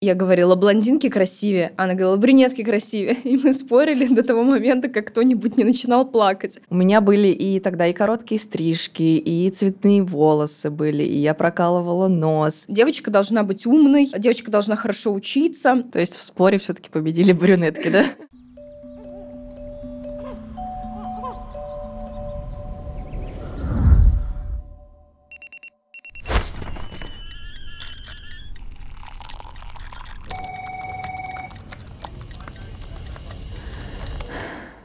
Я 0.00 0.14
говорила, 0.14 0.54
блондинки 0.54 1.08
красивее, 1.08 1.72
она 1.76 1.94
говорила, 1.94 2.16
брюнетки 2.16 2.62
красивее. 2.62 3.16
И 3.24 3.36
мы 3.36 3.52
спорили 3.52 4.06
до 4.06 4.22
того 4.22 4.44
момента, 4.44 4.88
как 4.88 5.08
кто-нибудь 5.08 5.56
не 5.56 5.64
начинал 5.64 6.06
плакать. 6.06 6.60
У 6.70 6.76
меня 6.76 7.00
были 7.00 7.28
и 7.28 7.58
тогда 7.58 7.88
и 7.88 7.92
короткие 7.92 8.40
стрижки, 8.40 9.18
и 9.18 9.50
цветные 9.50 10.04
волосы 10.04 10.70
были, 10.70 11.02
и 11.02 11.16
я 11.16 11.34
прокалывала 11.34 12.06
нос. 12.06 12.66
Девочка 12.68 13.10
должна 13.10 13.42
быть 13.42 13.66
умной, 13.66 14.08
девочка 14.16 14.52
должна 14.52 14.76
хорошо 14.76 15.12
учиться. 15.12 15.82
То 15.90 15.98
есть 15.98 16.14
в 16.14 16.22
споре 16.22 16.58
все-таки 16.58 16.90
победили 16.90 17.32
брюнетки, 17.32 17.88
да? 17.88 18.04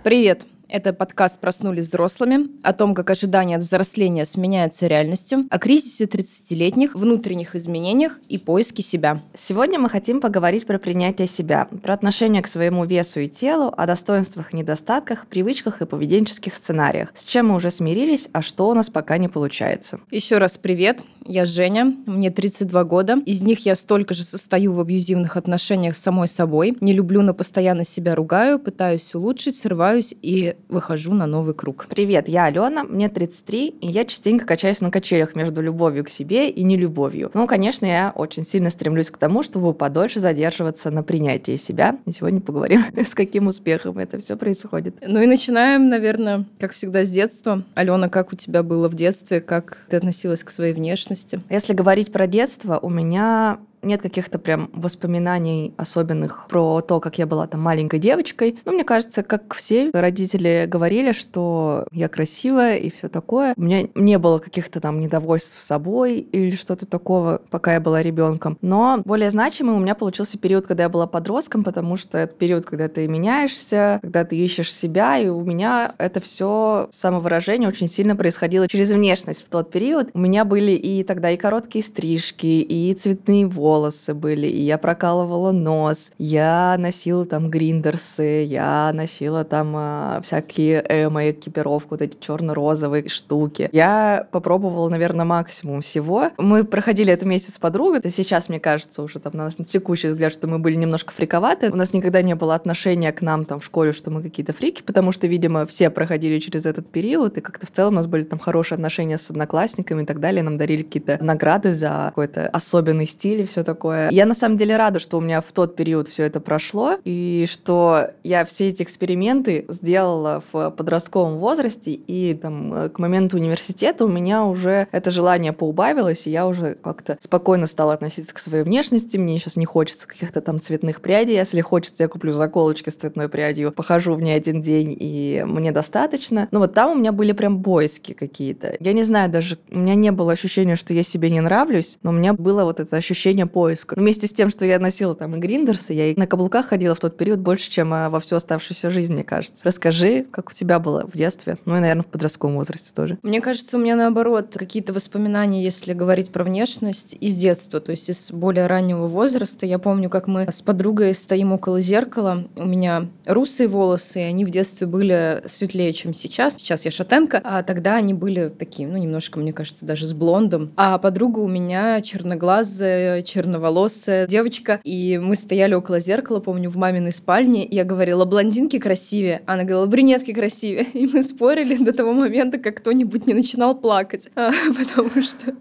Привет! 0.04 0.46
Это 0.74 0.92
подкаст 0.92 1.40
«Проснулись 1.40 1.86
взрослыми» 1.86 2.48
о 2.64 2.74
том, 2.74 2.96
как 2.96 3.12
ожидания 3.12 3.58
от 3.58 3.62
взросления 3.62 4.26
сменяются 4.26 4.88
реальностью, 4.88 5.46
о 5.52 5.60
кризисе 5.60 6.06
30-летних, 6.06 6.96
внутренних 6.96 7.56
изменениях 7.56 8.18
и 8.28 8.40
поиске 8.40 8.82
себя. 8.82 9.22
Сегодня 9.38 9.78
мы 9.78 9.88
хотим 9.88 10.20
поговорить 10.20 10.66
про 10.66 10.80
принятие 10.80 11.28
себя, 11.28 11.68
про 11.84 11.94
отношение 11.94 12.42
к 12.42 12.48
своему 12.48 12.86
весу 12.86 13.20
и 13.20 13.28
телу, 13.28 13.72
о 13.78 13.86
достоинствах 13.86 14.52
и 14.52 14.58
недостатках, 14.58 15.28
привычках 15.28 15.84
и 15.84 15.86
поведенческих 15.86 16.56
сценариях, 16.56 17.10
с 17.14 17.24
чем 17.24 17.50
мы 17.50 17.56
уже 17.58 17.70
смирились, 17.70 18.28
а 18.34 18.42
что 18.42 18.68
у 18.68 18.74
нас 18.74 18.90
пока 18.90 19.20
не 19.20 19.28
получается. 19.28 20.00
Еще 20.10 20.40
раз 20.40 20.58
привет, 20.58 21.02
я 21.24 21.46
Женя, 21.46 21.96
мне 22.08 22.32
32 22.32 22.84
года. 22.84 23.18
Из 23.28 23.44
них 23.44 23.66
я 23.66 23.76
столько 23.76 24.14
же 24.14 24.24
состою 24.24 24.74
в 24.74 24.80
абьюзивных 24.80 25.38
отношениях 25.38 25.96
с 25.96 26.02
самой 26.02 26.28
собой. 26.28 26.76
Не 26.82 26.94
люблю, 26.94 27.22
но 27.22 27.34
постоянно 27.34 27.86
себя 27.86 28.16
ругаю, 28.16 28.58
пытаюсь 28.60 29.14
улучшить, 29.16 29.56
срываюсь 29.56 30.16
и 30.22 30.56
выхожу 30.70 31.14
на 31.14 31.26
новый 31.26 31.54
круг. 31.54 31.88
Привет, 31.90 32.28
я 32.28 32.46
Алена, 32.46 32.84
мне 32.84 33.10
33, 33.10 33.68
и 33.82 33.88
я 33.88 34.06
частенько 34.06 34.46
качаюсь 34.46 34.82
на 34.82 34.92
качелях 34.92 35.36
между 35.36 35.62
любовью 35.62 36.04
к 36.04 36.10
себе 36.10 36.50
и 36.50 36.64
нелюбовью. 36.64 37.32
Ну, 37.34 37.48
конечно, 37.48 37.86
я 37.86 38.12
очень 38.16 38.46
сильно 38.46 38.70
стремлюсь 38.70 39.12
к 39.12 39.18
тому, 39.18 39.44
чтобы 39.44 39.74
подольше 39.74 40.20
задерживаться 40.20 40.92
на 40.92 41.04
принятии 41.04 41.56
себя. 41.56 41.98
И 42.06 42.12
сегодня 42.12 42.42
поговорим, 42.42 42.84
с 42.96 43.14
каким 43.14 43.48
успехом 43.48 43.98
это 43.98 44.20
все 44.20 44.36
происходит. 44.36 44.96
Ну 45.06 45.22
и 45.22 45.28
начинаем, 45.28 45.90
наверное, 45.90 46.46
как 46.60 46.72
всегда, 46.72 47.04
с 47.04 47.10
детства. 47.10 47.64
Алена, 47.76 48.10
как 48.10 48.34
у 48.34 48.36
тебя 48.36 48.64
было 48.64 48.88
в 48.88 48.96
детстве? 48.96 49.42
Как 49.42 49.80
ты 49.90 49.98
относилась 49.98 50.44
к 50.44 50.50
своей 50.50 50.74
внешности? 50.74 51.42
Если 51.50 51.74
говорить 51.74 52.12
про 52.12 52.28
детство, 52.28 52.80
у 52.82 52.90
меня 52.90 53.60
нет 53.84 54.02
каких-то 54.02 54.40
прям 54.40 54.70
воспоминаний 54.74 55.74
особенных 55.78 56.48
про 56.50 56.82
то, 56.82 57.00
как 57.00 57.18
я 57.18 57.26
была 57.26 57.48
там 57.48 57.62
маленькой 57.62 58.00
девочкой. 58.00 58.58
Ну, 58.66 58.74
мне 58.74 58.84
кажется, 58.84 59.24
как 59.24 59.54
все 59.54 59.90
родители 59.94 60.66
говорили, 60.68 61.12
что 61.12 61.86
я 61.92 62.08
красивая 62.08 62.78
и 62.78 62.90
все 62.90 63.10
такое. 63.10 63.54
У 63.58 63.62
меня 63.62 63.88
не 63.96 64.18
было 64.18 64.40
каких-то 64.40 64.80
там 64.80 65.00
недовольств 65.00 65.62
собой 65.62 66.20
или 66.20 66.56
что-то 66.56 66.86
такого, 66.86 67.42
пока 67.50 67.74
я 67.74 67.80
была 67.80 68.02
ребенком. 68.02 68.58
Но 68.62 69.02
более 69.06 69.30
значимый 69.30 69.76
у 69.76 69.80
меня 69.80 69.96
получился 69.96 70.38
период, 70.38 70.66
когда 70.68 70.84
я 70.84 70.90
была 70.90 71.08
подростком, 71.08 71.64
потому 71.64 71.98
что 71.98 72.18
это 72.18 72.34
период, 72.34 72.66
когда 72.66 72.88
ты 72.88 73.08
меняешься, 73.08 74.00
когда 74.02 74.26
ты 74.26 74.36
ищешь 74.38 74.74
себя, 74.74 75.18
и 75.18 75.28
у 75.28 75.42
меня 75.44 75.94
это 75.98 76.20
все 76.20 76.88
самовыражение 76.92 77.68
очень 77.68 77.88
сильно 77.88 78.16
происходило 78.16 78.68
через 78.68 78.92
внешность 78.92 79.46
в 79.46 79.50
тот 79.50 79.72
период. 79.72 80.10
У 80.14 80.20
меня 80.20 80.46
были 80.46 80.72
и 80.72 81.04
тогда 81.04 81.32
и 81.32 81.38
короткие 81.38 81.84
стрижки, 81.84 82.62
и 82.62 82.94
цветные 82.94 83.48
волосы, 83.48 83.73
волосы 83.74 84.14
были, 84.14 84.46
и 84.46 84.62
я 84.62 84.78
прокалывала 84.78 85.52
нос, 85.52 86.12
я 86.20 86.76
носила 86.78 87.26
там 87.26 87.50
гриндерсы, 87.50 88.44
я 88.44 88.92
носила 88.94 89.44
там 89.44 89.74
э, 89.76 90.22
всякие 90.22 90.86
эмо, 90.88 91.32
экипировку, 91.32 91.96
вот 91.96 92.02
эти 92.04 92.16
черно-розовые 92.20 93.10
штуки. 93.10 93.70
Я 93.72 94.28
попробовала, 94.32 94.90
наверное, 94.90 95.26
максимум 95.26 95.82
всего. 95.82 96.30
Мы 96.38 96.64
проходили 96.64 97.12
это 97.12 97.26
вместе 97.26 97.52
с 97.52 97.58
подругой, 97.58 97.98
это 98.00 98.12
сейчас, 98.12 98.48
мне 98.48 98.60
кажется, 98.60 99.02
уже 99.02 99.18
там 99.20 99.34
на 99.36 99.46
наш 99.46 99.56
текущий 99.56 100.08
взгляд, 100.08 100.32
что 100.32 100.48
мы 100.48 100.60
были 100.60 100.76
немножко 100.76 101.12
фриковаты. 101.12 101.72
У 101.72 101.76
нас 101.76 101.94
никогда 101.94 102.22
не 102.22 102.36
было 102.36 102.54
отношения 102.54 103.12
к 103.12 103.22
нам 103.22 103.46
там 103.46 103.60
в 103.60 103.66
школе, 103.66 103.92
что 103.92 104.12
мы 104.12 104.22
какие-то 104.22 104.54
фрики, 104.54 104.84
потому 104.84 105.12
что, 105.12 105.26
видимо, 105.26 105.66
все 105.66 105.90
проходили 105.90 106.38
через 106.40 106.68
этот 106.68 106.92
период, 106.92 107.38
и 107.38 107.42
как-то 107.42 107.66
в 107.66 107.72
целом 107.72 107.94
у 107.94 107.96
нас 107.98 108.06
были 108.06 108.24
там 108.24 108.38
хорошие 108.38 108.76
отношения 108.76 109.18
с 109.18 109.32
одноклассниками 109.32 110.04
и 110.04 110.06
так 110.06 110.20
далее, 110.20 110.44
нам 110.44 110.58
дарили 110.58 110.84
какие-то 110.84 111.18
награды 111.24 111.74
за 111.74 112.04
какой-то 112.10 112.48
особенный 112.50 113.08
стиль 113.08 113.42
и 113.42 113.46
все 113.46 113.63
такое. 113.64 114.10
Я 114.12 114.26
на 114.26 114.34
самом 114.34 114.58
деле 114.58 114.78
рада, 114.78 115.00
что 115.00 115.18
у 115.18 115.22
меня 115.22 115.42
в 115.42 115.52
тот 115.52 115.76
период 115.76 116.08
все 116.10 116.24
это 116.24 116.40
прошло, 116.40 116.98
и 117.04 117.48
что 117.50 118.12
я 118.24 118.46
все 118.46 118.70
эти 118.70 118.84
эксперименты 118.84 119.66
сделала 119.70 120.44
в 120.52 120.70
подростковом 120.72 121.40
возрасте, 121.40 121.92
и 121.92 122.34
там 122.34 122.90
к 122.90 123.00
моменту 123.00 123.38
университета 123.38 124.06
у 124.06 124.08
меня 124.08 124.46
уже 124.46 124.88
это 124.92 125.12
желание 125.12 125.54
поубавилось, 125.54 126.28
и 126.28 126.32
я 126.32 126.48
уже 126.48 126.76
как-то 126.76 127.18
спокойно 127.20 127.68
стала 127.68 127.94
относиться 127.94 128.34
к 128.34 128.40
своей 128.40 128.64
внешности. 128.64 129.18
Мне 129.18 129.38
сейчас 129.38 129.58
не 129.58 129.66
хочется 129.66 130.08
каких-то 130.08 130.42
там 130.42 130.60
цветных 130.60 131.02
прядей. 131.02 131.34
Если 131.34 131.62
хочется, 131.62 132.04
я 132.04 132.10
куплю 132.10 132.34
заколочки 132.34 132.90
с 132.90 132.96
цветной 132.96 133.30
прядью, 133.30 133.72
похожу 133.72 134.16
в 134.16 134.22
ней 134.22 134.36
один 134.36 134.62
день, 134.62 134.96
и 135.00 135.44
мне 135.46 135.72
достаточно. 135.72 136.48
Но 136.52 136.60
вот 136.60 136.74
там 136.74 136.92
у 136.92 136.96
меня 136.96 137.12
были 137.12 137.32
прям 137.32 137.60
бойски 137.60 138.14
какие-то. 138.14 138.76
Я 138.80 138.94
не 138.94 139.04
знаю, 139.04 139.30
даже 139.30 139.58
у 139.70 139.78
меня 139.78 139.96
не 139.96 140.12
было 140.12 140.34
ощущения, 140.34 140.76
что 140.76 140.94
я 140.94 141.04
себе 141.04 141.30
не 141.30 141.42
нравлюсь, 141.42 141.98
но 142.04 142.12
у 142.12 142.14
меня 142.14 142.34
было 142.34 142.64
вот 142.64 142.80
это 142.80 142.98
ощущение 142.98 143.46
поиска. 143.54 143.96
Вместе 143.96 144.28
с 144.28 144.34
тем, 144.34 144.50
что 144.50 144.66
я 144.66 144.80
носила 144.80 145.16
там 145.16 145.36
и 145.36 145.40
гриндерсы, 145.40 145.94
я 145.94 146.08
и 146.08 146.20
на 146.20 146.28
каблуках 146.28 146.68
ходила 146.68 146.96
в 146.96 147.00
тот 147.00 147.16
период 147.16 147.40
больше, 147.40 147.70
чем 147.72 147.94
а, 147.94 148.10
во 148.10 148.20
всю 148.20 148.36
оставшуюся 148.36 148.90
жизнь, 148.90 149.14
мне 149.14 149.24
кажется. 149.24 149.64
Расскажи, 149.64 150.26
как 150.32 150.50
у 150.50 150.54
тебя 150.54 150.80
было 150.80 151.08
в 151.08 151.16
детстве, 151.16 151.58
ну 151.66 151.78
и, 151.78 151.80
наверное, 151.80 152.04
в 152.04 152.08
подростковом 152.08 152.56
возрасте 152.56 152.92
тоже. 152.94 153.18
Мне 153.22 153.40
кажется, 153.40 153.78
у 153.78 153.80
меня 153.80 153.96
наоборот 153.96 154.56
какие-то 154.58 154.92
воспоминания, 154.92 155.64
если 155.64 155.94
говорить 155.94 156.32
про 156.32 156.44
внешность, 156.44 157.16
из 157.20 157.36
детства, 157.36 157.80
то 157.80 157.92
есть 157.92 158.10
из 158.10 158.32
более 158.32 158.68
раннего 158.68 159.08
возраста. 159.08 159.66
Я 159.66 159.80
помню, 159.80 160.10
как 160.10 160.28
мы 160.28 160.48
с 160.52 160.62
подругой 160.62 161.14
стоим 161.14 161.54
около 161.54 161.80
зеркала. 161.80 162.46
У 162.56 162.66
меня 162.66 163.08
русые 163.26 163.68
волосы, 163.68 164.22
и 164.22 164.24
они 164.24 164.46
в 164.46 164.50
детстве 164.50 164.88
были 164.88 165.44
светлее, 165.46 165.94
чем 165.94 166.14
сейчас. 166.14 166.56
Сейчас 166.56 166.86
я 166.86 166.92
шатенка, 166.92 167.40
а 167.44 167.62
тогда 167.64 167.96
они 167.96 168.14
были 168.14 168.50
такие, 168.50 168.88
ну, 168.88 168.98
немножко, 168.98 169.40
мне 169.40 169.54
кажется, 169.54 169.86
даже 169.86 170.08
с 170.08 170.14
блондом. 170.14 170.72
А 170.76 170.98
подруга 170.98 171.40
у 171.40 171.48
меня 171.48 172.02
черноглазая 172.02 173.22
черноволосая 173.34 174.28
девочка, 174.28 174.80
и 174.84 175.18
мы 175.18 175.36
стояли 175.36 175.74
около 175.74 176.00
зеркала, 176.00 176.40
помню, 176.40 176.70
в 176.70 176.78
маминой 176.78 177.12
спальне, 177.12 177.66
и 177.66 177.76
я 177.76 177.84
говорила, 177.84 178.26
блондинки 178.26 178.78
красивее, 178.80 179.42
она 179.46 179.64
говорила, 179.64 179.86
брюнетки 179.88 180.34
красивее, 180.34 180.86
и 180.94 181.08
мы 181.08 181.24
спорили 181.24 181.76
до 181.76 181.94
того 181.94 182.14
момента, 182.14 182.58
как 182.58 182.78
кто-нибудь 182.78 183.26
не 183.28 183.34
начинал 183.34 183.76
плакать, 183.76 184.30
потому 184.36 185.24
что 185.24 185.56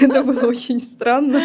это 0.00 0.22
было 0.22 0.46
очень 0.46 0.80
странно. 0.80 1.42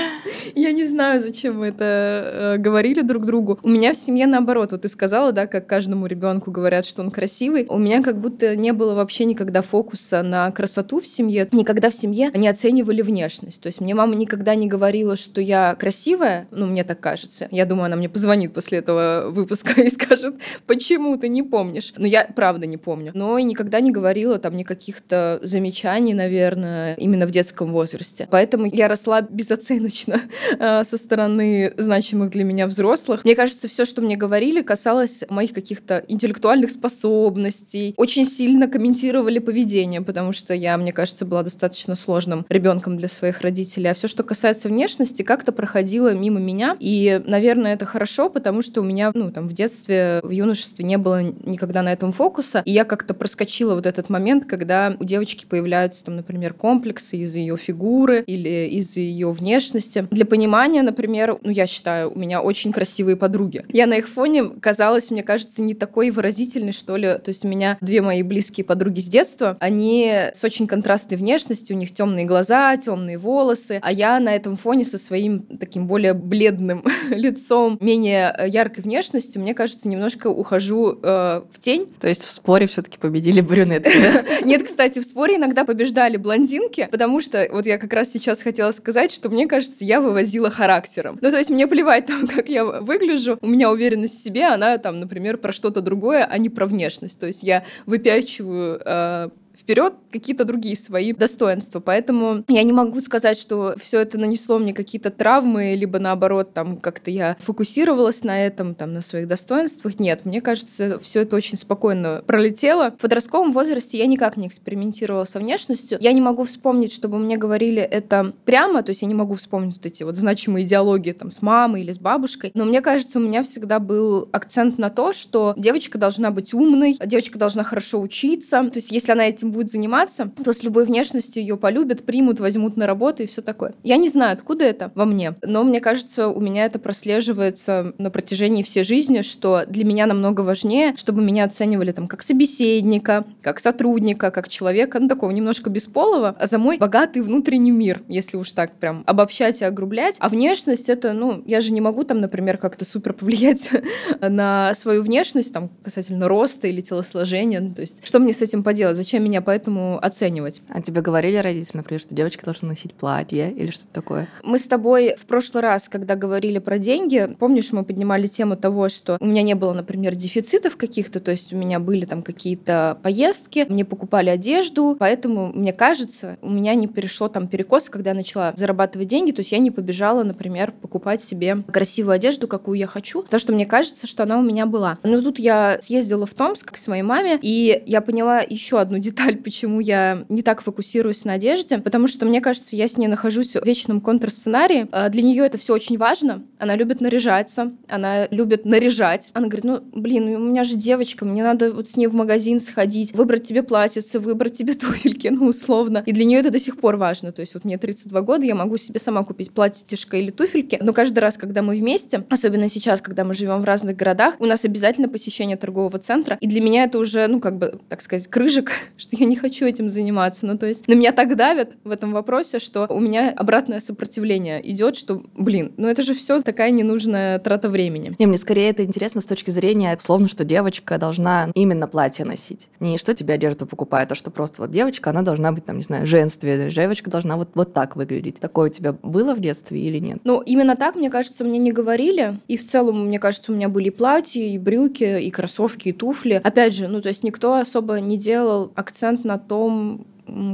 Я 0.56 0.72
не 0.72 0.86
знаю, 0.86 1.22
зачем 1.22 1.60
мы 1.60 1.68
это 1.68 1.84
э, 1.86 2.58
говорили 2.58 3.02
друг 3.02 3.26
другу. 3.26 3.60
У 3.64 3.70
меня 3.70 3.94
в 3.94 3.98
семье 3.98 4.28
наоборот, 4.28 4.72
вот 4.72 4.82
ты 4.82 4.88
сказала, 4.88 5.32
да, 5.32 5.48
как 5.48 5.68
каждому 5.68 6.06
ребенку 6.06 6.52
говорят, 6.52 6.86
что 6.86 7.02
он 7.02 7.12
красивый. 7.12 7.66
У 7.70 7.78
меня 7.78 8.02
как 8.02 8.20
будто 8.20 8.56
не 8.56 8.74
было 8.74 8.94
вообще 8.94 9.26
никогда 9.26 9.62
фокуса 9.62 10.24
на 10.24 10.52
красоту 10.52 11.00
в 11.00 11.08
семье. 11.08 11.48
Никогда 11.52 11.90
в 11.90 11.94
семье 11.94 12.32
не 12.34 12.48
оценивали 12.48 13.02
внешность. 13.02 13.62
То 13.62 13.68
есть 13.68 13.82
мне 13.82 13.96
мама 13.96 14.16
никогда 14.16 14.56
не 14.56 14.68
говорила, 14.68 15.16
что 15.16 15.42
я 15.42 15.57
красивая, 15.80 16.48
ну, 16.52 16.66
мне 16.66 16.84
так 16.84 17.00
кажется. 17.00 17.48
Я 17.52 17.66
думаю, 17.66 17.86
она 17.86 17.96
мне 17.96 18.10
позвонит 18.10 18.54
после 18.54 18.80
этого 18.80 19.28
выпуска 19.30 19.82
и 19.82 19.90
скажет, 19.90 20.36
почему 20.66 21.18
ты 21.18 21.28
не 21.30 21.44
помнишь. 21.44 21.94
Но 21.98 22.06
я 22.06 22.26
правда 22.26 22.66
не 22.66 22.78
помню. 22.78 23.12
Но 23.14 23.38
и 23.38 23.44
никогда 23.44 23.80
не 23.80 23.92
говорила 23.92 24.40
там 24.40 24.56
никаких-то 24.56 25.40
замечаний, 25.42 26.14
наверное, 26.14 26.96
именно 26.96 27.26
в 27.26 27.32
детском 27.32 27.72
возрасте. 27.72 28.28
Поэтому 28.30 28.66
я 28.66 28.88
росла 28.88 29.22
безоценочно 29.22 30.22
э, 30.60 30.84
со 30.84 30.98
стороны 30.98 31.74
значимых 31.78 32.32
для 32.32 32.44
меня 32.44 32.68
взрослых. 32.68 33.24
Мне 33.24 33.36
кажется, 33.36 33.68
все, 33.68 33.86
что 33.86 34.02
мне 34.02 34.16
говорили, 34.16 34.62
касалось 34.62 35.24
моих 35.30 35.54
каких-то 35.54 36.04
интеллектуальных 36.08 36.72
способностей. 36.72 37.94
Очень 37.98 38.26
сильно 38.26 38.68
комментировали 38.68 39.40
поведение, 39.40 40.02
потому 40.02 40.34
что 40.34 40.54
я, 40.54 40.78
мне 40.78 40.94
кажется, 40.94 41.26
была 41.26 41.44
достаточно 41.44 41.96
сложным 41.96 42.46
ребенком 42.50 42.98
для 42.98 43.08
своих 43.08 43.42
родителей. 43.42 43.90
А 43.90 43.94
все, 43.94 44.08
что 44.08 44.24
касается 44.24 44.70
внешности, 44.70 45.24
как-то 45.48 45.52
проходила 45.52 46.14
мимо 46.14 46.40
меня. 46.40 46.76
И, 46.80 47.22
наверное, 47.26 47.74
это 47.74 47.86
хорошо, 47.86 48.30
потому 48.30 48.62
что 48.62 48.82
у 48.82 48.84
меня, 48.84 49.12
ну, 49.14 49.32
там, 49.32 49.48
в 49.48 49.54
детстве, 49.54 50.20
в 50.24 50.30
юношестве 50.30 50.84
не 50.84 50.98
было 50.98 51.22
никогда 51.22 51.82
на 51.82 51.94
этом 51.94 52.12
фокуса. 52.12 52.62
И 52.66 52.72
я 52.72 52.84
как-то 52.84 53.14
проскочила 53.14 53.76
вот 53.76 53.86
этот 53.86 54.10
момент, 54.10 54.46
когда 54.46 54.96
у 55.00 55.06
девочки 55.06 55.46
появляются, 55.46 56.04
там, 56.04 56.18
например, 56.18 56.54
комплексы 56.54 57.18
из-за 57.18 57.40
ее 57.40 57.56
фигуры 57.56 58.24
или 58.28 58.68
из-за 58.78 59.00
ее 59.00 59.32
внешности. 59.32 60.08
Для 60.12 60.26
понимания, 60.26 60.82
например, 60.82 61.38
ну, 61.42 61.52
я 61.52 61.66
считаю, 61.66 62.12
у 62.12 62.20
меня 62.20 62.42
очень 62.42 62.74
красивые 62.74 63.16
подруги. 63.16 63.64
Я 63.70 63.88
на 63.88 63.96
их 63.96 64.10
фоне 64.10 64.44
казалась, 64.60 65.12
мне 65.12 65.24
кажется, 65.24 65.62
не 65.62 65.76
такой 65.76 66.10
выразительной, 66.12 66.74
что 66.74 66.98
ли. 66.98 67.08
То 67.08 67.30
есть 67.30 67.46
у 67.46 67.48
меня 67.48 67.78
две 67.80 68.02
мои 68.02 68.24
близкие 68.24 68.66
подруги 68.66 69.00
с 69.00 69.08
детства, 69.08 69.56
они 69.60 70.12
с 70.34 70.44
очень 70.44 70.68
контрастной 70.68 71.18
внешностью, 71.18 71.78
у 71.78 71.80
них 71.80 71.94
темные 71.94 72.26
глаза, 72.26 72.76
темные 72.76 73.18
волосы, 73.18 73.80
а 73.82 73.92
я 73.92 74.20
на 74.20 74.36
этом 74.36 74.58
фоне 74.58 74.84
со 74.84 74.98
своим 74.98 75.37
своим 75.38 75.58
таким 75.58 75.88
более 75.88 76.14
бледным 76.14 76.84
лицом, 77.10 77.78
менее 77.82 78.34
э, 78.38 78.50
яркой 78.50 78.84
внешностью, 78.84 79.42
мне 79.42 79.54
кажется, 79.54 79.90
немножко 79.90 80.28
ухожу 80.28 81.00
э, 81.02 81.42
в 81.52 81.60
тень. 81.60 81.88
То 82.00 82.08
есть 82.08 82.24
в 82.24 82.32
споре 82.32 82.68
все-таки 82.68 82.98
победили 82.98 83.42
брюнетки, 83.42 83.92
Нет, 84.44 84.64
кстати, 84.64 85.00
в 85.00 85.04
споре 85.04 85.36
иногда 85.36 85.66
побеждали 85.66 86.18
блондинки, 86.18 86.88
потому 86.92 87.22
что 87.22 87.48
вот 87.52 87.66
я 87.66 87.78
как 87.78 87.94
раз 87.94 88.12
сейчас 88.12 88.42
хотела 88.42 88.72
сказать, 88.72 89.12
что 89.12 89.30
мне 89.30 89.48
кажется, 89.48 89.84
я 89.86 90.02
вывозила 90.02 90.50
характером. 90.50 91.20
Ну, 91.22 91.32
то 91.32 91.38
есть 91.38 91.50
мне 91.50 91.68
плевать 91.68 92.06
там, 92.06 92.28
как 92.36 92.50
я 92.50 92.66
выгляжу, 92.66 93.38
у 93.42 93.48
меня 93.48 93.72
уверенность 93.72 94.20
в 94.20 94.24
себе, 94.24 94.46
она 94.46 94.78
там, 94.78 95.00
например, 95.00 95.38
про 95.38 95.52
что-то 95.52 95.82
другое, 95.82 96.26
а 96.26 96.38
не 96.38 96.50
про 96.50 96.66
внешность. 96.66 97.20
То 97.20 97.28
есть 97.28 97.44
я 97.44 97.64
выпячиваю 97.86 98.82
э, 98.84 99.30
вперед 99.58 99.94
какие-то 100.12 100.46
другие 100.46 100.76
свои 100.76 101.14
достоинства. 101.14 101.80
Поэтому 101.80 102.44
я 102.48 102.64
не 102.64 102.74
могу 102.74 103.00
сказать, 103.02 103.38
что 103.38 103.76
все 103.78 104.00
это 104.00 104.18
нанесло 104.18 104.60
мне 104.60 104.74
какие-то 104.74 105.10
травмы, 105.10 105.76
либо 105.76 106.00
наоборот, 106.00 106.54
там 106.54 106.78
как-то 106.78 107.12
я 107.12 107.38
фокусировалась 107.40 108.24
на 108.24 108.46
этом, 108.46 108.76
там, 108.76 108.94
на 108.94 109.02
своих 109.02 109.28
достоинствах. 109.28 110.00
Нет, 110.00 110.26
мне 110.26 110.42
кажется, 110.42 111.00
все 111.00 111.22
это 111.22 111.36
очень 111.36 111.58
спокойно 111.58 112.24
пролетело. 112.26 112.92
В 112.92 113.02
подростковом 113.02 113.52
возрасте 113.52 113.98
я 113.98 114.06
никак 114.06 114.38
не 114.38 114.48
экспериментировала 114.48 115.26
со 115.26 115.40
внешностью. 115.40 115.98
Я 116.02 116.14
не 116.14 116.22
могу 116.22 116.46
вспомнить, 116.46 116.94
чтобы 116.94 117.18
мне 117.18 117.38
говорили 117.38 117.82
это 117.82 118.34
прямо, 118.46 118.84
то 118.84 118.92
есть 118.92 119.02
я 119.02 119.08
не 119.08 119.14
могу 119.14 119.34
вспомнить 119.36 119.76
вот 119.76 119.86
эти 119.86 120.04
вот 120.04 120.16
значимые 120.16 120.66
идеологии 120.66 121.12
там 121.12 121.32
с 121.32 121.42
мамой 121.42 121.82
или 121.82 121.92
с 121.92 121.98
бабушкой, 121.98 122.52
но 122.54 122.66
мне 122.66 122.82
кажется, 122.82 123.20
у 123.20 123.22
меня 123.22 123.44
всегда 123.44 123.80
был 123.80 124.30
акцент 124.32 124.78
на 124.78 124.90
то, 124.90 125.14
что 125.14 125.54
девочка 125.58 125.98
должна 125.98 126.32
быть 126.32 126.54
умной, 126.54 126.98
девочка 127.06 127.40
должна 127.40 127.64
хорошо 127.64 128.00
учиться, 128.00 128.64
то 128.64 128.78
есть 128.78 128.92
если 128.92 129.12
она 129.12 129.28
этим 129.28 129.47
этим 129.48 129.52
будет 129.52 129.72
заниматься, 129.72 130.32
то 130.44 130.54
с 130.54 130.64
любой 130.64 130.86
внешностью 130.86 131.42
ее 131.42 131.58
полюбят, 131.58 132.04
примут, 132.04 132.40
возьмут 132.40 132.78
на 132.78 132.88
работу 132.88 133.24
и 133.24 133.26
все 133.26 133.42
такое. 133.42 133.74
Я 133.84 133.98
не 133.98 134.10
знаю, 134.10 134.34
откуда 134.34 134.66
это 134.66 134.92
во 134.96 135.06
мне, 135.06 135.36
но 135.42 135.64
мне 135.64 135.80
кажется, 135.80 136.28
у 136.28 136.40
меня 136.40 136.66
это 136.66 136.80
прослеживается 136.80 137.94
на 137.98 138.10
протяжении 138.10 138.64
всей 138.64 138.84
жизни, 138.84 139.22
что 139.22 139.64
для 139.68 139.86
меня 139.86 140.06
намного 140.06 140.42
важнее, 140.42 140.94
чтобы 140.96 141.22
меня 141.22 141.46
оценивали 141.46 141.92
там 141.92 142.08
как 142.08 142.22
собеседника, 142.22 143.26
как 143.42 143.60
сотрудника, 143.60 144.32
как 144.32 144.50
человека, 144.50 145.00
ну 145.00 145.08
такого 145.08 145.32
немножко 145.32 145.70
бесполого, 145.70 146.36
а 146.40 146.48
за 146.48 146.58
мой 146.58 146.78
богатый 146.78 147.22
внутренний 147.22 147.72
мир, 147.72 148.02
если 148.08 148.38
уж 148.38 148.52
так 148.52 148.72
прям 148.74 149.04
обобщать 149.06 149.62
и 149.62 149.66
огрублять. 149.66 150.16
А 150.20 150.30
внешность 150.30 150.90
это, 150.90 151.14
ну, 151.14 151.44
я 151.46 151.62
же 151.62 151.72
не 151.72 151.82
могу 151.82 152.04
там, 152.04 152.20
например, 152.22 152.58
как-то 152.58 152.86
супер 152.86 153.14
повлиять 153.14 153.70
на 154.22 154.74
свою 154.74 155.02
внешность, 155.02 155.54
там, 155.54 155.70
касательно 155.84 156.28
роста 156.28 156.68
или 156.68 156.82
телосложения. 156.82 157.60
Ну, 157.60 157.74
то 157.74 157.82
есть, 157.82 158.06
что 158.06 158.20
мне 158.20 158.34
с 158.34 158.42
этим 158.42 158.64
поделать? 158.64 158.98
Зачем 158.98 159.24
меня 159.24 159.37
меня 159.38 159.42
поэтому 159.42 160.00
оценивать. 160.02 160.62
А 160.70 160.82
тебе 160.82 161.02
говорили 161.02 161.38
родители, 161.38 161.78
например, 161.78 162.02
что 162.02 162.16
девочка 162.16 162.46
должна 162.46 162.70
носить 162.70 162.94
платье 162.94 163.52
или 163.52 163.72
что-то 163.72 163.94
такое? 163.94 164.28
Мы 164.44 164.58
с 164.58 164.68
тобой 164.68 165.16
в 165.16 165.26
прошлый 165.26 165.62
раз, 165.62 165.90
когда 165.90 166.16
говорили 166.16 166.60
про 166.60 166.78
деньги, 166.80 167.30
помнишь, 167.40 167.72
мы 167.72 167.84
поднимали 167.84 168.28
тему 168.28 168.58
того, 168.58 168.90
что 168.90 169.18
у 169.20 169.26
меня 169.26 169.44
не 169.44 169.54
было, 169.54 169.74
например, 169.74 170.16
дефицитов 170.16 170.78
каких-то, 170.78 171.20
то 171.20 171.32
есть 171.32 171.54
у 171.54 171.58
меня 171.58 171.80
были 171.80 172.06
там 172.06 172.24
какие-то 172.24 172.98
поездки, 173.04 173.66
мне 173.70 173.86
покупали 173.86 174.30
одежду, 174.30 174.96
поэтому, 175.00 175.52
мне 175.54 175.74
кажется, 175.74 176.38
у 176.42 176.50
меня 176.50 176.74
не 176.76 176.88
перешло 176.88 177.28
там 177.28 177.48
перекос, 177.48 177.90
когда 177.90 178.12
я 178.12 178.16
начала 178.16 178.54
зарабатывать 178.56 179.08
деньги, 179.08 179.32
то 179.32 179.42
есть 179.42 179.52
я 179.52 179.60
не 179.60 179.72
побежала, 179.72 180.24
например, 180.24 180.74
покупать 180.82 181.22
себе 181.22 181.58
красивую 181.72 182.14
одежду, 182.14 182.48
какую 182.48 182.80
я 182.80 182.88
хочу, 182.88 183.22
потому 183.22 183.40
что 183.40 183.54
мне 183.54 183.66
кажется, 183.66 184.08
что 184.08 184.24
она 184.24 184.40
у 184.40 184.42
меня 184.42 184.66
была. 184.66 184.98
Но 185.04 185.22
тут 185.22 185.38
я 185.40 185.78
съездила 185.80 186.26
в 186.26 186.34
Томск 186.34 186.72
к 186.74 186.78
своей 186.78 187.04
маме, 187.04 187.40
и 187.42 187.84
я 187.86 188.02
поняла 188.02 188.40
еще 188.40 188.80
одну 188.80 188.98
деталь 188.98 189.27
деталь, 189.28 189.44
почему 189.44 189.80
я 189.80 190.26
не 190.30 190.42
так 190.42 190.62
фокусируюсь 190.62 191.26
на 191.26 191.34
одежде, 191.34 191.78
потому 191.80 192.08
что, 192.08 192.26
мне 192.26 192.42
кажется, 192.42 192.76
я 192.76 192.88
с 192.88 192.98
ней 192.98 193.08
нахожусь 193.08 193.56
в 193.56 193.66
вечном 193.66 194.02
контрсценарии. 194.02 194.88
А 194.92 195.10
для 195.10 195.22
нее 195.22 195.46
это 195.46 195.58
все 195.58 195.74
очень 195.74 195.98
важно. 195.98 196.44
Она 196.60 196.76
любит 196.76 197.02
наряжаться, 197.02 197.72
она 197.88 198.28
любит 198.28 198.66
наряжать. 198.66 199.32
Она 199.34 199.48
говорит, 199.48 199.66
ну, 199.66 199.82
блин, 199.94 200.36
у 200.36 200.40
меня 200.40 200.64
же 200.64 200.76
девочка, 200.76 201.26
мне 201.26 201.44
надо 201.44 201.72
вот 201.72 201.90
с 201.90 201.98
ней 201.98 202.08
в 202.08 202.16
магазин 202.16 202.60
сходить, 202.60 203.14
выбрать 203.14 203.44
тебе 203.44 203.64
платьице, 203.64 204.20
выбрать 204.20 204.54
тебе 204.54 204.74
туфельки, 204.76 205.28
ну, 205.28 205.48
условно. 205.48 206.04
И 206.06 206.12
для 206.12 206.26
нее 206.26 206.40
это 206.40 206.50
до 206.50 206.60
сих 206.60 206.80
пор 206.80 206.96
важно. 206.98 207.32
То 207.32 207.42
есть 207.42 207.54
вот 207.54 207.66
мне 207.66 207.78
32 207.78 208.22
года, 208.22 208.46
я 208.46 208.56
могу 208.56 208.78
себе 208.78 209.00
сама 209.00 209.24
купить 209.24 209.52
платьишко 209.52 210.18
или 210.18 210.32
туфельки, 210.32 210.80
но 210.82 210.94
каждый 210.94 211.20
раз, 211.20 211.38
когда 211.38 211.62
мы 211.62 211.76
вместе, 211.76 212.24
особенно 212.30 212.70
сейчас, 212.70 213.02
когда 213.02 213.24
мы 213.24 213.34
живем 213.34 213.60
в 213.60 213.66
разных 213.66 213.96
городах, 213.96 214.36
у 214.40 214.46
нас 214.46 214.66
обязательно 214.66 215.10
посещение 215.10 215.58
торгового 215.58 216.00
центра. 216.00 216.38
И 216.40 216.48
для 216.48 216.62
меня 216.62 216.84
это 216.86 217.00
уже, 217.00 217.28
ну, 217.28 217.40
как 217.40 217.58
бы, 217.58 217.80
так 217.90 218.02
сказать, 218.02 218.28
крыжик, 218.28 218.72
что 218.98 219.17
я 219.20 219.26
не 219.26 219.36
хочу 219.36 219.66
этим 219.66 219.90
заниматься. 219.90 220.46
Ну, 220.46 220.58
то 220.58 220.66
есть 220.66 220.88
на 220.88 220.94
меня 220.94 221.12
так 221.12 221.36
давят 221.36 221.74
в 221.84 221.92
этом 221.92 222.12
вопросе, 222.12 222.60
что 222.60 222.88
у 222.90 223.00
меня 223.00 223.32
обратное 223.36 223.80
сопротивление 223.80 224.60
идет, 224.70 224.96
что, 224.96 225.24
блин, 225.36 225.74
ну 225.78 225.88
это 225.88 226.02
же 226.02 226.14
все 226.14 226.42
такая 226.42 226.72
ненужная 226.72 227.40
трата 227.40 227.70
времени. 227.70 228.16
Не, 228.20 228.26
мне 228.26 228.38
скорее 228.38 228.70
это 228.70 228.84
интересно 228.84 229.22
с 229.22 229.26
точки 229.26 229.52
зрения, 229.52 229.98
словно, 230.00 230.28
что 230.28 230.46
девочка 230.46 230.98
должна 230.98 231.50
именно 231.54 231.88
платье 231.88 232.26
носить. 232.26 232.70
Не 232.80 232.98
что 232.98 233.14
тебе 233.14 233.36
одежду 233.36 233.66
покупают, 233.66 234.12
а 234.12 234.16
что 234.16 234.32
просто 234.32 234.62
вот 234.62 234.72
девочка, 234.72 235.10
она 235.10 235.22
должна 235.22 235.52
быть, 235.52 235.66
там, 235.66 235.78
не 235.78 235.84
знаю, 235.84 236.06
женственной. 236.06 236.70
Девочка 236.70 237.10
должна 237.10 237.38
вот, 237.38 237.50
вот 237.56 237.74
так 237.74 237.96
выглядеть. 237.96 238.40
Такое 238.40 238.70
у 238.70 238.74
тебя 238.74 238.94
было 238.94 239.34
в 239.34 239.40
детстве 239.40 239.80
или 239.80 239.98
нет? 239.98 240.20
Ну, 240.24 240.42
именно 240.42 240.76
так, 240.76 240.96
мне 240.96 241.10
кажется, 241.10 241.44
мне 241.44 241.60
не 241.60 241.72
говорили. 241.72 242.40
И 242.48 242.58
в 242.58 242.66
целом, 242.66 243.08
мне 243.08 243.20
кажется, 243.20 243.52
у 243.52 243.56
меня 243.56 243.70
были 243.70 243.90
платья, 243.90 244.42
и 244.42 244.58
брюки, 244.58 245.22
и 245.22 245.30
кроссовки, 245.32 245.90
и 245.90 245.94
туфли. 245.94 246.42
Опять 246.44 246.76
же, 246.76 246.88
ну, 246.88 247.02
то 247.02 247.10
есть 247.10 247.24
никто 247.24 247.56
особо 247.56 248.00
не 248.00 248.18
делал 248.18 248.72
акцент 248.76 249.07
на 249.12 249.38
том, 249.38 250.06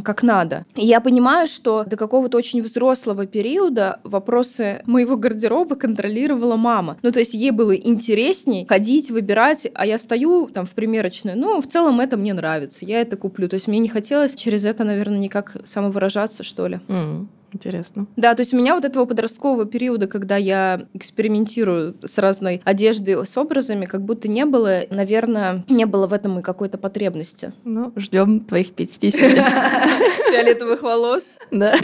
как 0.03 0.23
надо. 0.23 0.65
И 0.75 0.85
я 0.85 1.01
понимаю, 1.01 1.47
что 1.47 1.83
до 1.83 1.97
какого-то 1.97 2.37
очень 2.37 2.61
взрослого 2.61 3.25
периода 3.25 3.99
вопросы 4.03 4.81
моего 4.85 5.17
гардероба 5.17 5.75
контролировала 5.75 6.55
мама. 6.55 6.97
Ну, 7.01 7.11
то 7.11 7.19
есть 7.19 7.33
ей 7.33 7.51
было 7.51 7.75
интересней 7.75 8.65
ходить, 8.67 9.11
выбирать, 9.11 9.67
а 9.73 9.85
я 9.85 9.97
стою 9.97 10.47
там 10.47 10.65
в 10.65 10.71
примерочной, 10.71 11.35
ну, 11.35 11.61
в 11.61 11.67
целом 11.67 11.99
это 11.99 12.17
мне 12.17 12.33
нравится, 12.33 12.85
я 12.85 13.01
это 13.01 13.17
куплю. 13.17 13.49
То 13.49 13.55
есть 13.55 13.67
мне 13.67 13.79
не 13.79 13.89
хотелось 13.89 14.35
через 14.35 14.65
это, 14.65 14.83
наверное, 14.83 15.17
никак 15.17 15.57
самовыражаться, 15.63 16.43
что 16.43 16.67
ли. 16.67 16.79
Mm. 16.87 17.27
Интересно. 17.53 18.07
Да, 18.15 18.33
то 18.33 18.41
есть 18.41 18.53
у 18.53 18.57
меня 18.57 18.75
вот 18.75 18.83
этого 18.83 19.05
подросткового 19.05 19.65
периода, 19.65 20.07
когда 20.07 20.37
я 20.37 20.87
экспериментирую 20.93 21.95
с 22.03 22.17
разной 22.17 22.61
одеждой, 22.65 23.25
с 23.25 23.37
образами, 23.37 23.85
как 23.85 24.01
будто 24.01 24.27
не 24.27 24.45
было, 24.45 24.83
наверное, 24.89 25.63
не 25.69 25.85
было 25.85 26.07
в 26.07 26.13
этом 26.13 26.39
и 26.39 26.41
какой-то 26.41 26.77
потребности. 26.77 27.53
Ну, 27.63 27.93
ждем 27.95 28.39
твоих 28.41 28.73
50. 28.73 29.13
Фиолетовых 30.31 30.81
волос. 30.81 31.33
Да. 31.51 31.75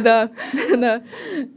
Да, 0.00 0.30
да. 0.76 1.02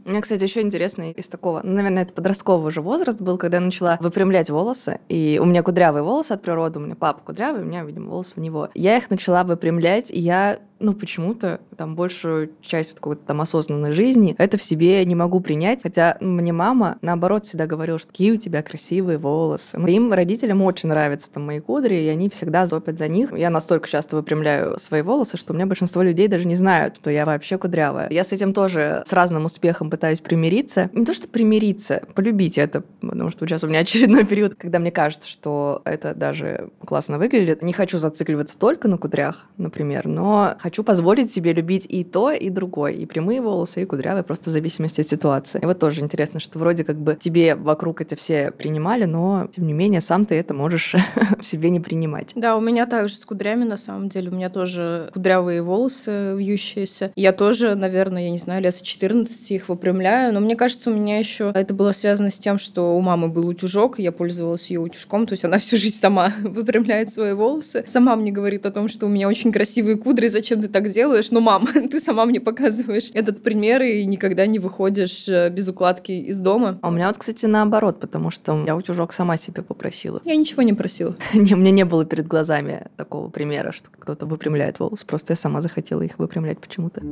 Мне, 0.04 0.20
кстати, 0.20 0.42
еще 0.42 0.60
интересно 0.60 1.12
из 1.12 1.28
такого, 1.28 1.60
ну, 1.62 1.74
наверное, 1.74 2.02
это 2.02 2.12
подростковый 2.12 2.68
уже 2.68 2.80
возраст 2.80 3.20
был, 3.20 3.38
когда 3.38 3.58
я 3.58 3.62
начала 3.62 3.98
выпрямлять 4.00 4.50
волосы, 4.50 4.98
и 5.08 5.38
у 5.40 5.44
меня 5.44 5.62
кудрявые 5.62 6.02
волосы 6.02 6.32
от 6.32 6.42
природы, 6.42 6.78
у 6.78 6.82
меня 6.82 6.96
папа 6.96 7.20
кудрявый, 7.24 7.62
у 7.62 7.64
меня, 7.64 7.84
видимо, 7.84 8.10
волосы 8.10 8.32
в 8.34 8.40
него. 8.40 8.68
Я 8.74 8.96
их 8.96 9.10
начала 9.10 9.44
выпрямлять, 9.44 10.10
и 10.10 10.18
я 10.18 10.58
ну, 10.84 10.94
почему-то 10.94 11.60
там 11.76 11.96
большую 11.96 12.50
часть 12.60 12.94
какой-то 12.94 13.22
там 13.26 13.40
осознанной 13.40 13.92
жизни 13.92 14.34
это 14.38 14.58
в 14.58 14.62
себе 14.62 15.04
не 15.04 15.14
могу 15.14 15.40
принять. 15.40 15.82
Хотя 15.82 16.16
мне 16.20 16.52
мама, 16.52 16.98
наоборот, 17.02 17.46
всегда 17.46 17.66
говорила, 17.66 17.98
что 17.98 18.08
какие 18.08 18.32
у 18.32 18.36
тебя 18.36 18.62
красивые 18.62 19.18
волосы. 19.18 19.78
Моим 19.78 20.12
родителям 20.12 20.62
очень 20.62 20.88
нравятся 20.88 21.30
там 21.30 21.46
мои 21.46 21.60
кудри, 21.60 21.96
и 21.96 22.08
они 22.08 22.28
всегда 22.28 22.66
топят 22.66 22.98
за 22.98 23.08
них. 23.08 23.32
Я 23.36 23.50
настолько 23.50 23.88
часто 23.88 24.16
выпрямляю 24.16 24.78
свои 24.78 25.02
волосы, 25.02 25.36
что 25.36 25.52
у 25.52 25.56
меня 25.56 25.66
большинство 25.66 26.02
людей 26.02 26.28
даже 26.28 26.46
не 26.46 26.56
знают, 26.56 26.96
что 26.96 27.10
я 27.10 27.26
вообще 27.26 27.58
кудрявая. 27.58 28.08
Я 28.10 28.24
с 28.24 28.32
этим 28.32 28.52
тоже 28.52 29.02
с 29.06 29.12
разным 29.12 29.44
успехом 29.44 29.90
пытаюсь 29.90 30.20
примириться. 30.20 30.90
Не 30.92 31.04
то, 31.04 31.14
что 31.14 31.28
примириться, 31.28 32.02
полюбить 32.14 32.58
это, 32.58 32.82
потому 33.00 33.30
что 33.30 33.46
сейчас 33.46 33.64
у 33.64 33.68
меня 33.68 33.78
очередной 33.80 34.24
период, 34.24 34.54
когда 34.54 34.78
мне 34.78 34.90
кажется, 34.90 35.28
что 35.28 35.82
это 35.84 36.14
даже 36.14 36.70
классно 36.84 37.18
выглядит. 37.18 37.62
Не 37.62 37.72
хочу 37.72 37.98
зацикливаться 37.98 38.58
только 38.58 38.88
на 38.88 38.98
кудрях, 38.98 39.46
например, 39.56 40.06
но 40.08 40.56
хочу 40.60 40.73
позволить 40.82 41.32
себе 41.32 41.52
любить 41.52 41.86
и 41.88 42.04
то, 42.04 42.30
и 42.32 42.50
другое, 42.50 42.92
и 42.92 43.06
прямые 43.06 43.40
волосы, 43.40 43.82
и 43.82 43.84
кудрявые, 43.84 44.24
просто 44.24 44.50
в 44.50 44.52
зависимости 44.52 45.00
от 45.00 45.06
ситуации. 45.06 45.60
И 45.62 45.66
вот 45.66 45.78
тоже 45.78 46.00
интересно, 46.00 46.40
что 46.40 46.58
вроде 46.58 46.84
как 46.84 46.96
бы 46.96 47.16
тебе 47.18 47.54
вокруг 47.54 48.00
это 48.00 48.16
все 48.16 48.50
принимали, 48.50 49.04
но 49.04 49.48
тем 49.54 49.66
не 49.66 49.72
менее 49.72 50.00
сам 50.00 50.26
ты 50.26 50.34
это 50.34 50.54
можешь 50.54 50.94
в 51.40 51.46
себе 51.46 51.70
не 51.70 51.80
принимать. 51.80 52.32
Да, 52.34 52.56
у 52.56 52.60
меня 52.60 52.86
также 52.86 53.14
с 53.14 53.24
кудрями 53.24 53.64
на 53.64 53.76
самом 53.76 54.08
деле. 54.08 54.30
У 54.30 54.34
меня 54.34 54.50
тоже 54.50 55.10
кудрявые 55.12 55.62
волосы 55.62 56.34
вьющиеся. 56.36 57.12
Я 57.16 57.32
тоже, 57.32 57.74
наверное, 57.74 58.24
я 58.24 58.30
не 58.30 58.38
знаю, 58.38 58.62
лет 58.62 58.74
с 58.74 58.82
14 58.82 59.50
их 59.50 59.68
выпрямляю, 59.68 60.32
но 60.32 60.40
мне 60.40 60.56
кажется, 60.56 60.90
у 60.90 60.94
меня 60.94 61.18
еще 61.18 61.52
это 61.54 61.74
было 61.74 61.92
связано 61.92 62.30
с 62.30 62.38
тем, 62.38 62.58
что 62.58 62.96
у 62.96 63.00
мамы 63.00 63.28
был 63.28 63.46
утюжок, 63.46 63.98
я 63.98 64.12
пользовалась 64.12 64.70
ее 64.70 64.80
утюжком, 64.80 65.26
то 65.26 65.32
есть 65.32 65.44
она 65.44 65.58
всю 65.58 65.76
жизнь 65.76 65.96
сама 65.96 66.32
выпрямляет 66.42 67.12
свои 67.12 67.32
волосы, 67.32 67.84
сама 67.86 68.16
мне 68.16 68.32
говорит 68.32 68.66
о 68.66 68.70
том, 68.70 68.88
что 68.88 69.06
у 69.06 69.08
меня 69.08 69.28
очень 69.28 69.52
красивые 69.52 69.96
кудри, 69.96 70.28
зачем 70.28 70.53
зачем 70.54 70.62
ты 70.62 70.68
так 70.68 70.88
делаешь? 70.88 71.30
Ну, 71.30 71.40
мам, 71.40 71.66
ты 71.90 72.00
сама 72.00 72.24
мне 72.24 72.40
показываешь 72.40 73.10
этот 73.14 73.42
пример 73.42 73.82
и 73.82 74.04
никогда 74.04 74.46
не 74.46 74.58
выходишь 74.58 75.28
э, 75.28 75.50
без 75.50 75.68
укладки 75.68 76.12
из 76.12 76.40
дома. 76.40 76.78
А 76.82 76.88
у 76.88 76.92
меня 76.92 77.08
вот, 77.08 77.18
кстати, 77.18 77.46
наоборот, 77.46 78.00
потому 78.00 78.30
что 78.30 78.64
я 78.66 78.76
утюжок 78.76 79.12
сама 79.12 79.36
себе 79.36 79.62
попросила. 79.62 80.20
Я 80.24 80.36
ничего 80.36 80.62
не 80.62 80.72
просила. 80.72 81.16
Не, 81.34 81.54
у 81.54 81.56
меня 81.56 81.70
не 81.70 81.84
было 81.84 82.04
перед 82.04 82.26
глазами 82.26 82.86
такого 82.96 83.28
примера, 83.28 83.72
что 83.72 83.88
кто-то 83.90 84.26
выпрямляет 84.26 84.78
волосы. 84.78 85.06
Просто 85.06 85.32
я 85.32 85.36
сама 85.36 85.60
захотела 85.60 86.02
их 86.02 86.18
выпрямлять 86.18 86.58
почему-то. 86.58 87.02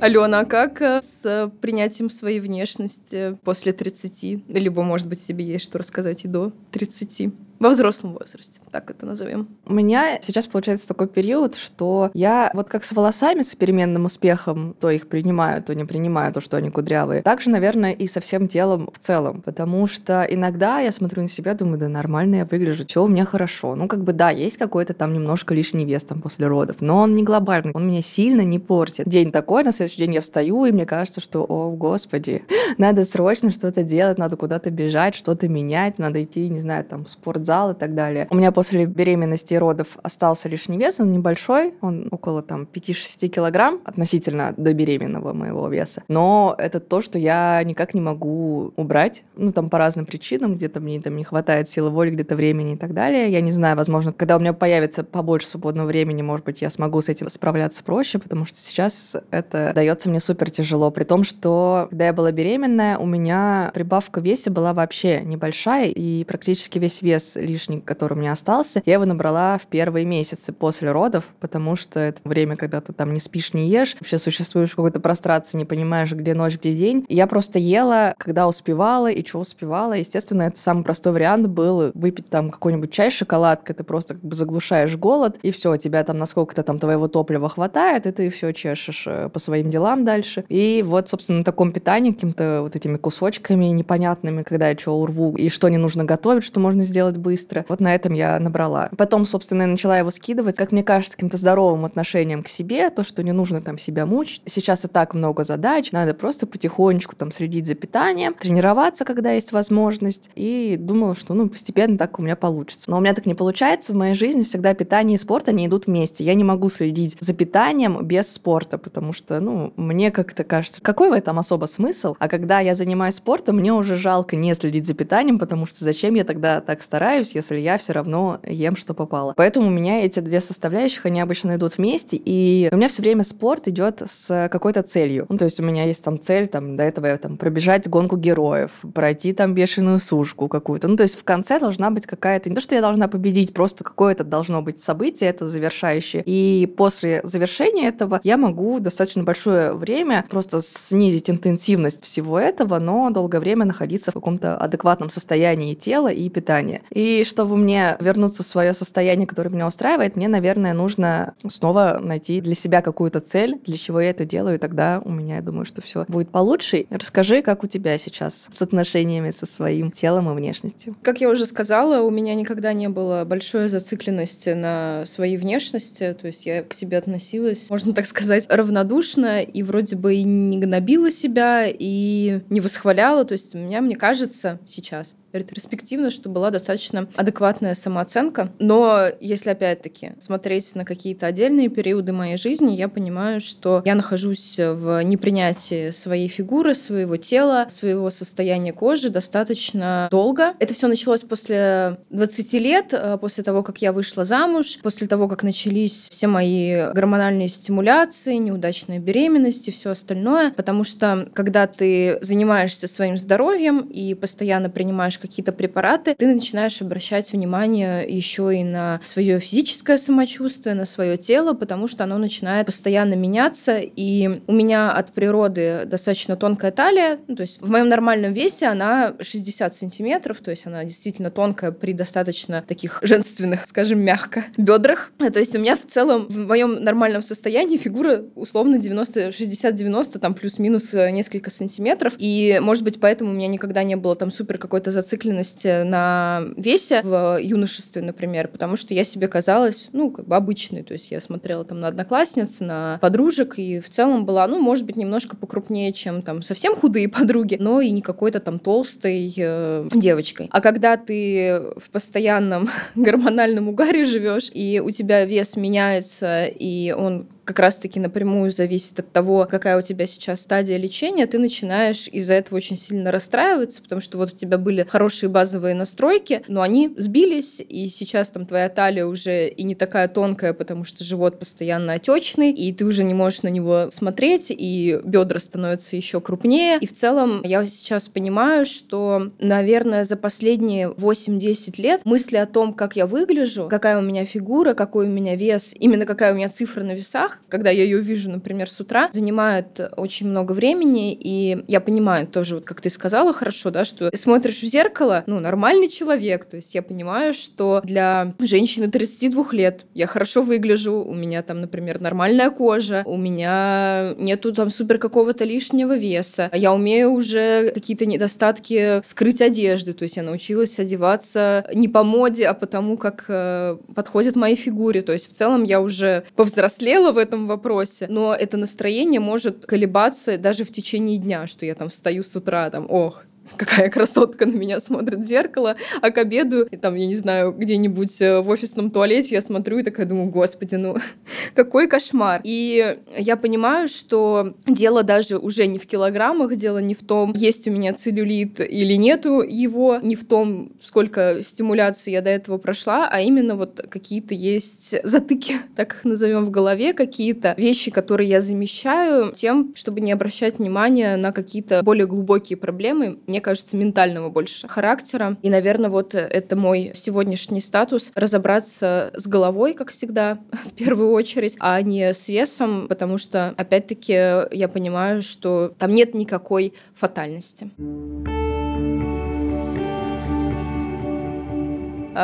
Алена, 0.00 0.40
а 0.40 0.44
как 0.44 0.80
э, 0.80 1.00
с 1.02 1.50
принятием 1.60 2.10
своей 2.10 2.40
внешности 2.40 3.36
после 3.44 3.72
30? 3.72 4.48
Либо, 4.48 4.82
может 4.82 5.08
быть, 5.08 5.20
себе 5.20 5.44
есть 5.44 5.64
что 5.64 5.78
рассказать 5.78 6.24
и 6.24 6.28
до 6.28 6.52
30? 6.72 7.32
Во 7.60 7.70
взрослом 7.70 8.12
возрасте, 8.12 8.60
так 8.70 8.88
это 8.88 9.04
назовем. 9.04 9.48
У 9.66 9.74
меня 9.74 10.20
сейчас 10.22 10.46
получается 10.46 10.86
такой 10.86 11.08
период, 11.08 11.56
что 11.56 12.10
я 12.14 12.52
вот 12.54 12.68
как 12.68 12.84
с 12.84 12.92
волосами 12.92 13.42
с 13.42 13.56
переменным 13.56 14.04
успехом, 14.04 14.76
то 14.78 14.90
их 14.90 15.08
принимаю, 15.08 15.60
то 15.60 15.74
не 15.74 15.84
принимаю, 15.84 16.32
то, 16.32 16.40
что 16.40 16.56
они 16.56 16.70
кудрявые. 16.70 17.22
Также, 17.22 17.50
наверное, 17.50 17.92
и 17.92 18.06
со 18.06 18.20
всем 18.20 18.46
телом 18.46 18.88
в 18.92 19.00
целом. 19.00 19.42
Потому 19.42 19.88
что 19.88 20.24
иногда 20.30 20.78
я 20.78 20.92
смотрю 20.92 21.22
на 21.22 21.28
себя, 21.28 21.54
думаю, 21.54 21.78
да 21.78 21.88
нормально 21.88 22.36
я 22.36 22.44
выгляжу, 22.44 22.84
что 22.88 23.02
у 23.02 23.08
меня 23.08 23.24
хорошо. 23.24 23.74
Ну, 23.74 23.88
как 23.88 24.04
бы 24.04 24.12
да, 24.12 24.30
есть 24.30 24.56
какой-то 24.56 24.94
там 24.94 25.12
немножко 25.12 25.52
лишний 25.52 25.84
вес 25.84 26.04
там 26.04 26.22
после 26.22 26.46
родов, 26.46 26.76
но 26.78 26.98
он 26.98 27.16
не 27.16 27.24
глобальный, 27.24 27.72
он 27.74 27.88
меня 27.88 28.02
сильно 28.02 28.42
не 28.42 28.60
портит. 28.60 29.08
День 29.08 29.32
такой, 29.32 29.64
на 29.64 29.72
следующий 29.72 29.98
день 29.98 30.14
я 30.14 30.20
встаю, 30.20 30.64
и 30.64 30.70
мне 30.70 30.86
кажется, 30.86 31.20
что, 31.20 31.42
о, 31.42 31.72
господи, 31.72 32.44
надо 32.78 33.04
срочно 33.04 33.50
что-то 33.50 33.82
делать, 33.82 34.18
надо 34.18 34.36
куда-то 34.36 34.70
бежать, 34.70 35.16
что-то 35.16 35.48
менять, 35.48 35.98
надо 35.98 36.22
идти, 36.22 36.48
не 36.48 36.60
знаю, 36.60 36.84
там, 36.84 37.04
в 37.04 37.10
спорт 37.10 37.47
спортзал 37.48 37.70
и 37.72 37.74
так 37.74 37.94
далее. 37.94 38.26
У 38.30 38.36
меня 38.36 38.52
после 38.52 38.84
беременности 38.84 39.54
и 39.54 39.58
родов 39.58 39.98
остался 40.02 40.48
лишний 40.48 40.76
вес, 40.76 41.00
он 41.00 41.12
небольшой, 41.12 41.74
он 41.80 42.08
около 42.10 42.42
там 42.42 42.68
5-6 42.72 43.28
килограмм 43.28 43.80
относительно 43.84 44.54
до 44.56 44.74
беременного 44.74 45.32
моего 45.32 45.68
веса. 45.68 46.02
Но 46.08 46.54
это 46.58 46.80
то, 46.80 47.00
что 47.00 47.18
я 47.18 47.62
никак 47.64 47.94
не 47.94 48.00
могу 48.00 48.72
убрать, 48.76 49.24
ну 49.36 49.52
там 49.52 49.70
по 49.70 49.78
разным 49.78 50.06
причинам, 50.06 50.56
где-то 50.56 50.80
мне 50.80 51.00
там 51.00 51.16
не 51.16 51.24
хватает 51.24 51.70
силы 51.70 51.90
воли, 51.90 52.10
где-то 52.10 52.36
времени 52.36 52.74
и 52.74 52.76
так 52.76 52.92
далее. 52.92 53.30
Я 53.30 53.40
не 53.40 53.52
знаю, 53.52 53.76
возможно, 53.76 54.12
когда 54.12 54.36
у 54.36 54.40
меня 54.40 54.52
появится 54.52 55.04
побольше 55.04 55.46
свободного 55.46 55.86
времени, 55.86 56.22
может 56.22 56.44
быть, 56.44 56.62
я 56.62 56.70
смогу 56.70 57.00
с 57.00 57.08
этим 57.08 57.30
справляться 57.30 57.82
проще, 57.82 58.18
потому 58.18 58.44
что 58.44 58.58
сейчас 58.58 59.16
это 59.30 59.72
дается 59.74 60.08
мне 60.08 60.20
супер 60.20 60.50
тяжело, 60.50 60.90
при 60.90 61.04
том, 61.04 61.24
что 61.24 61.86
когда 61.90 62.06
я 62.06 62.12
была 62.12 62.32
беременная, 62.32 62.98
у 62.98 63.06
меня 63.06 63.70
прибавка 63.74 64.20
в 64.20 64.24
весе 64.24 64.50
была 64.50 64.72
вообще 64.72 65.20
небольшая, 65.20 65.86
и 65.86 66.24
практически 66.24 66.78
весь 66.78 67.02
вес 67.02 67.37
лишний, 67.40 67.80
который 67.80 68.14
у 68.14 68.16
меня 68.16 68.32
остался, 68.32 68.82
я 68.84 68.94
его 68.94 69.04
набрала 69.04 69.58
в 69.58 69.66
первые 69.66 70.04
месяцы 70.06 70.52
после 70.52 70.90
родов, 70.90 71.24
потому 71.40 71.76
что 71.76 72.00
это 72.00 72.20
время, 72.24 72.56
когда 72.56 72.80
ты 72.80 72.92
там 72.92 73.12
не 73.12 73.20
спишь, 73.20 73.54
не 73.54 73.68
ешь, 73.68 73.96
вообще 73.98 74.18
существуешь 74.18 74.70
в 74.70 74.76
какой-то 74.76 75.00
прострации, 75.00 75.56
не 75.56 75.64
понимаешь, 75.64 76.12
где 76.12 76.34
ночь, 76.34 76.56
где 76.56 76.74
день. 76.74 77.04
И 77.08 77.14
я 77.14 77.26
просто 77.26 77.58
ела, 77.58 78.14
когда 78.18 78.48
успевала 78.48 79.10
и 79.10 79.26
что 79.26 79.40
успевала. 79.40 79.94
Естественно, 79.94 80.42
это 80.42 80.58
самый 80.58 80.84
простой 80.84 81.12
вариант 81.12 81.48
был 81.48 81.92
выпить 81.94 82.28
там 82.28 82.50
какой-нибудь 82.50 82.92
чай 82.92 83.10
с 83.10 83.14
шоколадкой, 83.14 83.74
ты 83.74 83.84
просто 83.84 84.14
как 84.14 84.24
бы 84.24 84.34
заглушаешь 84.34 84.96
голод, 84.96 85.38
и 85.42 85.50
все, 85.50 85.76
тебя 85.76 86.04
там 86.04 86.18
насколько-то 86.18 86.62
там 86.62 86.78
твоего 86.78 87.08
топлива 87.08 87.48
хватает, 87.48 88.06
и 88.06 88.12
ты 88.12 88.30
все 88.30 88.52
чешешь 88.52 89.04
э, 89.06 89.28
по 89.28 89.38
своим 89.38 89.70
делам 89.70 90.04
дальше. 90.04 90.44
И 90.48 90.82
вот, 90.86 91.08
собственно, 91.08 91.38
на 91.38 91.44
таком 91.44 91.72
питании, 91.72 92.12
какими-то 92.12 92.60
вот 92.62 92.76
этими 92.76 92.96
кусочками 92.96 93.66
непонятными, 93.66 94.42
когда 94.42 94.68
я 94.68 94.78
что 94.78 94.98
урву, 94.98 95.34
и 95.36 95.48
что 95.48 95.68
не 95.68 95.76
нужно 95.76 96.04
готовить, 96.04 96.44
что 96.44 96.60
можно 96.60 96.82
сделать 96.82 97.16
быстро. 97.16 97.27
Вот 97.68 97.80
на 97.80 97.94
этом 97.94 98.12
я 98.14 98.38
набрала. 98.38 98.90
Потом, 98.96 99.26
собственно, 99.26 99.62
я 99.62 99.68
начала 99.68 99.98
его 99.98 100.10
скидывать, 100.10 100.56
как 100.56 100.72
мне 100.72 100.82
кажется, 100.82 101.16
каким-то 101.16 101.36
здоровым 101.36 101.84
отношением 101.84 102.42
к 102.42 102.48
себе, 102.48 102.90
то, 102.90 103.02
что 103.02 103.22
не 103.22 103.32
нужно 103.32 103.62
там 103.62 103.78
себя 103.78 104.06
мучить. 104.06 104.42
Сейчас 104.46 104.84
и 104.84 104.88
так 104.88 105.14
много 105.14 105.44
задач, 105.44 105.92
надо 105.92 106.14
просто 106.14 106.46
потихонечку 106.46 107.16
там 107.16 107.32
следить 107.32 107.66
за 107.66 107.74
питанием, 107.74 108.34
тренироваться, 108.34 109.04
когда 109.04 109.32
есть 109.32 109.52
возможность. 109.52 110.30
И 110.34 110.76
думала, 110.78 111.14
что 111.14 111.34
ну 111.34 111.48
постепенно 111.48 111.98
так 111.98 112.18
у 112.18 112.22
меня 112.22 112.36
получится. 112.36 112.90
Но 112.90 112.98
у 112.98 113.00
меня 113.00 113.14
так 113.14 113.26
не 113.26 113.34
получается. 113.34 113.92
В 113.92 113.96
моей 113.96 114.14
жизни 114.14 114.44
всегда 114.44 114.74
питание 114.74 115.16
и 115.16 115.18
спорт, 115.18 115.48
они 115.48 115.66
идут 115.66 115.86
вместе. 115.86 116.24
Я 116.24 116.34
не 116.34 116.44
могу 116.44 116.70
следить 116.70 117.16
за 117.20 117.34
питанием 117.34 118.04
без 118.04 118.32
спорта, 118.32 118.78
потому 118.78 119.12
что, 119.12 119.40
ну, 119.40 119.72
мне 119.76 120.10
как-то 120.10 120.44
кажется, 120.44 120.80
какой 120.80 121.10
в 121.10 121.12
этом 121.12 121.38
особо 121.38 121.66
смысл? 121.66 122.14
А 122.18 122.28
когда 122.28 122.60
я 122.60 122.74
занимаюсь 122.74 123.16
спортом, 123.16 123.56
мне 123.56 123.72
уже 123.72 123.96
жалко 123.96 124.36
не 124.36 124.54
следить 124.54 124.86
за 124.86 124.94
питанием, 124.94 125.38
потому 125.38 125.66
что 125.66 125.84
зачем 125.84 126.14
я 126.14 126.24
тогда 126.24 126.60
так 126.60 126.82
стараюсь? 126.82 127.17
Стараюсь, 127.24 127.34
если 127.34 127.58
я 127.58 127.78
все 127.78 127.92
равно 127.92 128.40
ем, 128.46 128.76
что 128.76 128.94
попало. 128.94 129.34
Поэтому 129.36 129.68
у 129.68 129.70
меня 129.70 130.04
эти 130.04 130.20
две 130.20 130.40
составляющих, 130.40 131.06
они 131.06 131.20
обычно 131.20 131.56
идут 131.56 131.78
вместе, 131.78 132.16
и 132.16 132.68
у 132.72 132.76
меня 132.76 132.88
все 132.88 133.02
время 133.02 133.24
спорт 133.24 133.68
идет 133.68 134.02
с 134.06 134.48
какой-то 134.50 134.82
целью. 134.82 135.26
Ну, 135.28 135.38
то 135.38 135.44
есть 135.44 135.60
у 135.60 135.64
меня 135.64 135.84
есть 135.84 136.04
там 136.04 136.20
цель, 136.20 136.48
там, 136.48 136.76
до 136.76 136.84
этого 136.84 137.16
там, 137.18 137.36
пробежать 137.36 137.88
гонку 137.88 138.16
героев, 138.16 138.70
пройти 138.94 139.32
там 139.32 139.54
бешеную 139.54 140.00
сушку 140.00 140.48
какую-то. 140.48 140.88
Ну, 140.88 140.96
то 140.96 141.02
есть 141.02 141.18
в 141.18 141.24
конце 141.24 141.58
должна 141.58 141.90
быть 141.90 142.06
какая-то... 142.06 142.48
Не 142.48 142.54
то, 142.54 142.60
что 142.60 142.74
я 142.74 142.80
должна 142.80 143.08
победить, 143.08 143.52
просто 143.52 143.84
какое-то 143.84 144.24
должно 144.24 144.62
быть 144.62 144.82
событие, 144.82 145.30
это 145.30 145.46
завершающее. 145.46 146.22
И 146.26 146.72
после 146.76 147.20
завершения 147.24 147.88
этого 147.88 148.20
я 148.22 148.36
могу 148.36 148.80
достаточно 148.80 149.24
большое 149.24 149.72
время 149.72 150.24
просто 150.30 150.60
снизить 150.60 151.30
интенсивность 151.30 152.02
всего 152.02 152.38
этого, 152.38 152.78
но 152.78 153.10
долгое 153.10 153.40
время 153.40 153.64
находиться 153.64 154.10
в 154.10 154.14
каком-то 154.14 154.56
адекватном 154.56 155.10
состоянии 155.10 155.74
тела 155.74 156.08
и 156.08 156.28
питания. 156.28 156.82
И 156.90 157.07
чтобы 157.24 157.56
мне 157.56 157.96
вернуться 158.00 158.42
в 158.42 158.46
свое 158.46 158.74
состояние, 158.74 159.26
которое 159.26 159.50
меня 159.50 159.66
устраивает, 159.66 160.16
мне, 160.16 160.28
наверное, 160.28 160.74
нужно 160.74 161.34
снова 161.48 161.98
найти 162.02 162.40
для 162.40 162.54
себя 162.54 162.82
какую-то 162.82 163.20
цель, 163.20 163.58
для 163.66 163.76
чего 163.76 164.00
я 164.00 164.10
это 164.10 164.24
делаю, 164.24 164.56
и 164.56 164.58
тогда 164.58 165.00
у 165.04 165.10
меня, 165.10 165.36
я 165.36 165.42
думаю, 165.42 165.64
что 165.64 165.80
все 165.80 166.04
будет 166.08 166.30
получше. 166.30 166.86
Расскажи, 166.90 167.42
как 167.42 167.64
у 167.64 167.66
тебя 167.66 167.98
сейчас 167.98 168.48
с 168.52 168.62
отношениями 168.62 169.30
со 169.30 169.46
своим 169.46 169.90
телом 169.90 170.30
и 170.30 170.34
внешностью. 170.34 170.96
Как 171.02 171.20
я 171.20 171.28
уже 171.28 171.46
сказала, 171.46 172.02
у 172.02 172.10
меня 172.10 172.34
никогда 172.34 172.72
не 172.72 172.88
было 172.88 173.24
большой 173.24 173.68
зацикленности 173.68 174.50
на 174.50 175.04
своей 175.06 175.36
внешности, 175.36 176.16
то 176.20 176.26
есть 176.26 176.46
я 176.46 176.62
к 176.62 176.74
себе 176.74 176.98
относилась, 176.98 177.70
можно 177.70 177.92
так 177.92 178.06
сказать, 178.06 178.46
равнодушно 178.48 179.42
и 179.42 179.62
вроде 179.62 179.96
бы 179.96 180.14
и 180.14 180.24
не 180.24 180.58
гнобила 180.58 181.10
себя, 181.10 181.66
и 181.66 182.40
не 182.48 182.60
восхваляла, 182.60 183.24
то 183.24 183.32
есть 183.32 183.54
у 183.54 183.58
меня, 183.58 183.80
мне 183.80 183.96
кажется, 183.96 184.58
сейчас 184.66 185.14
ретроспективно, 185.32 186.10
что 186.10 186.28
была 186.28 186.50
достаточно 186.50 187.08
адекватная 187.16 187.74
самооценка. 187.74 188.52
Но 188.58 189.06
если, 189.20 189.50
опять-таки, 189.50 190.12
смотреть 190.18 190.74
на 190.74 190.84
какие-то 190.84 191.26
отдельные 191.26 191.68
периоды 191.68 192.12
моей 192.12 192.36
жизни, 192.36 192.74
я 192.74 192.88
понимаю, 192.88 193.40
что 193.40 193.82
я 193.84 193.94
нахожусь 193.94 194.56
в 194.58 195.02
непринятии 195.02 195.90
своей 195.90 196.28
фигуры, 196.28 196.74
своего 196.74 197.16
тела, 197.16 197.66
своего 197.68 198.10
состояния 198.10 198.72
кожи 198.72 199.10
достаточно 199.10 200.08
долго. 200.10 200.54
Это 200.58 200.74
все 200.74 200.88
началось 200.88 201.22
после 201.22 201.98
20 202.10 202.54
лет, 202.54 202.92
э, 202.92 203.18
после 203.20 203.44
того, 203.44 203.62
как 203.62 203.78
я 203.82 203.92
вышла 203.92 204.24
замуж, 204.24 204.78
после 204.82 205.06
того, 205.06 205.28
как 205.28 205.42
начались 205.42 206.08
все 206.10 206.26
мои 206.26 206.90
гормональные 206.92 207.48
стимуляции, 207.48 208.34
неудачная 208.34 208.98
беременность 208.98 209.68
и 209.68 209.70
все 209.70 209.90
остальное. 209.90 210.52
Потому 210.52 210.84
что, 210.84 211.28
когда 211.34 211.66
ты 211.66 212.18
занимаешься 212.22 212.88
своим 212.88 213.18
здоровьем 213.18 213.80
и 213.80 214.14
постоянно 214.14 214.70
принимаешь 214.70 215.17
принимаешь 215.18 215.28
какие-то 215.28 215.52
препараты, 215.52 216.14
ты 216.14 216.26
начинаешь 216.26 216.80
обращать 216.80 217.32
внимание 217.32 218.06
еще 218.08 218.54
и 218.54 218.64
на 218.64 219.00
свое 219.04 219.40
физическое 219.40 219.98
самочувствие, 219.98 220.74
на 220.74 220.86
свое 220.86 221.16
тело, 221.16 221.54
потому 221.54 221.88
что 221.88 222.04
оно 222.04 222.18
начинает 222.18 222.66
постоянно 222.66 223.14
меняться. 223.14 223.78
И 223.78 224.40
у 224.46 224.52
меня 224.52 224.92
от 224.92 225.12
природы 225.12 225.82
достаточно 225.86 226.36
тонкая 226.36 226.70
талия, 226.70 227.18
ну, 227.28 227.36
то 227.36 227.42
есть 227.42 227.60
в 227.60 227.70
моем 227.70 227.88
нормальном 227.88 228.32
весе 228.32 228.66
она 228.66 229.14
60 229.20 229.74
сантиметров, 229.74 230.38
то 230.40 230.50
есть 230.50 230.66
она 230.66 230.84
действительно 230.84 231.30
тонкая 231.30 231.72
при 231.72 231.92
достаточно 231.92 232.62
таких 232.66 233.00
женственных, 233.02 233.66
скажем, 233.66 234.00
мягко 234.00 234.44
бедрах. 234.56 235.12
То 235.18 235.38
есть 235.38 235.54
у 235.54 235.58
меня 235.58 235.76
в 235.76 235.86
целом 235.86 236.26
в 236.28 236.38
моем 236.46 236.82
нормальном 236.82 237.22
состоянии 237.22 237.76
фигура 237.76 238.24
условно 238.34 238.78
90, 238.78 239.28
60-90, 239.28 240.18
там 240.18 240.34
плюс-минус 240.34 240.92
несколько 240.92 241.50
сантиметров. 241.50 242.14
И, 242.18 242.58
может 242.62 242.84
быть, 242.84 243.00
поэтому 243.00 243.30
у 243.30 243.34
меня 243.34 243.48
никогда 243.48 243.82
не 243.82 243.96
было 243.96 244.16
там 244.16 244.30
супер 244.30 244.58
какой-то 244.58 244.90
зацикленность 245.08 245.64
на 245.64 246.44
весе 246.56 247.00
в 247.02 247.38
юношестве, 247.40 248.02
например, 248.02 248.48
потому 248.48 248.76
что 248.76 248.94
я 248.94 249.04
себе 249.04 249.28
казалась, 249.28 249.88
ну, 249.92 250.10
как 250.10 250.26
бы 250.26 250.36
обычной. 250.36 250.82
То 250.82 250.92
есть 250.92 251.10
я 251.10 251.20
смотрела 251.20 251.64
там 251.64 251.80
на 251.80 251.88
одноклассниц, 251.88 252.60
на 252.60 252.98
подружек, 253.00 253.58
и 253.58 253.80
в 253.80 253.88
целом 253.88 254.24
была, 254.26 254.46
ну, 254.46 254.58
может 254.58 254.84
быть, 254.84 254.96
немножко 254.96 255.36
покрупнее, 255.36 255.92
чем 255.92 256.22
там 256.22 256.42
совсем 256.42 256.76
худые 256.76 257.08
подруги, 257.18 257.56
но 257.58 257.80
и 257.80 257.90
не 257.90 258.02
какой-то 258.02 258.40
там 258.40 258.58
толстой 258.58 259.32
э, 259.36 259.88
девочкой. 259.94 260.48
А 260.50 260.60
когда 260.60 260.96
ты 260.96 261.62
в 261.76 261.90
постоянном 261.90 262.68
гормональном 262.94 263.68
угаре 263.68 264.04
живешь, 264.04 264.50
и 264.52 264.80
у 264.84 264.90
тебя 264.90 265.24
вес 265.24 265.56
меняется, 265.56 266.44
и 266.44 266.92
он 266.92 267.26
как 267.48 267.60
раз-таки 267.60 267.98
напрямую 267.98 268.52
зависит 268.52 269.00
от 269.00 269.10
того, 269.10 269.48
какая 269.50 269.78
у 269.78 269.82
тебя 269.82 270.06
сейчас 270.06 270.42
стадия 270.42 270.76
лечения, 270.76 271.26
ты 271.26 271.38
начинаешь 271.38 272.06
из-за 272.06 272.34
этого 272.34 272.58
очень 272.58 272.76
сильно 272.76 273.10
расстраиваться, 273.10 273.80
потому 273.80 274.02
что 274.02 274.18
вот 274.18 274.34
у 274.34 274.36
тебя 274.36 274.58
были 274.58 274.86
хорошие 274.86 275.30
базовые 275.30 275.74
настройки, 275.74 276.42
но 276.46 276.60
они 276.60 276.92
сбились, 276.98 277.62
и 277.66 277.88
сейчас 277.88 278.28
там 278.28 278.44
твоя 278.44 278.68
талия 278.68 279.06
уже 279.06 279.48
и 279.48 279.62
не 279.62 279.74
такая 279.74 280.08
тонкая, 280.08 280.52
потому 280.52 280.84
что 280.84 281.02
живот 281.04 281.38
постоянно 281.38 281.94
отечный, 281.94 282.52
и 282.52 282.70
ты 282.74 282.84
уже 282.84 283.02
не 283.02 283.14
можешь 283.14 283.42
на 283.42 283.48
него 283.48 283.88
смотреть, 283.90 284.48
и 284.50 285.00
бедра 285.02 285.38
становятся 285.38 285.96
еще 285.96 286.20
крупнее. 286.20 286.76
И 286.82 286.86
в 286.86 286.92
целом 286.92 287.40
я 287.44 287.64
сейчас 287.64 288.08
понимаю, 288.08 288.66
что, 288.66 289.32
наверное, 289.38 290.04
за 290.04 290.18
последние 290.18 290.90
8-10 290.90 291.80
лет 291.80 292.02
мысли 292.04 292.36
о 292.36 292.44
том, 292.44 292.74
как 292.74 292.94
я 292.94 293.06
выгляжу, 293.06 293.68
какая 293.70 293.98
у 293.98 294.02
меня 294.02 294.26
фигура, 294.26 294.74
какой 294.74 295.06
у 295.06 295.10
меня 295.10 295.34
вес, 295.34 295.74
именно 295.80 296.04
какая 296.04 296.34
у 296.34 296.36
меня 296.36 296.50
цифра 296.50 296.82
на 296.82 296.92
весах, 296.92 297.37
когда 297.48 297.70
я 297.70 297.82
ее 297.84 298.00
вижу, 298.00 298.30
например, 298.30 298.68
с 298.68 298.80
утра, 298.80 299.08
занимает 299.12 299.80
очень 299.96 300.28
много 300.28 300.52
времени, 300.52 301.12
и 301.12 301.64
я 301.68 301.80
понимаю 301.80 302.26
тоже, 302.26 302.56
вот 302.56 302.64
как 302.64 302.80
ты 302.80 302.90
сказала 302.90 303.32
хорошо, 303.32 303.70
да, 303.70 303.84
что 303.84 304.10
смотришь 304.14 304.60
в 304.60 304.66
зеркало, 304.66 305.24
ну, 305.26 305.40
нормальный 305.40 305.88
человек, 305.88 306.44
то 306.44 306.56
есть 306.56 306.74
я 306.74 306.82
понимаю, 306.82 307.34
что 307.34 307.80
для 307.84 308.34
женщины 308.40 308.88
32 308.90 309.46
лет 309.52 309.86
я 309.94 310.06
хорошо 310.06 310.42
выгляжу, 310.42 310.94
у 310.94 311.14
меня 311.14 311.42
там, 311.42 311.60
например, 311.60 312.00
нормальная 312.00 312.50
кожа, 312.50 313.02
у 313.06 313.16
меня 313.16 314.14
нету 314.18 314.52
там 314.52 314.70
супер 314.70 314.98
какого-то 314.98 315.44
лишнего 315.44 315.96
веса, 315.96 316.50
я 316.52 316.72
умею 316.72 317.10
уже 317.12 317.70
какие-то 317.70 318.06
недостатки 318.06 319.00
скрыть 319.04 319.40
одежды, 319.40 319.92
то 319.92 320.02
есть 320.02 320.16
я 320.16 320.22
научилась 320.22 320.78
одеваться 320.78 321.66
не 321.74 321.88
по 321.88 322.04
моде, 322.04 322.46
а 322.46 322.54
потому 322.54 322.96
как 322.96 323.24
э, 323.28 323.76
подходит 323.94 324.36
моей 324.36 324.56
фигуре, 324.56 325.02
то 325.02 325.12
есть 325.12 325.32
в 325.32 325.36
целом 325.36 325.64
я 325.64 325.80
уже 325.80 326.24
повзрослела 326.36 327.12
в 327.12 327.18
этом 327.18 327.27
вопросе, 327.36 328.06
но 328.08 328.34
это 328.34 328.56
настроение 328.56 329.20
может 329.20 329.66
колебаться 329.66 330.38
даже 330.38 330.64
в 330.64 330.72
течение 330.72 331.18
дня, 331.18 331.46
что 331.46 331.66
я 331.66 331.74
там 331.74 331.88
встаю 331.88 332.22
с 332.22 332.34
утра, 332.34 332.70
там, 332.70 332.86
ох, 332.88 333.24
какая 333.56 333.90
красотка 333.90 334.46
на 334.46 334.56
меня 334.56 334.80
смотрит 334.80 335.20
в 335.20 335.24
зеркало, 335.24 335.76
а 336.00 336.10
к 336.10 336.18
обеду, 336.18 336.66
и 336.70 336.76
там, 336.76 336.94
я 336.94 337.06
не 337.06 337.16
знаю, 337.16 337.52
где-нибудь 337.52 338.20
э, 338.20 338.40
в 338.40 338.48
офисном 338.48 338.90
туалете 338.90 339.34
я 339.34 339.40
смотрю 339.40 339.78
и 339.78 339.82
такая 339.82 340.06
думаю, 340.06 340.30
господи, 340.30 340.74
ну 340.74 340.96
какой 341.54 341.88
кошмар. 341.88 342.40
И 342.44 342.98
я 343.16 343.36
понимаю, 343.36 343.88
что 343.88 344.54
дело 344.66 345.02
даже 345.02 345.38
уже 345.38 345.66
не 345.66 345.78
в 345.78 345.86
килограммах, 345.86 346.56
дело 346.56 346.78
не 346.78 346.94
в 346.94 347.02
том, 347.02 347.32
есть 347.34 347.66
у 347.68 347.70
меня 347.70 347.94
целлюлит 347.94 348.60
или 348.60 348.94
нету 348.94 349.42
его, 349.42 349.98
не 350.02 350.14
в 350.14 350.26
том, 350.26 350.72
сколько 350.82 351.42
стимуляции 351.42 352.12
я 352.12 352.22
до 352.22 352.30
этого 352.30 352.58
прошла, 352.58 353.08
а 353.10 353.20
именно 353.20 353.54
вот 353.54 353.80
какие-то 353.88 354.34
есть 354.34 354.94
затыки, 355.02 355.56
так 355.76 355.94
их 355.94 356.04
назовем 356.04 356.44
в 356.44 356.50
голове, 356.50 356.92
какие-то 356.92 357.54
вещи, 357.56 357.90
которые 357.90 358.28
я 358.28 358.40
замещаю 358.40 359.32
тем, 359.32 359.72
чтобы 359.74 360.00
не 360.00 360.12
обращать 360.12 360.58
внимания 360.58 361.16
на 361.16 361.32
какие-то 361.32 361.82
более 361.82 362.06
глубокие 362.06 362.56
проблемы. 362.56 363.18
Мне 363.26 363.37
мне 363.38 363.42
кажется, 363.42 363.76
ментального 363.76 364.30
больше 364.30 364.66
характера. 364.66 365.36
И, 365.42 365.48
наверное, 365.48 365.90
вот 365.90 366.12
это 366.12 366.56
мой 366.56 366.90
сегодняшний 366.92 367.60
статус— 367.60 368.10
разобраться 368.16 369.12
с 369.14 369.28
головой, 369.28 369.74
как 369.74 369.92
всегда, 369.92 370.38
в 370.64 370.72
первую 370.72 371.12
очередь, 371.12 371.56
а 371.60 371.80
не 371.80 372.14
с 372.14 372.28
весом, 372.28 372.88
потому 372.88 373.16
что, 373.16 373.54
опять-таки, 373.56 374.12
я 374.12 374.68
понимаю, 374.68 375.22
что 375.22 375.72
там 375.78 375.94
нет 375.94 376.14
никакой 376.14 376.74
фатальности. 376.94 377.70
А, 377.78 378.37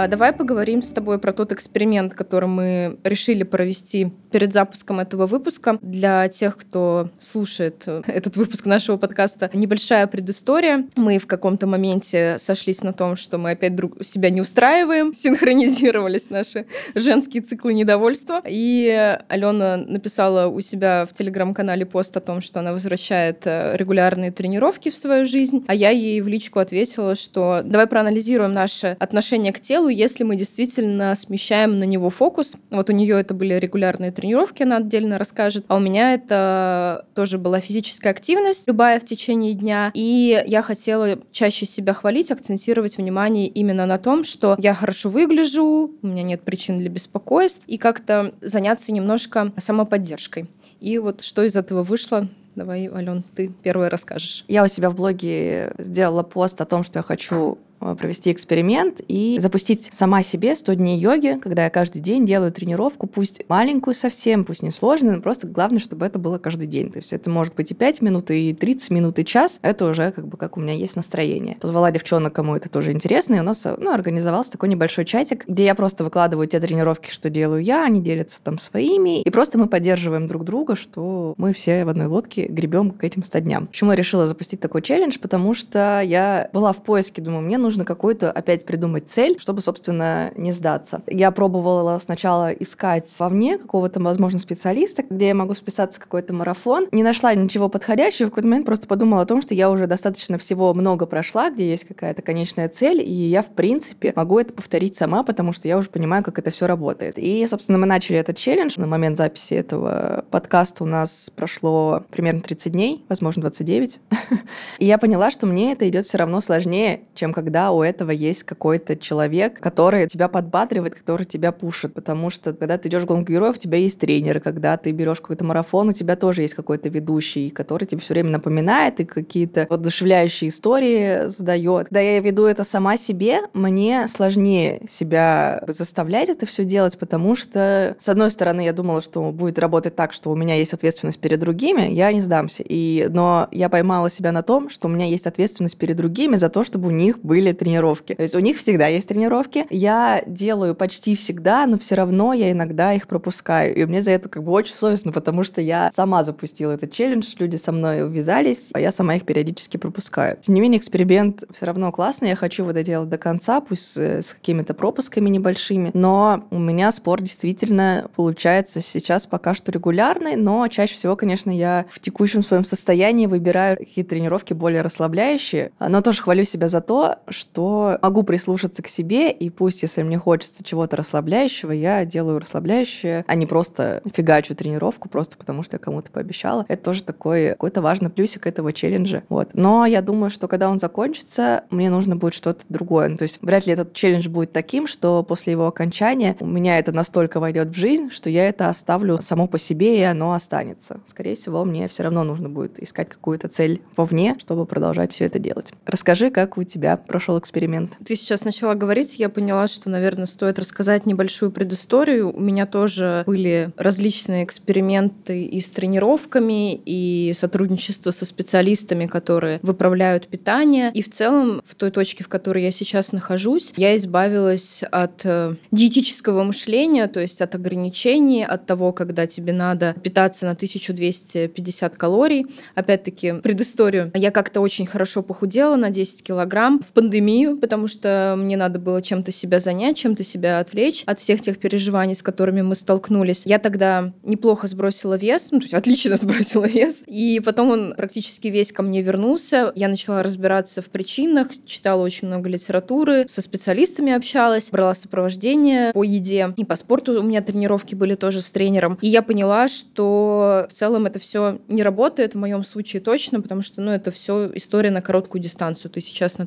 давай 0.09 0.33
поговорим 0.33 0.83
с 0.83 0.89
тобой 0.89 1.19
про 1.19 1.33
тот 1.33 1.53
эксперимент, 1.53 2.15
который 2.15 2.49
мы 2.49 2.99
решили 3.05 3.43
провести 3.43 4.13
перед 4.35 4.53
запуском 4.53 4.99
этого 4.99 5.27
выпуска. 5.27 5.79
Для 5.81 6.29
тех, 6.29 6.57
кто 6.57 7.11
слушает 7.21 7.85
э, 7.87 8.03
этот 8.09 8.37
выпуск 8.37 8.67
нашего 8.67 8.97
подкаста, 8.97 9.49
небольшая 9.55 10.09
предыстория. 10.09 10.89
Мы 10.97 11.19
в 11.19 11.29
каком-то 11.29 11.69
моменте 11.69 12.37
сошлись 12.41 12.83
на 12.83 12.93
том, 12.93 13.15
что 13.15 13.39
мы 13.39 13.53
опять 13.53 13.77
друг 13.77 14.05
себя 14.05 14.31
не 14.31 14.41
устраиваем, 14.41 15.15
синхронизировались 15.15 16.31
наши 16.31 16.67
женские 16.97 17.45
циклы 17.45 17.75
недовольства. 17.75 18.43
И 18.45 19.17
Алена 19.29 19.77
написала 19.77 20.49
у 20.49 20.61
себя 20.61 21.07
в 21.09 21.15
телеграм-канале 21.15 21.87
пост 21.87 22.17
о 22.17 22.21
том, 22.21 22.41
что 22.41 22.59
она 22.59 22.73
возвращает 22.73 23.47
э, 23.47 23.77
регулярные 23.77 24.33
тренировки 24.33 24.89
в 24.89 24.97
свою 24.97 25.27
жизнь, 25.27 25.65
а 25.69 25.75
я 25.75 25.91
ей 25.91 26.21
в 26.21 26.27
личку 26.27 26.59
ответила, 26.59 27.15
что 27.15 27.63
давай 27.65 27.87
проанализируем 27.87 28.53
наше 28.53 28.97
отношение 28.99 29.53
к 29.53 29.61
телу, 29.61 29.84
если 29.89 30.25
мы 30.25 30.37
действительно 30.37 31.15
смещаем 31.15 31.79
на 31.79 31.85
него 31.85 32.11
фокус. 32.11 32.57
Вот 32.71 32.91
у 32.91 32.93
нее 32.93 33.21
это 33.21 33.35
были 33.35 33.55
регулярные 33.55 34.13
тренировки, 34.13 34.63
она 34.63 34.79
отдельно 34.79 35.19
расскажет. 35.19 35.65
А 35.69 35.77
у 35.77 35.81
меня 35.81 36.15
это 36.15 37.07
тоже 37.15 37.39
была 37.39 37.61
физическая 37.61 38.13
активность, 38.13 38.67
любая 38.67 39.01
в 39.01 39.05
течение 39.05 39.55
дня. 39.55 39.91
И 39.95 40.43
я 40.47 40.63
хотела 40.63 41.19
чаще 41.33 41.67
себя 41.67 41.95
хвалить, 41.95 42.31
акцентировать 42.31 42.97
внимание 42.97 43.49
именно 43.49 43.87
на 43.87 43.99
том, 43.99 44.25
что 44.25 44.57
я 44.59 44.75
хорошо 44.75 45.09
выгляжу, 45.09 45.91
у 46.03 46.07
меня 46.07 46.23
нет 46.23 46.43
причин 46.43 46.79
для 46.79 46.89
беспокойств, 46.89 47.65
и 47.67 47.79
как-то 47.79 48.33
заняться 48.41 48.93
немножко 48.93 49.53
самоподдержкой. 49.57 50.47
И 50.81 50.99
вот 50.99 51.23
что 51.23 51.43
из 51.43 51.57
этого 51.57 51.83
вышло, 51.83 52.29
Давай, 52.55 52.87
Ален, 52.87 53.25
ты 53.35 53.51
первое 53.63 53.91
расскажешь. 53.91 54.45
Я 54.47 54.63
у 54.63 54.69
себя 54.69 54.89
в 54.91 54.95
блоге 54.95 55.73
сделала 55.79 56.23
пост 56.23 56.61
о 56.61 56.65
том, 56.65 56.85
что 56.85 57.01
я 57.01 57.03
хочу 57.03 57.59
провести 57.79 58.33
эксперимент 58.33 59.01
и 59.09 59.39
запустить 59.41 59.91
сама 59.93 60.23
себе 60.23 60.55
100 60.55 60.75
дней 60.75 60.99
йоги, 60.99 61.39
когда 61.43 61.65
я 61.65 61.71
каждый 61.71 62.01
день 62.01 62.27
делаю 62.27 62.53
тренировку, 62.53 63.07
пусть 63.07 63.43
маленькую 63.49 63.95
совсем, 63.95 64.45
пусть 64.45 64.63
не 64.63 64.71
сложную, 64.71 65.17
но 65.17 65.23
просто 65.23 65.47
главное, 65.47 65.81
чтобы 65.81 66.07
это 66.07 66.19
было 66.19 66.39
каждый 66.39 66.67
день. 66.67 66.91
То 66.91 66.99
есть 66.99 67.13
это 67.13 67.31
может 67.31 67.55
быть 67.55 67.71
и 67.71 67.75
5 67.75 68.03
минут, 68.03 68.31
и 68.31 68.55
30 68.55 68.91
минут, 68.91 69.19
и 69.19 69.25
час. 69.25 69.59
Это 69.63 69.87
уже 69.87 70.11
как 70.13 70.27
бы 70.27 70.37
как 70.37 70.57
у 70.57 70.61
меня 70.61 70.75
есть 70.75 70.97
настроение. 70.97 71.57
Позвала 71.61 71.91
девчонок, 71.91 72.33
кому 72.33 72.57
это 72.57 72.69
тоже 72.69 72.93
интересно, 72.93 73.35
и 73.35 73.41
у 73.41 73.43
нас 73.43 73.67
ну, 73.79 73.93
организовался 73.93 74.53
такой 74.53 74.69
небольшой 74.69 75.05
чатик, 75.05 75.47
где 75.47 75.65
я 75.65 75.75
просто 75.75 76.05
выкладываю 76.05 76.47
те 76.47 76.61
тренировки, 76.61 77.11
что 77.11 77.31
делаю 77.31 77.63
я, 77.63 77.85
они 77.85 78.01
делятся 78.01 78.43
там 78.43 78.59
своими, 78.59 79.23
и 79.23 79.31
просто 79.31 79.59
мы 79.59 79.67
поддерживаем 79.67 80.27
друг 80.27 80.45
друга, 80.45 80.77
что 80.77 81.35
мы 81.37 81.53
все 81.53 81.85
в 81.85 81.89
одной 81.89 82.07
лодке 82.07 82.47
гребем 82.47 82.91
к 82.91 83.05
этим 83.05 83.23
100 83.23 83.39
дням. 83.41 83.67
Почему 83.67 83.91
я 83.91 83.97
решила 83.97 84.27
запустить 84.27 84.61
такой 84.61 84.83
челлендж? 84.83 85.19
Потому 85.21 85.55
что 85.55 86.01
я 86.01 86.49
была 86.53 86.73
в 86.73 86.83
поиске, 86.83 87.23
думаю, 87.23 87.43
мне 87.43 87.59
нужно 87.65 87.85
какую-то 87.85 88.31
опять 88.31 88.65
придумать 88.65 89.09
цель, 89.09 89.37
чтобы, 89.41 89.61
собственно, 89.61 90.31
не 90.37 90.53
сдаться. 90.53 91.03
Я 91.07 91.31
пробовала 91.31 91.99
сначала 91.99 92.53
искать 92.53 93.13
вовне 93.19 93.59
какого-то, 93.59 94.01
возможно, 94.01 94.39
специалиста, 94.39 95.03
где 95.09 95.29
я 95.29 95.35
могу 95.35 95.55
списаться 95.55 95.99
в 95.99 96.03
какой-то 96.03 96.33
марафон. 96.33 96.87
Не 96.93 97.03
нашла 97.03 97.35
ничего 97.35 97.69
подходящего. 97.69 98.27
В 98.27 98.31
какой-то 98.31 98.49
момент 98.49 98.67
просто 98.67 98.87
подумала 98.87 99.23
о 99.23 99.27
том, 99.27 99.43
что 99.43 99.55
я 99.55 99.71
уже 99.71 99.87
достаточно 99.87 100.39
всего 100.39 100.75
много 100.75 101.07
прошла, 101.07 101.51
где 101.51 101.69
есть 101.69 101.85
какая-то 101.85 102.23
конечная 102.23 102.69
цель, 102.69 103.01
и 103.01 103.13
я, 103.13 103.43
в 103.43 103.49
принципе, 103.49 104.13
могу 104.15 104.39
это 104.39 104.53
повторить 104.53 104.97
сама, 104.97 105.23
потому 105.23 105.53
что 105.53 105.67
я 105.67 105.79
уже 105.79 105.89
понимаю, 105.89 106.23
как 106.23 106.39
это 106.39 106.51
все 106.51 106.67
работает. 106.67 107.19
И, 107.19 107.47
собственно, 107.47 107.79
мы 107.79 107.87
начали 107.87 108.19
этот 108.19 108.37
челлендж. 108.37 108.75
На 108.77 108.87
момент 108.87 109.17
записи 109.17 109.55
этого 109.55 110.25
подкаста 110.31 110.85
у 110.85 110.87
нас 110.87 111.31
прошло 111.35 112.05
примерно 112.11 112.41
30 112.41 112.73
дней, 112.73 113.05
возможно, 113.09 113.43
29. 113.43 114.01
И 114.79 114.85
я 114.85 114.99
поняла, 114.99 115.31
что 115.31 115.47
мне 115.47 115.73
это 115.73 115.89
идет 115.89 116.07
все 116.07 116.19
равно 116.19 116.41
сложнее, 116.41 117.01
чем 117.15 117.33
когда 117.33 117.54
у 117.55 117.83
этого 117.83 118.11
есть 118.11 118.45
какой-то 118.45 118.97
человек, 118.97 119.61
который 119.61 120.07
тебя 120.09 120.29
подбадривает, 120.29 120.95
который 120.95 121.25
тебя 121.25 121.53
пушит. 121.53 121.95
Потому 121.95 122.31
что, 122.31 122.53
когда 122.53 122.79
ты 122.79 122.89
идешь 122.89 123.03
в 123.03 123.07
гонку 123.07 123.33
героев, 123.33 123.57
у 123.57 123.61
тебя 123.61 123.79
есть 123.79 123.99
тренер. 124.01 124.41
Когда 124.41 124.77
ты 124.77 124.93
берешь 124.93 125.21
какой-то 125.21 125.45
марафон, 125.45 125.89
у 125.89 125.93
тебя 125.93 126.17
тоже 126.17 126.43
есть 126.43 126.55
какой-то 126.55 126.89
ведущий, 126.89 127.51
который 127.51 127.87
тебе 127.87 128.01
все 128.01 128.15
время 128.15 128.31
напоминает 128.31 129.01
и 129.01 129.05
какие-то 129.05 129.67
воодушевляющие 129.69 130.51
истории 130.51 131.29
задает. 131.29 131.89
Когда 131.89 132.01
я 132.01 132.21
веду 132.21 132.45
это 132.45 132.65
сама 132.65 132.97
себе, 132.97 133.41
мне 133.53 134.09
сложнее 134.09 134.83
себя 134.89 135.63
заставлять 135.67 136.29
это 136.29 136.47
все 136.47 136.65
делать, 136.65 136.99
потому 136.99 137.37
что, 137.37 137.97
с 137.99 138.09
одной 138.09 138.31
стороны, 138.31 138.63
я 138.63 138.73
думала, 138.73 139.03
что 139.03 139.33
будет 139.33 139.59
работать 139.59 139.95
так, 139.95 140.13
что 140.13 140.31
у 140.31 140.37
меня 140.37 140.55
есть 140.55 140.73
ответственность 140.73 141.19
перед 141.19 141.41
другими, 141.41 141.83
я 141.93 142.13
не 142.13 142.21
сдамся. 142.21 142.63
И, 142.67 143.09
но 143.11 143.49
я 143.51 143.69
поймала 143.69 144.11
себя 144.11 144.33
на 144.33 144.43
том, 144.43 144.71
что 144.71 144.89
у 144.89 144.91
меня 144.91 145.07
есть 145.07 145.27
ответственность 145.27 145.79
перед 145.79 145.97
другими 145.97 146.37
за 146.37 146.49
то, 146.49 146.65
чтобы 146.65 146.89
у 146.89 146.91
них 146.91 147.19
были 147.21 147.44
тренировки. 147.53 148.15
То 148.15 148.23
есть 148.23 148.35
у 148.35 148.41
них 148.41 148.59
всегда 148.59 148.87
есть 148.87 149.09
тренировки. 149.09 149.67
Я 149.71 150.23
делаю 150.27 150.75
почти 150.75 151.15
всегда, 151.17 151.67
но 151.67 151.79
все 151.79 151.95
равно 151.95 152.33
я 152.33 152.51
иногда 152.51 152.93
их 152.93 153.07
пропускаю. 153.07 153.75
И 153.75 153.85
мне 153.85 154.03
за 154.03 154.13
это 154.13 154.29
как 154.29 154.43
бы 154.43 154.53
очень 154.53 154.75
совестно, 154.75 155.13
потому 155.13 155.43
что 155.43 155.61
я 155.61 155.91
сама 155.95 156.25
запустила 156.25 156.73
этот 156.73 156.93
челлендж, 156.93 157.35
люди 157.39 157.57
со 157.57 157.73
мной 157.73 158.05
увязались, 158.05 158.71
а 158.73 158.81
я 158.81 158.91
сама 158.91 159.17
их 159.17 159.25
периодически 159.25 159.77
пропускаю. 159.77 160.39
Тем 160.41 160.55
не 160.55 160.61
менее, 160.61 160.79
эксперимент 160.79 161.45
все 161.53 161.67
равно 161.67 161.93
классный, 161.93 162.31
я 162.31 162.37
хочу 162.37 162.63
его 162.63 162.73
доделать 162.73 163.09
до 163.09 163.19
конца, 163.19 163.61
пусть 163.61 163.97
с 163.97 164.35
какими-то 164.35 164.75
пропусками 164.75 165.29
небольшими, 165.29 165.91
но 165.95 166.45
у 166.51 166.59
меня 166.59 166.93
спорт 166.93 167.23
действительно 167.23 168.09
получается 168.17 168.81
сейчас 168.81 169.27
пока 169.27 169.55
что 169.55 169.73
регулярный, 169.73 170.37
но 170.37 170.67
чаще 170.69 170.95
всего, 170.95 171.17
конечно, 171.17 171.51
я 171.51 171.87
в 171.91 172.01
текущем 172.01 172.43
своем 172.43 172.65
состоянии 172.65 173.27
выбираю 173.27 173.77
какие-то 173.77 174.11
тренировки 174.11 174.53
более 174.53 174.83
расслабляющие, 174.83 175.73
но 175.81 176.01
тоже 176.01 176.23
хвалю 176.23 176.45
себя 176.45 176.69
за 176.69 176.81
то, 176.81 177.17
что 177.35 177.99
могу 178.01 178.23
прислушаться 178.23 178.83
к 178.83 178.89
себе, 178.89 179.31
и 179.31 179.51
пусть, 179.51 179.83
если 179.83 180.03
мне 180.03 180.19
хочется 180.19 180.63
чего-то 180.63 180.97
расслабляющего, 180.97 181.73
я 181.73 182.05
делаю 182.05 182.39
расслабляющее, 182.39 183.25
а 183.27 183.35
не 183.35 183.47
просто 183.47 184.03
фигачу 184.13 184.55
тренировку, 184.55 185.09
просто 185.09 185.37
потому 185.37 185.63
что 185.63 185.77
я 185.77 185.79
кому-то 185.79 186.11
пообещала. 186.11 186.65
Это 186.69 186.83
тоже 186.85 187.03
такой 187.03 187.51
какой-то 187.51 187.83
важный 187.83 188.11
плюсик 188.11 188.47
этого 188.47 188.73
челленджа. 188.73 189.23
Вот. 189.29 189.51
Но 189.55 189.85
я 189.87 190.01
думаю, 190.01 190.31
что 190.31 190.49
когда 190.49 190.71
он 190.71 190.79
закончится, 190.79 191.65
мне 191.71 191.91
нужно 191.91 192.17
будет 192.17 192.35
что-то 192.35 192.65
другое. 192.69 193.09
Ну, 193.09 193.17
то 193.17 193.25
есть 193.25 193.39
вряд 193.43 193.67
ли 193.67 193.73
этот 193.73 193.93
челлендж 193.93 194.29
будет 194.29 194.53
таким, 194.53 194.87
что 194.87 195.23
после 195.23 195.53
его 195.53 195.67
окончания 195.67 196.37
у 196.41 196.47
меня 196.47 196.79
это 196.79 196.93
настолько 196.93 197.41
войдет 197.41 197.69
в 197.69 197.75
жизнь, 197.75 198.11
что 198.11 198.31
я 198.31 198.49
это 198.49 198.69
оставлю 198.69 199.19
само 199.21 199.49
по 199.49 199.59
себе, 199.59 199.99
и 199.99 200.03
оно 200.03 200.33
останется. 200.33 201.01
Скорее 201.09 201.35
всего, 201.35 201.65
мне 201.65 201.89
все 201.89 202.05
равно 202.05 202.23
нужно 202.23 202.49
будет 202.49 202.83
искать 202.83 203.09
какую-то 203.09 203.49
цель 203.49 203.83
вовне, 203.97 204.37
чтобы 204.39 204.67
продолжать 204.67 205.13
все 205.13 205.25
это 205.25 205.39
делать. 205.39 205.73
Расскажи, 205.87 206.31
как 206.31 206.59
у 206.59 206.63
тебя 206.65 206.97
прошел 206.97 207.24
прошел 207.25 207.39
эксперимент? 207.39 207.97
Ты 208.05 208.17
сейчас 208.17 208.45
начала 208.45 208.75
говорить, 208.75 209.19
я 209.19 209.31
поняла, 209.31 209.67
что, 209.67 209.89
наверное, 209.89 210.27
стоит 210.27 210.59
рассказать 210.59 211.07
небольшую 211.07 211.51
предысторию. 211.51 212.37
У 212.37 212.41
меня 212.41 212.67
тоже 212.67 213.25
были 213.27 213.71
различные 213.79 214.45
эксперименты 214.45 215.43
и 215.43 215.61
с 215.63 215.71
тренировками, 215.71 216.75
и 216.75 217.33
сотрудничество 217.35 218.11
со 218.11 218.27
специалистами, 218.27 219.07
которые 219.07 219.59
выправляют 219.63 220.27
питание. 220.27 220.91
И 220.93 221.01
в 221.01 221.09
целом, 221.09 221.63
в 221.65 221.75
той 221.75 221.91
точке, 221.91 222.25
в 222.25 222.29
которой 222.29 222.63
я 222.63 222.71
сейчас 222.71 223.13
нахожусь, 223.13 223.73
я 223.79 223.97
избавилась 223.97 224.83
от 224.91 225.23
э, 225.25 225.55
диетического 225.71 226.43
мышления, 226.43 227.09
то 227.09 227.21
есть 227.21 227.41
от 227.41 227.55
ограничений, 227.55 228.45
от 228.45 228.67
того, 228.67 228.93
когда 228.93 229.27
тебе 229.27 229.55
надо 229.55 229.95
питаться 230.03 230.45
на 230.45 230.53
1250 230.53 231.97
калорий. 231.97 232.45
Опять-таки, 232.75 233.33
предысторию. 233.43 234.11
Я 234.13 234.31
как-то 234.31 234.61
очень 234.61 234.85
хорошо 234.85 235.23
похудела 235.23 235.77
на 235.77 235.89
10 235.89 236.23
килограмм 236.23 236.83
в 236.83 236.93
пандемию, 237.15 237.57
потому 237.57 237.87
что 237.87 238.35
мне 238.37 238.57
надо 238.57 238.79
было 238.79 239.01
чем-то 239.01 239.31
себя 239.31 239.61
занять, 239.61 239.97
чем-то 239.97 240.25
себя 240.25 240.59
отвлечь 240.59 241.05
от 241.07 241.21
всех 241.21 241.41
тех 241.41 241.59
переживаний, 241.59 242.15
с 242.15 242.23
которыми 242.23 242.63
мы 242.63 242.75
столкнулись. 242.75 243.47
Я 243.47 243.59
тогда 243.59 244.13
неплохо 244.25 244.67
сбросила 244.67 245.15
вес, 245.15 245.51
ну, 245.53 245.61
то 245.61 245.65
есть 245.65 245.75
отлично 245.75 246.17
сбросила 246.25 246.65
вес, 246.65 247.05
и 247.07 247.41
потом 247.45 247.71
он 247.71 247.95
практически 247.97 248.49
весь 248.49 248.73
ко 248.73 248.83
мне 248.83 249.01
вернулся. 249.01 249.73
Я 249.77 249.89
начала 249.89 250.23
разбираться 250.23 250.83
в 250.83 250.87
причинах, 250.87 251.49
читала 251.67 252.03
очень 252.03 252.27
много 252.27 252.49
литературы, 252.49 253.27
со 253.29 253.43
специалистами 253.43 254.13
общалась, 254.13 254.71
брала 254.71 254.95
сопровождение 254.95 255.93
по 255.93 256.03
еде, 256.03 256.53
и 256.57 256.65
по 256.65 256.75
спорту 256.75 257.21
у 257.21 257.23
меня 257.23 257.43
тренировки 257.43 257.95
были 257.95 258.17
тоже 258.17 258.41
с 258.41 258.51
тренером. 258.51 258.99
И 259.01 259.09
я 259.09 259.23
поняла, 259.23 259.69
что 259.69 260.67
в 260.69 260.73
целом 260.73 261.07
это 261.07 261.21
все 261.21 261.61
не 261.69 261.83
работает, 261.83 262.35
в 262.35 262.39
моем 262.39 262.65
случае 262.65 263.01
точно, 263.01 263.41
потому 263.41 263.63
что, 263.63 263.81
ну, 263.81 263.93
это 263.93 264.11
все 264.11 264.51
история 264.55 264.91
на 264.91 265.01
короткую 265.01 265.41
дистанцию. 265.43 265.93
Ты 265.93 266.01
сейчас 266.01 266.39
на 266.39 266.47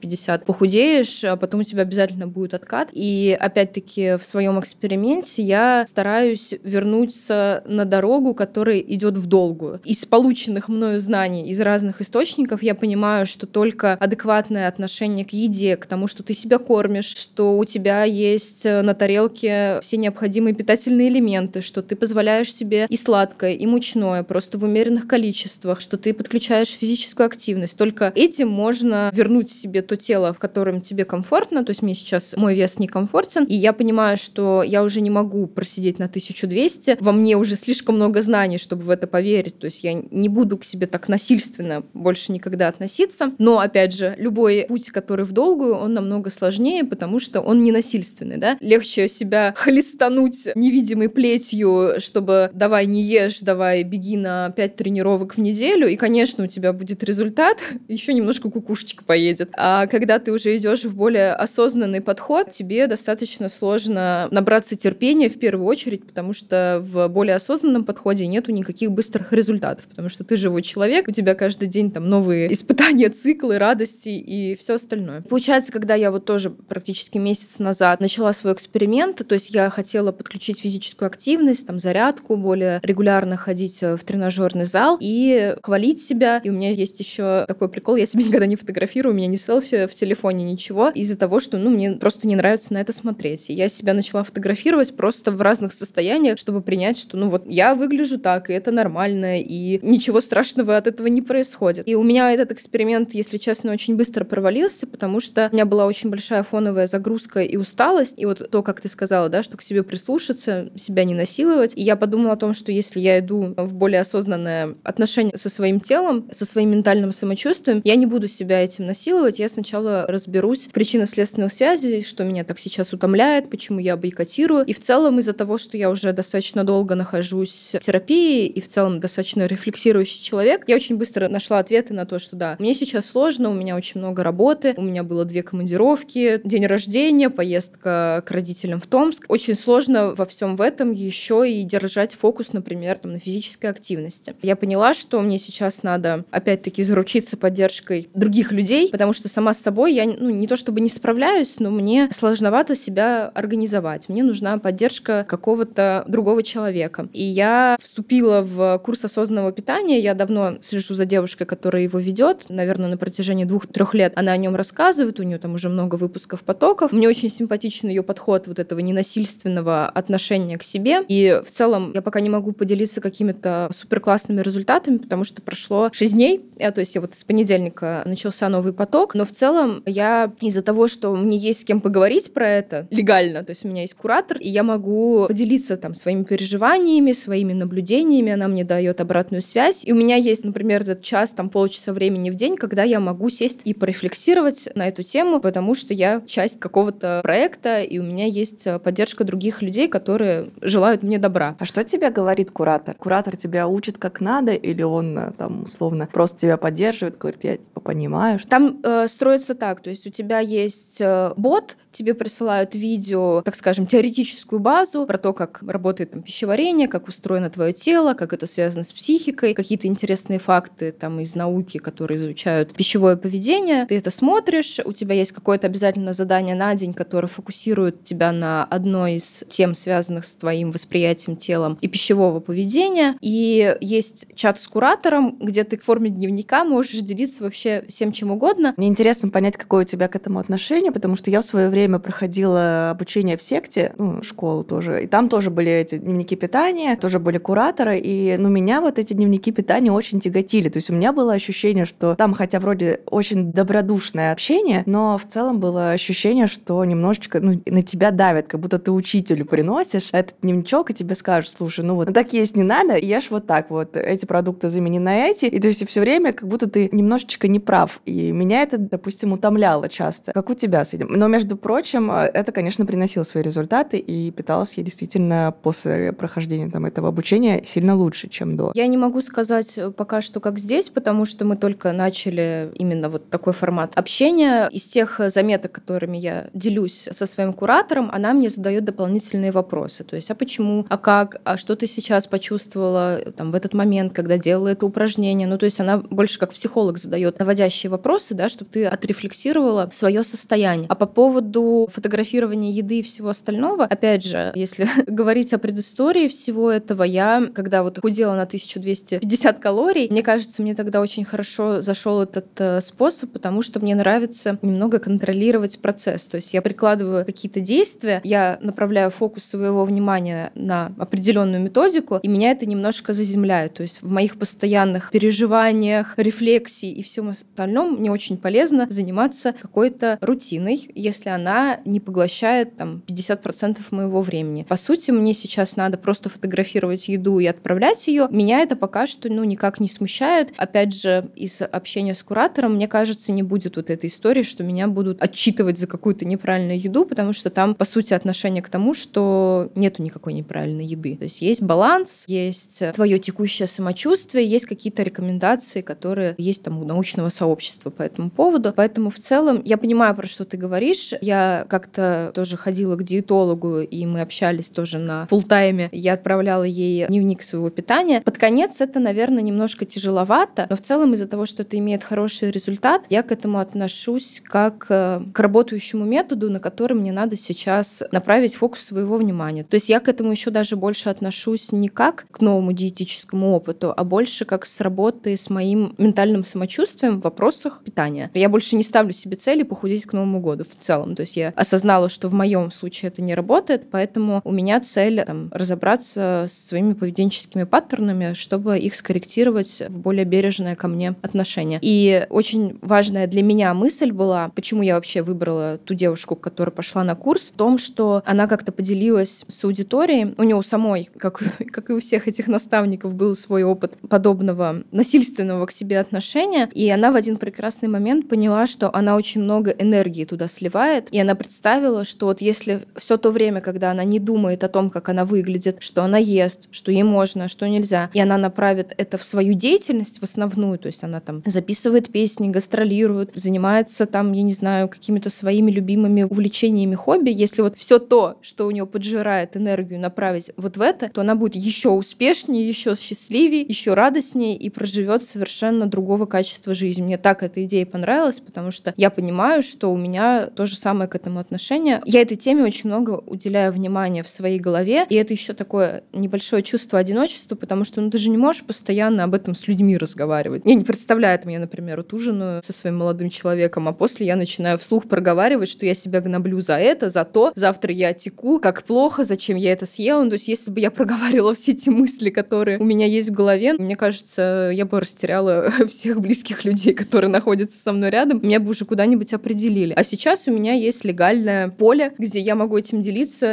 1250 0.00 0.44
похудеешь, 0.44 1.24
а 1.24 1.36
потом 1.36 1.60
у 1.60 1.64
тебя 1.64 1.82
обязательно 1.82 2.26
будет 2.26 2.54
откат. 2.54 2.88
И 2.92 3.36
опять-таки 3.38 4.16
в 4.16 4.24
своем 4.24 4.58
эксперименте 4.58 5.42
я 5.42 5.84
стараюсь 5.86 6.54
вернуться 6.62 7.62
на 7.66 7.84
дорогу, 7.84 8.34
которая 8.34 8.78
идет 8.78 9.16
в 9.18 9.26
долгую. 9.26 9.80
Из 9.84 10.06
полученных 10.06 10.68
мною 10.68 11.00
знаний 11.00 11.48
из 11.48 11.60
разных 11.60 12.00
источников 12.00 12.62
я 12.62 12.74
понимаю, 12.74 13.26
что 13.26 13.46
только 13.46 13.94
адекватное 13.94 14.68
отношение 14.68 15.24
к 15.24 15.32
еде, 15.32 15.76
к 15.76 15.86
тому, 15.86 16.06
что 16.06 16.22
ты 16.22 16.34
себя 16.34 16.58
кормишь, 16.58 17.14
что 17.16 17.58
у 17.58 17.64
тебя 17.64 18.04
есть 18.04 18.64
на 18.64 18.94
тарелке 18.94 19.78
все 19.82 19.96
необходимые 19.96 20.54
питательные 20.54 21.08
элементы, 21.08 21.60
что 21.60 21.82
ты 21.82 21.96
позволяешь 21.96 22.52
себе 22.52 22.86
и 22.88 22.96
сладкое, 22.96 23.52
и 23.52 23.66
мучное, 23.66 24.22
просто 24.22 24.58
в 24.58 24.64
умеренных 24.64 25.06
количествах, 25.06 25.80
что 25.80 25.98
ты 25.98 26.14
подключаешь 26.14 26.68
физическую 26.68 27.26
активность. 27.26 27.76
Только 27.76 28.12
этим 28.14 28.48
можно 28.48 29.10
вернуть 29.12 29.50
себе 29.50 29.82
то 29.90 29.96
тело, 29.96 30.32
в 30.32 30.38
котором 30.38 30.80
тебе 30.80 31.04
комфортно. 31.04 31.64
То 31.64 31.70
есть 31.70 31.82
мне 31.82 31.94
сейчас 31.94 32.34
мой 32.36 32.54
вес 32.54 32.78
некомфортен, 32.78 33.42
и 33.44 33.56
я 33.56 33.72
понимаю, 33.72 34.16
что 34.16 34.62
я 34.62 34.84
уже 34.84 35.00
не 35.00 35.10
могу 35.10 35.48
просидеть 35.48 35.98
на 35.98 36.04
1200. 36.04 36.98
Во 37.00 37.10
мне 37.10 37.36
уже 37.36 37.56
слишком 37.56 37.96
много 37.96 38.22
знаний, 38.22 38.58
чтобы 38.58 38.84
в 38.84 38.90
это 38.90 39.08
поверить. 39.08 39.58
То 39.58 39.64
есть 39.64 39.82
я 39.82 39.94
не 39.94 40.28
буду 40.28 40.58
к 40.58 40.64
себе 40.64 40.86
так 40.86 41.08
насильственно 41.08 41.82
больше 41.92 42.30
никогда 42.30 42.68
относиться. 42.68 43.32
Но, 43.38 43.58
опять 43.58 43.92
же, 43.92 44.14
любой 44.16 44.66
путь, 44.68 44.90
который 44.90 45.24
в 45.24 45.32
долгую, 45.32 45.74
он 45.74 45.92
намного 45.92 46.30
сложнее, 46.30 46.84
потому 46.84 47.18
что 47.18 47.40
он 47.40 47.64
не 47.64 47.72
насильственный. 47.72 48.36
Да? 48.36 48.56
Легче 48.60 49.08
себя 49.08 49.52
хлестануть 49.56 50.50
невидимой 50.54 51.08
плетью, 51.08 51.94
чтобы 51.98 52.50
давай 52.54 52.86
не 52.86 53.02
ешь, 53.02 53.40
давай 53.40 53.82
беги 53.82 54.16
на 54.16 54.50
5 54.50 54.76
тренировок 54.76 55.34
в 55.34 55.40
неделю, 55.40 55.88
и, 55.88 55.96
конечно, 55.96 56.44
у 56.44 56.46
тебя 56.46 56.72
будет 56.72 57.02
результат, 57.02 57.58
еще 57.88 58.14
немножко 58.14 58.48
кукушечка 58.50 59.04
поедет. 59.04 59.50
А 59.56 59.69
когда 59.90 60.18
ты 60.18 60.32
уже 60.32 60.56
идешь 60.56 60.84
в 60.84 60.94
более 60.94 61.32
осознанный 61.32 62.00
подход, 62.00 62.50
тебе 62.50 62.86
достаточно 62.86 63.48
сложно 63.48 64.28
набраться 64.30 64.76
терпения 64.76 65.28
в 65.28 65.38
первую 65.38 65.66
очередь, 65.66 66.06
потому 66.06 66.32
что 66.32 66.80
в 66.82 67.08
более 67.08 67.36
осознанном 67.36 67.84
подходе 67.84 68.26
нету 68.26 68.52
никаких 68.52 68.90
быстрых 68.92 69.32
результатов, 69.32 69.86
потому 69.86 70.08
что 70.08 70.24
ты 70.24 70.36
живой 70.36 70.62
человек, 70.62 71.08
у 71.08 71.12
тебя 71.12 71.34
каждый 71.34 71.68
день 71.68 71.90
там 71.90 72.08
новые 72.08 72.52
испытания, 72.52 73.08
циклы, 73.08 73.58
радости 73.58 74.08
и 74.08 74.54
все 74.54 74.74
остальное. 74.74 75.22
Получается, 75.22 75.72
когда 75.72 75.94
я 75.94 76.10
вот 76.10 76.24
тоже 76.24 76.50
практически 76.50 77.18
месяц 77.18 77.58
назад 77.58 78.00
начала 78.00 78.32
свой 78.32 78.52
эксперимент, 78.52 79.26
то 79.26 79.32
есть 79.34 79.50
я 79.50 79.70
хотела 79.70 80.12
подключить 80.12 80.60
физическую 80.60 81.06
активность, 81.06 81.66
там 81.66 81.78
зарядку, 81.78 82.36
более 82.36 82.80
регулярно 82.82 83.36
ходить 83.36 83.80
в 83.80 83.98
тренажерный 83.98 84.64
зал 84.64 84.98
и 85.00 85.56
хвалить 85.62 86.02
себя. 86.02 86.40
И 86.42 86.50
у 86.50 86.52
меня 86.52 86.70
есть 86.70 86.98
еще 87.00 87.44
такой 87.46 87.68
прикол, 87.68 87.96
я 87.96 88.06
себя 88.06 88.24
никогда 88.24 88.46
не 88.46 88.56
фотографирую, 88.56 89.12
у 89.12 89.16
меня 89.16 89.26
не 89.26 89.36
селфи 89.36 89.59
в 89.60 89.94
телефоне, 89.94 90.44
ничего, 90.44 90.88
из-за 90.88 91.16
того, 91.16 91.40
что, 91.40 91.58
ну, 91.58 91.70
мне 91.70 91.92
просто 91.92 92.26
не 92.26 92.36
нравится 92.36 92.72
на 92.72 92.78
это 92.78 92.92
смотреть. 92.92 93.50
И 93.50 93.54
я 93.54 93.68
себя 93.68 93.94
начала 93.94 94.24
фотографировать 94.24 94.96
просто 94.96 95.30
в 95.32 95.40
разных 95.40 95.72
состояниях, 95.72 96.38
чтобы 96.38 96.62
принять, 96.62 96.98
что, 96.98 97.16
ну, 97.16 97.28
вот 97.28 97.44
я 97.46 97.74
выгляжу 97.74 98.18
так, 98.18 98.50
и 98.50 98.52
это 98.52 98.70
нормально, 98.70 99.40
и 99.40 99.78
ничего 99.82 100.20
страшного 100.20 100.76
от 100.76 100.86
этого 100.86 101.06
не 101.06 101.22
происходит. 101.22 101.88
И 101.88 101.94
у 101.94 102.02
меня 102.02 102.32
этот 102.32 102.52
эксперимент, 102.52 103.14
если 103.14 103.38
честно, 103.38 103.72
очень 103.72 103.96
быстро 103.96 104.24
провалился, 104.24 104.86
потому 104.86 105.20
что 105.20 105.48
у 105.50 105.54
меня 105.54 105.66
была 105.66 105.86
очень 105.86 106.10
большая 106.10 106.42
фоновая 106.42 106.86
загрузка 106.86 107.40
и 107.40 107.56
усталость, 107.56 108.14
и 108.16 108.26
вот 108.26 108.50
то, 108.50 108.62
как 108.62 108.80
ты 108.80 108.88
сказала, 108.88 109.28
да, 109.28 109.42
что 109.42 109.56
к 109.56 109.62
себе 109.62 109.82
прислушаться, 109.82 110.70
себя 110.76 111.04
не 111.04 111.14
насиловать. 111.14 111.72
И 111.76 111.82
я 111.82 111.96
подумала 111.96 112.32
о 112.32 112.36
том, 112.36 112.54
что 112.54 112.72
если 112.72 113.00
я 113.00 113.18
иду 113.18 113.54
в 113.56 113.74
более 113.74 114.00
осознанное 114.00 114.76
отношение 114.82 115.36
со 115.36 115.48
своим 115.48 115.80
телом, 115.80 116.28
со 116.30 116.44
своим 116.44 116.70
ментальным 116.70 117.12
самочувствием, 117.12 117.80
я 117.84 117.96
не 117.96 118.06
буду 118.06 118.28
себя 118.28 118.62
этим 118.62 118.86
насиловать, 118.86 119.38
я 119.38 119.48
сначала 119.50 120.06
разберусь 120.06 120.66
в 120.66 120.70
причинно-следственных 120.70 121.52
связей, 121.52 122.02
что 122.02 122.24
меня 122.24 122.44
так 122.44 122.58
сейчас 122.58 122.92
утомляет, 122.92 123.50
почему 123.50 123.78
я 123.78 123.96
бойкотирую. 123.96 124.64
И 124.64 124.72
в 124.72 124.80
целом 124.80 125.18
из-за 125.18 125.32
того, 125.32 125.58
что 125.58 125.76
я 125.76 125.90
уже 125.90 126.12
достаточно 126.12 126.64
долго 126.64 126.94
нахожусь 126.94 127.72
в 127.74 127.78
терапии 127.80 128.46
и 128.46 128.60
в 128.60 128.68
целом 128.68 129.00
достаточно 129.00 129.46
рефлексирующий 129.46 130.22
человек, 130.22 130.64
я 130.66 130.76
очень 130.76 130.96
быстро 130.96 131.28
нашла 131.28 131.58
ответы 131.58 131.94
на 131.94 132.06
то, 132.06 132.18
что 132.18 132.36
да, 132.36 132.56
мне 132.58 132.74
сейчас 132.74 133.06
сложно, 133.06 133.50
у 133.50 133.54
меня 133.54 133.76
очень 133.76 134.00
много 134.00 134.22
работы, 134.22 134.74
у 134.76 134.82
меня 134.82 135.02
было 135.02 135.24
две 135.24 135.42
командировки, 135.42 136.40
день 136.44 136.66
рождения, 136.66 137.30
поездка 137.30 138.22
к 138.26 138.30
родителям 138.30 138.80
в 138.80 138.86
Томск. 138.86 139.24
Очень 139.28 139.56
сложно 139.56 140.14
во 140.14 140.26
всем 140.26 140.56
в 140.56 140.60
этом 140.60 140.92
еще 140.92 141.50
и 141.50 141.62
держать 141.62 142.14
фокус, 142.14 142.52
например, 142.52 142.98
там, 142.98 143.12
на 143.12 143.18
физической 143.18 143.66
активности. 143.66 144.34
Я 144.42 144.56
поняла, 144.56 144.94
что 144.94 145.20
мне 145.20 145.38
сейчас 145.38 145.82
надо 145.82 146.24
опять-таки 146.30 146.82
заручиться 146.82 147.36
поддержкой 147.36 148.08
других 148.14 148.52
людей, 148.52 148.88
потому 148.90 149.12
что 149.12 149.28
сама 149.28 149.39
с 149.48 149.58
собой 149.58 149.94
я 149.94 150.06
ну, 150.06 150.30
не 150.30 150.46
то 150.46 150.56
чтобы 150.56 150.80
не 150.80 150.88
справляюсь, 150.88 151.58
но 151.58 151.70
мне 151.70 152.08
сложновато 152.12 152.74
себя 152.74 153.30
организовать. 153.34 154.08
Мне 154.08 154.22
нужна 154.22 154.58
поддержка 154.58 155.24
какого-то 155.28 156.04
другого 156.06 156.42
человека. 156.42 157.08
И 157.12 157.24
я 157.24 157.76
вступила 157.80 158.42
в 158.42 158.78
курс 158.84 159.04
осознанного 159.04 159.52
питания. 159.52 159.98
Я 159.98 160.14
давно 160.14 160.56
слежу 160.60 160.94
за 160.94 161.04
девушкой, 161.04 161.46
которая 161.46 161.82
его 161.82 161.98
ведет. 161.98 162.46
Наверное, 162.48 162.88
на 162.88 162.96
протяжении 162.96 163.44
двух-трех 163.44 163.94
лет 163.94 164.12
она 164.16 164.32
о 164.32 164.36
нем 164.36 164.54
рассказывает. 164.56 165.20
У 165.20 165.22
нее 165.22 165.38
там 165.38 165.54
уже 165.54 165.68
много 165.68 165.96
выпусков 165.96 166.42
потоков. 166.42 166.92
Мне 166.92 167.08
очень 167.08 167.30
симпатичен 167.30 167.88
ее 167.88 168.02
подход 168.02 168.46
вот 168.46 168.58
этого 168.58 168.80
ненасильственного 168.80 169.86
отношения 169.86 170.58
к 170.58 170.62
себе. 170.62 171.04
И 171.08 171.40
в 171.44 171.50
целом 171.50 171.92
я 171.94 172.02
пока 172.02 172.20
не 172.20 172.28
могу 172.28 172.52
поделиться 172.52 173.00
какими-то 173.00 173.68
супер 173.72 174.00
классными 174.00 174.40
результатами, 174.40 174.98
потому 174.98 175.24
что 175.24 175.42
прошло 175.42 175.90
6 175.92 176.14
дней. 176.14 176.44
Я, 176.58 176.70
то 176.72 176.80
есть 176.80 176.94
я 176.94 177.00
вот 177.00 177.14
с 177.14 177.24
понедельника 177.24 178.02
начался 178.06 178.48
новый 178.48 178.72
поток. 178.72 179.14
Но 179.14 179.24
в 179.24 179.29
целом 179.30 179.82
я 179.86 180.32
из-за 180.40 180.62
того, 180.62 180.88
что 180.88 181.14
мне 181.14 181.36
есть 181.36 181.60
с 181.60 181.64
кем 181.64 181.80
поговорить 181.80 182.32
про 182.32 182.48
это 182.48 182.86
легально, 182.90 183.44
то 183.44 183.50
есть 183.50 183.64
у 183.64 183.68
меня 183.68 183.82
есть 183.82 183.94
куратор, 183.94 184.38
и 184.38 184.48
я 184.48 184.62
могу 184.62 185.26
поделиться 185.28 185.76
там 185.76 185.94
своими 185.94 186.24
переживаниями, 186.24 187.12
своими 187.12 187.52
наблюдениями, 187.52 188.32
она 188.32 188.48
мне 188.48 188.64
дает 188.64 189.00
обратную 189.00 189.42
связь. 189.42 189.84
И 189.84 189.92
у 189.92 189.96
меня 189.96 190.16
есть, 190.16 190.44
например, 190.44 190.82
этот 190.82 191.02
час, 191.02 191.32
там 191.32 191.50
полчаса 191.50 191.92
времени 191.92 192.30
в 192.30 192.34
день, 192.34 192.56
когда 192.56 192.82
я 192.82 193.00
могу 193.00 193.30
сесть 193.30 193.62
и 193.64 193.74
порефлексировать 193.74 194.68
на 194.74 194.88
эту 194.88 195.02
тему, 195.02 195.40
потому 195.40 195.74
что 195.74 195.94
я 195.94 196.22
часть 196.26 196.58
какого-то 196.58 197.20
проекта, 197.22 197.82
и 197.82 197.98
у 197.98 198.02
меня 198.02 198.26
есть 198.26 198.66
поддержка 198.82 199.24
других 199.24 199.62
людей, 199.62 199.88
которые 199.88 200.48
желают 200.60 201.02
мне 201.02 201.18
добра. 201.18 201.56
А 201.58 201.64
что 201.64 201.84
тебе 201.84 202.10
говорит 202.10 202.50
куратор? 202.50 202.94
Куратор 202.96 203.36
тебя 203.36 203.68
учит 203.68 203.98
как 203.98 204.20
надо, 204.20 204.52
или 204.52 204.82
он 204.82 205.18
э, 205.18 205.32
там 205.36 205.64
условно 205.64 206.08
просто 206.12 206.40
тебя 206.40 206.56
поддерживает, 206.56 207.18
говорит, 207.18 207.44
я 207.44 207.56
типа, 207.56 207.80
понимаю? 207.80 208.38
Что... 208.38 208.48
Там 208.48 208.80
э, 208.82 209.08
строится 209.20 209.54
так, 209.54 209.82
то 209.82 209.90
есть 209.90 210.06
у 210.06 210.10
тебя 210.10 210.38
есть 210.38 210.98
э, 210.98 211.34
бот, 211.36 211.76
тебе 211.92 212.14
присылают 212.14 212.74
видео, 212.74 213.42
так 213.42 213.54
скажем, 213.54 213.86
теоретическую 213.86 214.60
базу 214.60 215.06
про 215.06 215.18
то, 215.18 215.32
как 215.32 215.62
работает 215.66 216.12
там, 216.12 216.22
пищеварение, 216.22 216.88
как 216.88 217.08
устроено 217.08 217.50
твое 217.50 217.72
тело, 217.72 218.14
как 218.14 218.32
это 218.32 218.46
связано 218.46 218.84
с 218.84 218.92
психикой, 218.92 219.54
какие-то 219.54 219.86
интересные 219.86 220.38
факты 220.38 220.92
там 220.92 221.20
из 221.20 221.34
науки, 221.34 221.78
которые 221.78 222.18
изучают 222.18 222.74
пищевое 222.74 223.16
поведение. 223.16 223.86
Ты 223.86 223.96
это 223.96 224.10
смотришь, 224.10 224.80
у 224.84 224.92
тебя 224.92 225.14
есть 225.14 225.32
какое-то 225.32 225.66
обязательно 225.66 226.12
задание 226.12 226.54
на 226.54 226.74
день, 226.74 226.94
которое 226.94 227.28
фокусирует 227.28 228.04
тебя 228.04 228.32
на 228.32 228.64
одной 228.64 229.14
из 229.14 229.44
тем, 229.48 229.74
связанных 229.74 230.24
с 230.24 230.36
твоим 230.36 230.70
восприятием 230.70 231.36
телом 231.36 231.78
и 231.80 231.88
пищевого 231.88 232.40
поведения. 232.40 233.16
И 233.20 233.76
есть 233.80 234.26
чат 234.34 234.60
с 234.60 234.68
куратором, 234.68 235.38
где 235.40 235.64
ты 235.64 235.78
в 235.78 235.84
форме 235.84 236.10
дневника 236.10 236.64
можешь 236.64 237.00
делиться 237.00 237.42
вообще 237.42 237.84
всем 237.88 238.12
чем 238.12 238.30
угодно. 238.30 238.74
Мне 238.76 238.88
интересно, 238.88 239.30
понять, 239.30 239.56
какое 239.56 239.84
у 239.84 239.86
тебя 239.86 240.08
к 240.08 240.16
этому 240.16 240.38
отношение, 240.38 240.92
потому 240.92 241.16
что 241.16 241.30
я 241.30 241.40
в 241.40 241.44
свое 241.44 241.68
время 241.68 241.79
проходила 241.88 242.90
обучение 242.90 243.36
в 243.36 243.42
секте, 243.42 243.94
ну, 243.98 244.22
школу 244.22 244.64
тоже, 244.64 245.04
и 245.04 245.06
там 245.06 245.28
тоже 245.28 245.50
были 245.50 245.70
эти 245.70 245.98
дневники 245.98 246.36
питания, 246.36 246.96
тоже 246.96 247.18
были 247.18 247.38
кураторы, 247.38 247.98
и, 247.98 248.36
ну, 248.38 248.48
меня 248.48 248.80
вот 248.80 248.98
эти 248.98 249.12
дневники 249.12 249.52
питания 249.52 249.92
очень 249.92 250.20
тяготили. 250.20 250.68
То 250.68 250.78
есть 250.78 250.90
у 250.90 250.92
меня 250.92 251.12
было 251.12 251.32
ощущение, 251.32 251.84
что 251.84 252.14
там, 252.16 252.34
хотя 252.34 252.60
вроде 252.60 253.00
очень 253.06 253.52
добродушное 253.52 254.32
общение, 254.32 254.82
но 254.86 255.18
в 255.18 255.30
целом 255.30 255.60
было 255.60 255.92
ощущение, 255.92 256.46
что 256.46 256.84
немножечко 256.84 257.40
ну, 257.40 257.60
на 257.66 257.82
тебя 257.82 258.10
давят, 258.10 258.46
как 258.46 258.60
будто 258.60 258.78
ты 258.78 258.90
учителю 258.92 259.44
приносишь 259.44 260.08
этот 260.12 260.36
дневничок, 260.42 260.90
и 260.90 260.94
тебе 260.94 261.14
скажут, 261.14 261.54
слушай, 261.56 261.84
ну 261.84 261.94
вот 261.94 262.12
так 262.12 262.32
есть 262.32 262.56
не 262.56 262.62
надо, 262.62 262.96
ешь 262.96 263.30
вот 263.30 263.46
так 263.46 263.70
вот, 263.70 263.96
эти 263.96 264.26
продукты 264.26 264.68
замени 264.68 264.98
на 264.98 265.26
эти, 265.28 265.46
и 265.46 265.60
то 265.60 265.68
есть 265.68 265.86
все 265.88 266.00
время 266.00 266.32
как 266.32 266.48
будто 266.48 266.68
ты 266.68 266.88
немножечко 266.92 267.48
не 267.48 267.58
прав. 267.58 268.00
И 268.04 268.32
меня 268.32 268.62
это, 268.62 268.78
допустим, 268.78 269.32
утомляло 269.32 269.88
часто. 269.88 270.32
Как 270.32 270.50
у 270.50 270.54
тебя 270.54 270.84
с 270.84 270.94
этим? 270.94 271.08
Но, 271.10 271.28
между 271.28 271.56
прочим, 271.56 271.69
это, 271.76 272.52
конечно, 272.52 272.86
приносило 272.86 273.24
свои 273.24 273.42
результаты, 273.42 273.98
и 273.98 274.30
питалась 274.30 274.74
я 274.74 274.82
действительно 274.82 275.54
после 275.62 276.12
прохождения 276.12 276.70
там 276.70 276.84
этого 276.84 277.08
обучения 277.08 277.62
сильно 277.64 277.94
лучше, 277.94 278.28
чем 278.28 278.56
до. 278.56 278.72
Я 278.74 278.86
не 278.86 278.96
могу 278.96 279.20
сказать 279.20 279.78
пока 279.96 280.20
что 280.20 280.40
как 280.40 280.58
здесь, 280.58 280.88
потому 280.88 281.24
что 281.24 281.44
мы 281.44 281.56
только 281.56 281.92
начали 281.92 282.70
именно 282.74 283.08
вот 283.08 283.30
такой 283.30 283.52
формат 283.52 283.92
общения. 283.96 284.68
Из 284.70 284.86
тех 284.86 285.20
заметок, 285.28 285.72
которыми 285.72 286.16
я 286.16 286.48
делюсь 286.54 287.08
со 287.10 287.26
своим 287.26 287.52
куратором, 287.52 288.10
она 288.12 288.32
мне 288.32 288.48
задает 288.48 288.84
дополнительные 288.84 289.52
вопросы. 289.52 290.04
То 290.04 290.16
есть, 290.16 290.30
а 290.30 290.34
почему, 290.34 290.86
а 290.88 290.98
как, 290.98 291.40
а 291.44 291.56
что 291.56 291.76
ты 291.76 291.86
сейчас 291.86 292.26
почувствовала 292.26 293.20
там, 293.36 293.50
в 293.52 293.54
этот 293.54 293.74
момент, 293.74 294.12
когда 294.12 294.38
делала 294.38 294.68
это 294.68 294.86
упражнение? 294.86 295.46
Ну, 295.46 295.58
то 295.58 295.64
есть 295.64 295.80
она 295.80 295.98
больше 295.98 296.38
как 296.38 296.52
психолог 296.52 296.98
задает 296.98 297.38
наводящие 297.38 297.90
вопросы, 297.90 298.34
да, 298.34 298.48
чтобы 298.48 298.70
ты 298.70 298.86
отрефлексировала 298.86 299.88
свое 299.92 300.22
состояние. 300.22 300.86
А 300.88 300.94
по 300.94 301.06
поводу 301.06 301.59
фотографирования 301.90 302.70
еды 302.70 303.00
и 303.00 303.02
всего 303.02 303.30
остального, 303.30 303.84
опять 303.84 304.24
же, 304.24 304.52
если 304.54 304.88
говорить 305.06 305.52
о 305.52 305.58
предыстории 305.58 306.28
всего 306.28 306.70
этого, 306.70 307.02
я, 307.02 307.48
когда 307.54 307.82
вот 307.82 307.98
худела 308.00 308.34
на 308.34 308.42
1250 308.42 309.58
калорий, 309.58 310.08
мне 310.10 310.22
кажется, 310.22 310.62
мне 310.62 310.74
тогда 310.74 311.00
очень 311.00 311.24
хорошо 311.24 311.80
зашел 311.82 312.22
этот 312.22 312.48
э, 312.58 312.80
способ, 312.80 313.32
потому 313.32 313.62
что 313.62 313.80
мне 313.80 313.94
нравится 313.94 314.58
немного 314.62 314.98
контролировать 314.98 315.78
процесс. 315.80 316.26
То 316.26 316.36
есть 316.36 316.54
я 316.54 316.62
прикладываю 316.62 317.24
какие-то 317.24 317.60
действия, 317.60 318.20
я 318.24 318.58
направляю 318.62 319.10
фокус 319.10 319.44
своего 319.44 319.84
внимания 319.84 320.52
на 320.54 320.92
определенную 320.98 321.60
методику, 321.60 322.18
и 322.22 322.28
меня 322.28 322.52
это 322.52 322.66
немножко 322.66 323.12
заземляет. 323.12 323.74
То 323.74 323.82
есть 323.82 324.02
в 324.02 324.10
моих 324.10 324.38
постоянных 324.38 325.10
переживаниях, 325.10 326.14
рефлексии 326.16 326.90
и 326.90 327.02
всем 327.02 327.30
остальном 327.30 327.96
мне 327.96 328.10
очень 328.10 328.36
полезно 328.36 328.86
заниматься 328.88 329.54
какой-то 329.60 330.18
рутиной, 330.20 330.90
если 330.94 331.28
она 331.28 331.49
не 331.84 332.00
поглощает 332.00 332.76
там 332.76 333.02
50% 333.06 333.78
моего 333.90 334.20
времени. 334.20 334.64
По 334.68 334.76
сути, 334.76 335.10
мне 335.10 335.32
сейчас 335.34 335.76
надо 335.76 335.98
просто 335.98 336.28
фотографировать 336.28 337.08
еду 337.08 337.38
и 337.38 337.46
отправлять 337.46 338.06
ее. 338.08 338.28
Меня 338.30 338.60
это 338.60 338.76
пока 338.76 339.06
что 339.06 339.28
ну 339.28 339.44
никак 339.44 339.80
не 339.80 339.88
смущает. 339.88 340.52
Опять 340.56 340.94
же, 340.94 341.30
из 341.36 341.62
общения 341.62 342.14
с 342.14 342.22
куратором, 342.22 342.74
мне 342.74 342.88
кажется, 342.88 343.32
не 343.32 343.42
будет 343.42 343.76
вот 343.76 343.90
этой 343.90 344.08
истории, 344.08 344.42
что 344.42 344.62
меня 344.62 344.88
будут 344.88 345.22
отчитывать 345.22 345.78
за 345.78 345.86
какую-то 345.86 346.24
неправильную 346.24 346.80
еду, 346.80 347.04
потому 347.04 347.32
что 347.32 347.50
там, 347.50 347.74
по 347.74 347.84
сути, 347.84 348.14
отношение 348.14 348.62
к 348.62 348.68
тому, 348.68 348.94
что 348.94 349.70
нету 349.74 350.02
никакой 350.02 350.32
неправильной 350.32 350.84
еды. 350.84 351.16
То 351.16 351.24
есть 351.24 351.42
есть 351.42 351.62
баланс, 351.62 352.24
есть 352.26 352.82
твое 352.94 353.18
текущее 353.18 353.66
самочувствие, 353.66 354.46
есть 354.46 354.66
какие-то 354.66 355.02
рекомендации, 355.02 355.80
которые 355.80 356.34
есть 356.38 356.62
там 356.62 356.80
у 356.80 356.84
научного 356.84 357.28
сообщества 357.28 357.90
по 357.90 358.02
этому 358.02 358.30
поводу. 358.30 358.72
Поэтому 358.74 359.10
в 359.10 359.18
целом 359.18 359.62
я 359.64 359.76
понимаю, 359.76 360.14
про 360.14 360.26
что 360.26 360.44
ты 360.44 360.56
говоришь. 360.56 361.12
Я 361.20 361.39
как-то 361.68 362.32
тоже 362.34 362.56
ходила 362.56 362.96
к 362.96 363.04
диетологу, 363.04 363.80
и 363.80 364.06
мы 364.06 364.20
общались 364.20 364.70
тоже 364.70 364.98
на 364.98 365.26
фултайме. 365.26 365.88
Я 365.92 366.14
отправляла 366.14 366.64
ей 366.64 367.06
дневник 367.06 367.42
своего 367.42 367.70
питания. 367.70 368.20
Под 368.20 368.38
конец 368.38 368.80
это, 368.80 369.00
наверное, 369.00 369.42
немножко 369.42 369.84
тяжеловато, 369.84 370.66
но 370.68 370.76
в 370.76 370.80
целом 370.80 371.14
из-за 371.14 371.26
того, 371.26 371.46
что 371.46 371.62
это 371.62 371.78
имеет 371.78 372.04
хороший 372.04 372.50
результат, 372.50 373.02
я 373.10 373.22
к 373.22 373.32
этому 373.32 373.58
отношусь 373.58 374.42
как 374.44 374.86
э, 374.88 375.22
к 375.32 375.40
работающему 375.40 376.04
методу, 376.04 376.50
на 376.50 376.60
который 376.60 376.94
мне 376.94 377.12
надо 377.12 377.36
сейчас 377.36 378.02
направить 378.12 378.54
фокус 378.54 378.82
своего 378.82 379.16
внимания. 379.16 379.64
То 379.64 379.74
есть 379.74 379.88
я 379.88 380.00
к 380.00 380.08
этому 380.08 380.30
еще 380.30 380.50
даже 380.50 380.76
больше 380.76 381.08
отношусь 381.08 381.72
не 381.72 381.88
как 381.88 382.26
к 382.30 382.40
новому 382.40 382.72
диетическому 382.72 383.52
опыту, 383.52 383.92
а 383.96 384.04
больше 384.04 384.44
как 384.44 384.66
с 384.66 384.80
работы 384.80 385.36
с 385.36 385.50
моим 385.50 385.94
ментальным 385.98 386.44
самочувствием 386.44 387.20
в 387.20 387.24
вопросах 387.24 387.82
питания. 387.84 388.30
Я 388.34 388.48
больше 388.48 388.76
не 388.76 388.82
ставлю 388.82 389.12
себе 389.12 389.36
цели 389.36 389.62
похудеть 389.62 390.06
к 390.06 390.12
Новому 390.12 390.40
году 390.40 390.64
в 390.64 390.84
целом. 390.84 391.14
То 391.14 391.22
есть 391.22 391.29
я 391.36 391.52
осознала, 391.56 392.08
что 392.08 392.28
в 392.28 392.32
моем 392.32 392.70
случае 392.70 393.08
это 393.08 393.22
не 393.22 393.34
работает, 393.34 393.90
поэтому 393.90 394.40
у 394.44 394.52
меня 394.52 394.80
цель 394.80 395.22
там, 395.26 395.48
разобраться 395.52 396.46
с 396.48 396.68
своими 396.68 396.92
поведенческими 396.92 397.64
паттернами, 397.64 398.34
чтобы 398.34 398.78
их 398.78 398.94
скорректировать 398.94 399.82
в 399.88 399.98
более 399.98 400.24
бережное 400.24 400.76
ко 400.76 400.88
мне 400.88 401.14
отношение. 401.22 401.78
И 401.82 402.26
очень 402.30 402.78
важная 402.82 403.26
для 403.26 403.42
меня 403.42 403.74
мысль 403.74 404.12
была, 404.12 404.50
почему 404.54 404.82
я 404.82 404.94
вообще 404.94 405.22
выбрала 405.22 405.78
ту 405.78 405.94
девушку, 405.94 406.36
которая 406.36 406.72
пошла 406.72 407.04
на 407.04 407.14
курс, 407.14 407.50
в 407.54 407.56
том, 407.56 407.78
что 407.78 408.22
она 408.24 408.46
как-то 408.46 408.72
поделилась 408.72 409.44
с 409.48 409.64
аудиторией. 409.64 410.34
У 410.36 410.42
нее 410.42 410.56
у 410.56 410.62
самой, 410.62 411.08
как, 411.16 411.42
как 411.72 411.90
и 411.90 411.92
у 411.92 412.00
всех 412.00 412.28
этих 412.28 412.48
наставников, 412.48 413.14
был 413.14 413.34
свой 413.34 413.62
опыт 413.62 413.96
подобного 414.08 414.82
насильственного 414.92 415.66
к 415.66 415.72
себе 415.72 416.00
отношения. 416.00 416.68
И 416.74 416.88
она 416.90 417.12
в 417.12 417.16
один 417.16 417.36
прекрасный 417.36 417.88
момент 417.88 418.28
поняла, 418.28 418.66
что 418.66 418.94
она 418.94 419.16
очень 419.16 419.42
много 419.42 419.70
энергии 419.70 420.24
туда 420.24 420.48
сливает. 420.48 421.08
И 421.10 421.19
она 421.20 421.34
представила, 421.34 422.04
что 422.04 422.26
вот 422.26 422.40
если 422.40 422.82
все 422.96 423.16
то 423.16 423.30
время, 423.30 423.60
когда 423.60 423.90
она 423.90 424.04
не 424.04 424.18
думает 424.18 424.64
о 424.64 424.68
том, 424.68 424.90
как 424.90 425.08
она 425.08 425.24
выглядит, 425.24 425.78
что 425.80 426.02
она 426.02 426.18
ест, 426.18 426.68
что 426.70 426.90
ей 426.92 427.02
можно, 427.02 427.48
что 427.48 427.68
нельзя, 427.68 428.10
и 428.12 428.20
она 428.20 428.36
направит 428.38 428.92
это 428.96 429.18
в 429.18 429.24
свою 429.24 429.54
деятельность, 429.54 430.20
в 430.20 430.22
основную, 430.22 430.78
то 430.78 430.86
есть 430.86 431.04
она 431.04 431.20
там 431.20 431.42
записывает 431.46 432.10
песни, 432.10 432.48
гастролирует, 432.48 433.30
занимается 433.34 434.06
там, 434.06 434.32
я 434.32 434.42
не 434.42 434.52
знаю, 434.52 434.88
какими-то 434.88 435.30
своими 435.30 435.70
любимыми 435.70 436.22
увлечениями, 436.22 436.94
хобби, 436.94 437.30
если 437.30 437.62
вот 437.62 437.76
все 437.78 437.98
то, 437.98 438.38
что 438.42 438.66
у 438.66 438.70
нее 438.70 438.86
поджирает 438.86 439.56
энергию, 439.56 440.00
направить 440.00 440.50
вот 440.56 440.76
в 440.76 440.80
это, 440.80 441.08
то 441.08 441.20
она 441.20 441.34
будет 441.34 441.56
еще 441.56 441.90
успешнее, 441.90 442.68
еще 442.68 442.94
счастливее, 442.94 443.62
еще 443.62 443.94
радостнее 443.94 444.56
и 444.56 444.70
проживет 444.70 445.22
совершенно 445.22 445.86
другого 445.86 446.26
качества 446.26 446.74
жизни. 446.74 447.02
Мне 447.02 447.18
так 447.18 447.42
эта 447.42 447.64
идея 447.64 447.86
понравилась, 447.86 448.40
потому 448.40 448.70
что 448.70 448.94
я 448.96 449.10
понимаю, 449.10 449.62
что 449.62 449.92
у 449.92 449.96
меня 449.96 450.46
то 450.46 450.66
же 450.66 450.76
самое 450.76 450.99
к 451.06 451.14
этому 451.14 451.40
отношение. 451.40 452.02
Я 452.04 452.22
этой 452.22 452.36
теме 452.36 452.64
очень 452.64 452.88
много 452.88 453.22
уделяю 453.26 453.72
внимания 453.72 454.22
в 454.22 454.28
своей 454.28 454.58
голове, 454.58 455.06
и 455.08 455.14
это 455.14 455.32
еще 455.32 455.52
такое 455.52 456.04
небольшое 456.12 456.62
чувство 456.62 456.98
одиночества, 456.98 457.56
потому 457.56 457.84
что 457.84 458.00
ну, 458.00 458.10
ты 458.10 458.18
же 458.18 458.30
не 458.30 458.36
можешь 458.36 458.64
постоянно 458.64 459.24
об 459.24 459.34
этом 459.34 459.54
с 459.54 459.66
людьми 459.68 459.96
разговаривать. 459.96 460.62
Я 460.64 460.74
не 460.74 460.84
представляю, 460.84 461.38
это 461.38 461.48
я, 461.50 461.58
например, 461.58 461.98
вот 461.98 462.12
ужинаю 462.12 462.62
со 462.62 462.72
своим 462.72 462.98
молодым 462.98 463.30
человеком, 463.30 463.88
а 463.88 463.92
после 463.92 464.26
я 464.26 464.36
начинаю 464.36 464.78
вслух 464.78 465.08
проговаривать, 465.08 465.68
что 465.68 465.86
я 465.86 465.94
себя 465.94 466.20
гноблю 466.20 466.60
за 466.60 466.78
это, 466.78 467.08
за 467.08 467.24
то, 467.24 467.52
завтра 467.54 467.92
я 467.92 468.12
теку, 468.12 468.58
как 468.58 468.82
плохо, 468.84 469.24
зачем 469.24 469.56
я 469.56 469.72
это 469.72 469.86
съела. 469.86 470.22
Ну, 470.22 470.30
то 470.30 470.34
есть 470.34 470.48
если 470.48 470.70
бы 470.70 470.80
я 470.80 470.90
проговаривала 470.90 471.54
все 471.54 471.72
эти 471.72 471.88
мысли, 471.88 472.30
которые 472.30 472.78
у 472.78 472.84
меня 472.84 473.06
есть 473.06 473.30
в 473.30 473.32
голове, 473.32 473.74
мне 473.74 473.96
кажется, 473.96 474.70
я 474.72 474.84
бы 474.84 475.00
растеряла 475.00 475.70
всех 475.88 476.20
близких 476.20 476.64
людей, 476.64 476.92
которые 476.92 477.30
находятся 477.30 477.78
со 477.78 477.92
мной 477.92 478.10
рядом, 478.10 478.40
меня 478.42 478.60
бы 478.60 478.70
уже 478.70 478.84
куда-нибудь 478.84 479.32
определили. 479.32 479.94
А 479.96 480.04
сейчас 480.04 480.48
у 480.48 480.52
меня 480.52 480.72
есть 480.72 480.89
легальное 481.04 481.68
поле, 481.68 482.12
где 482.18 482.40
я 482.40 482.54
могу 482.54 482.78
этим 482.78 483.02
делиться. 483.02 483.52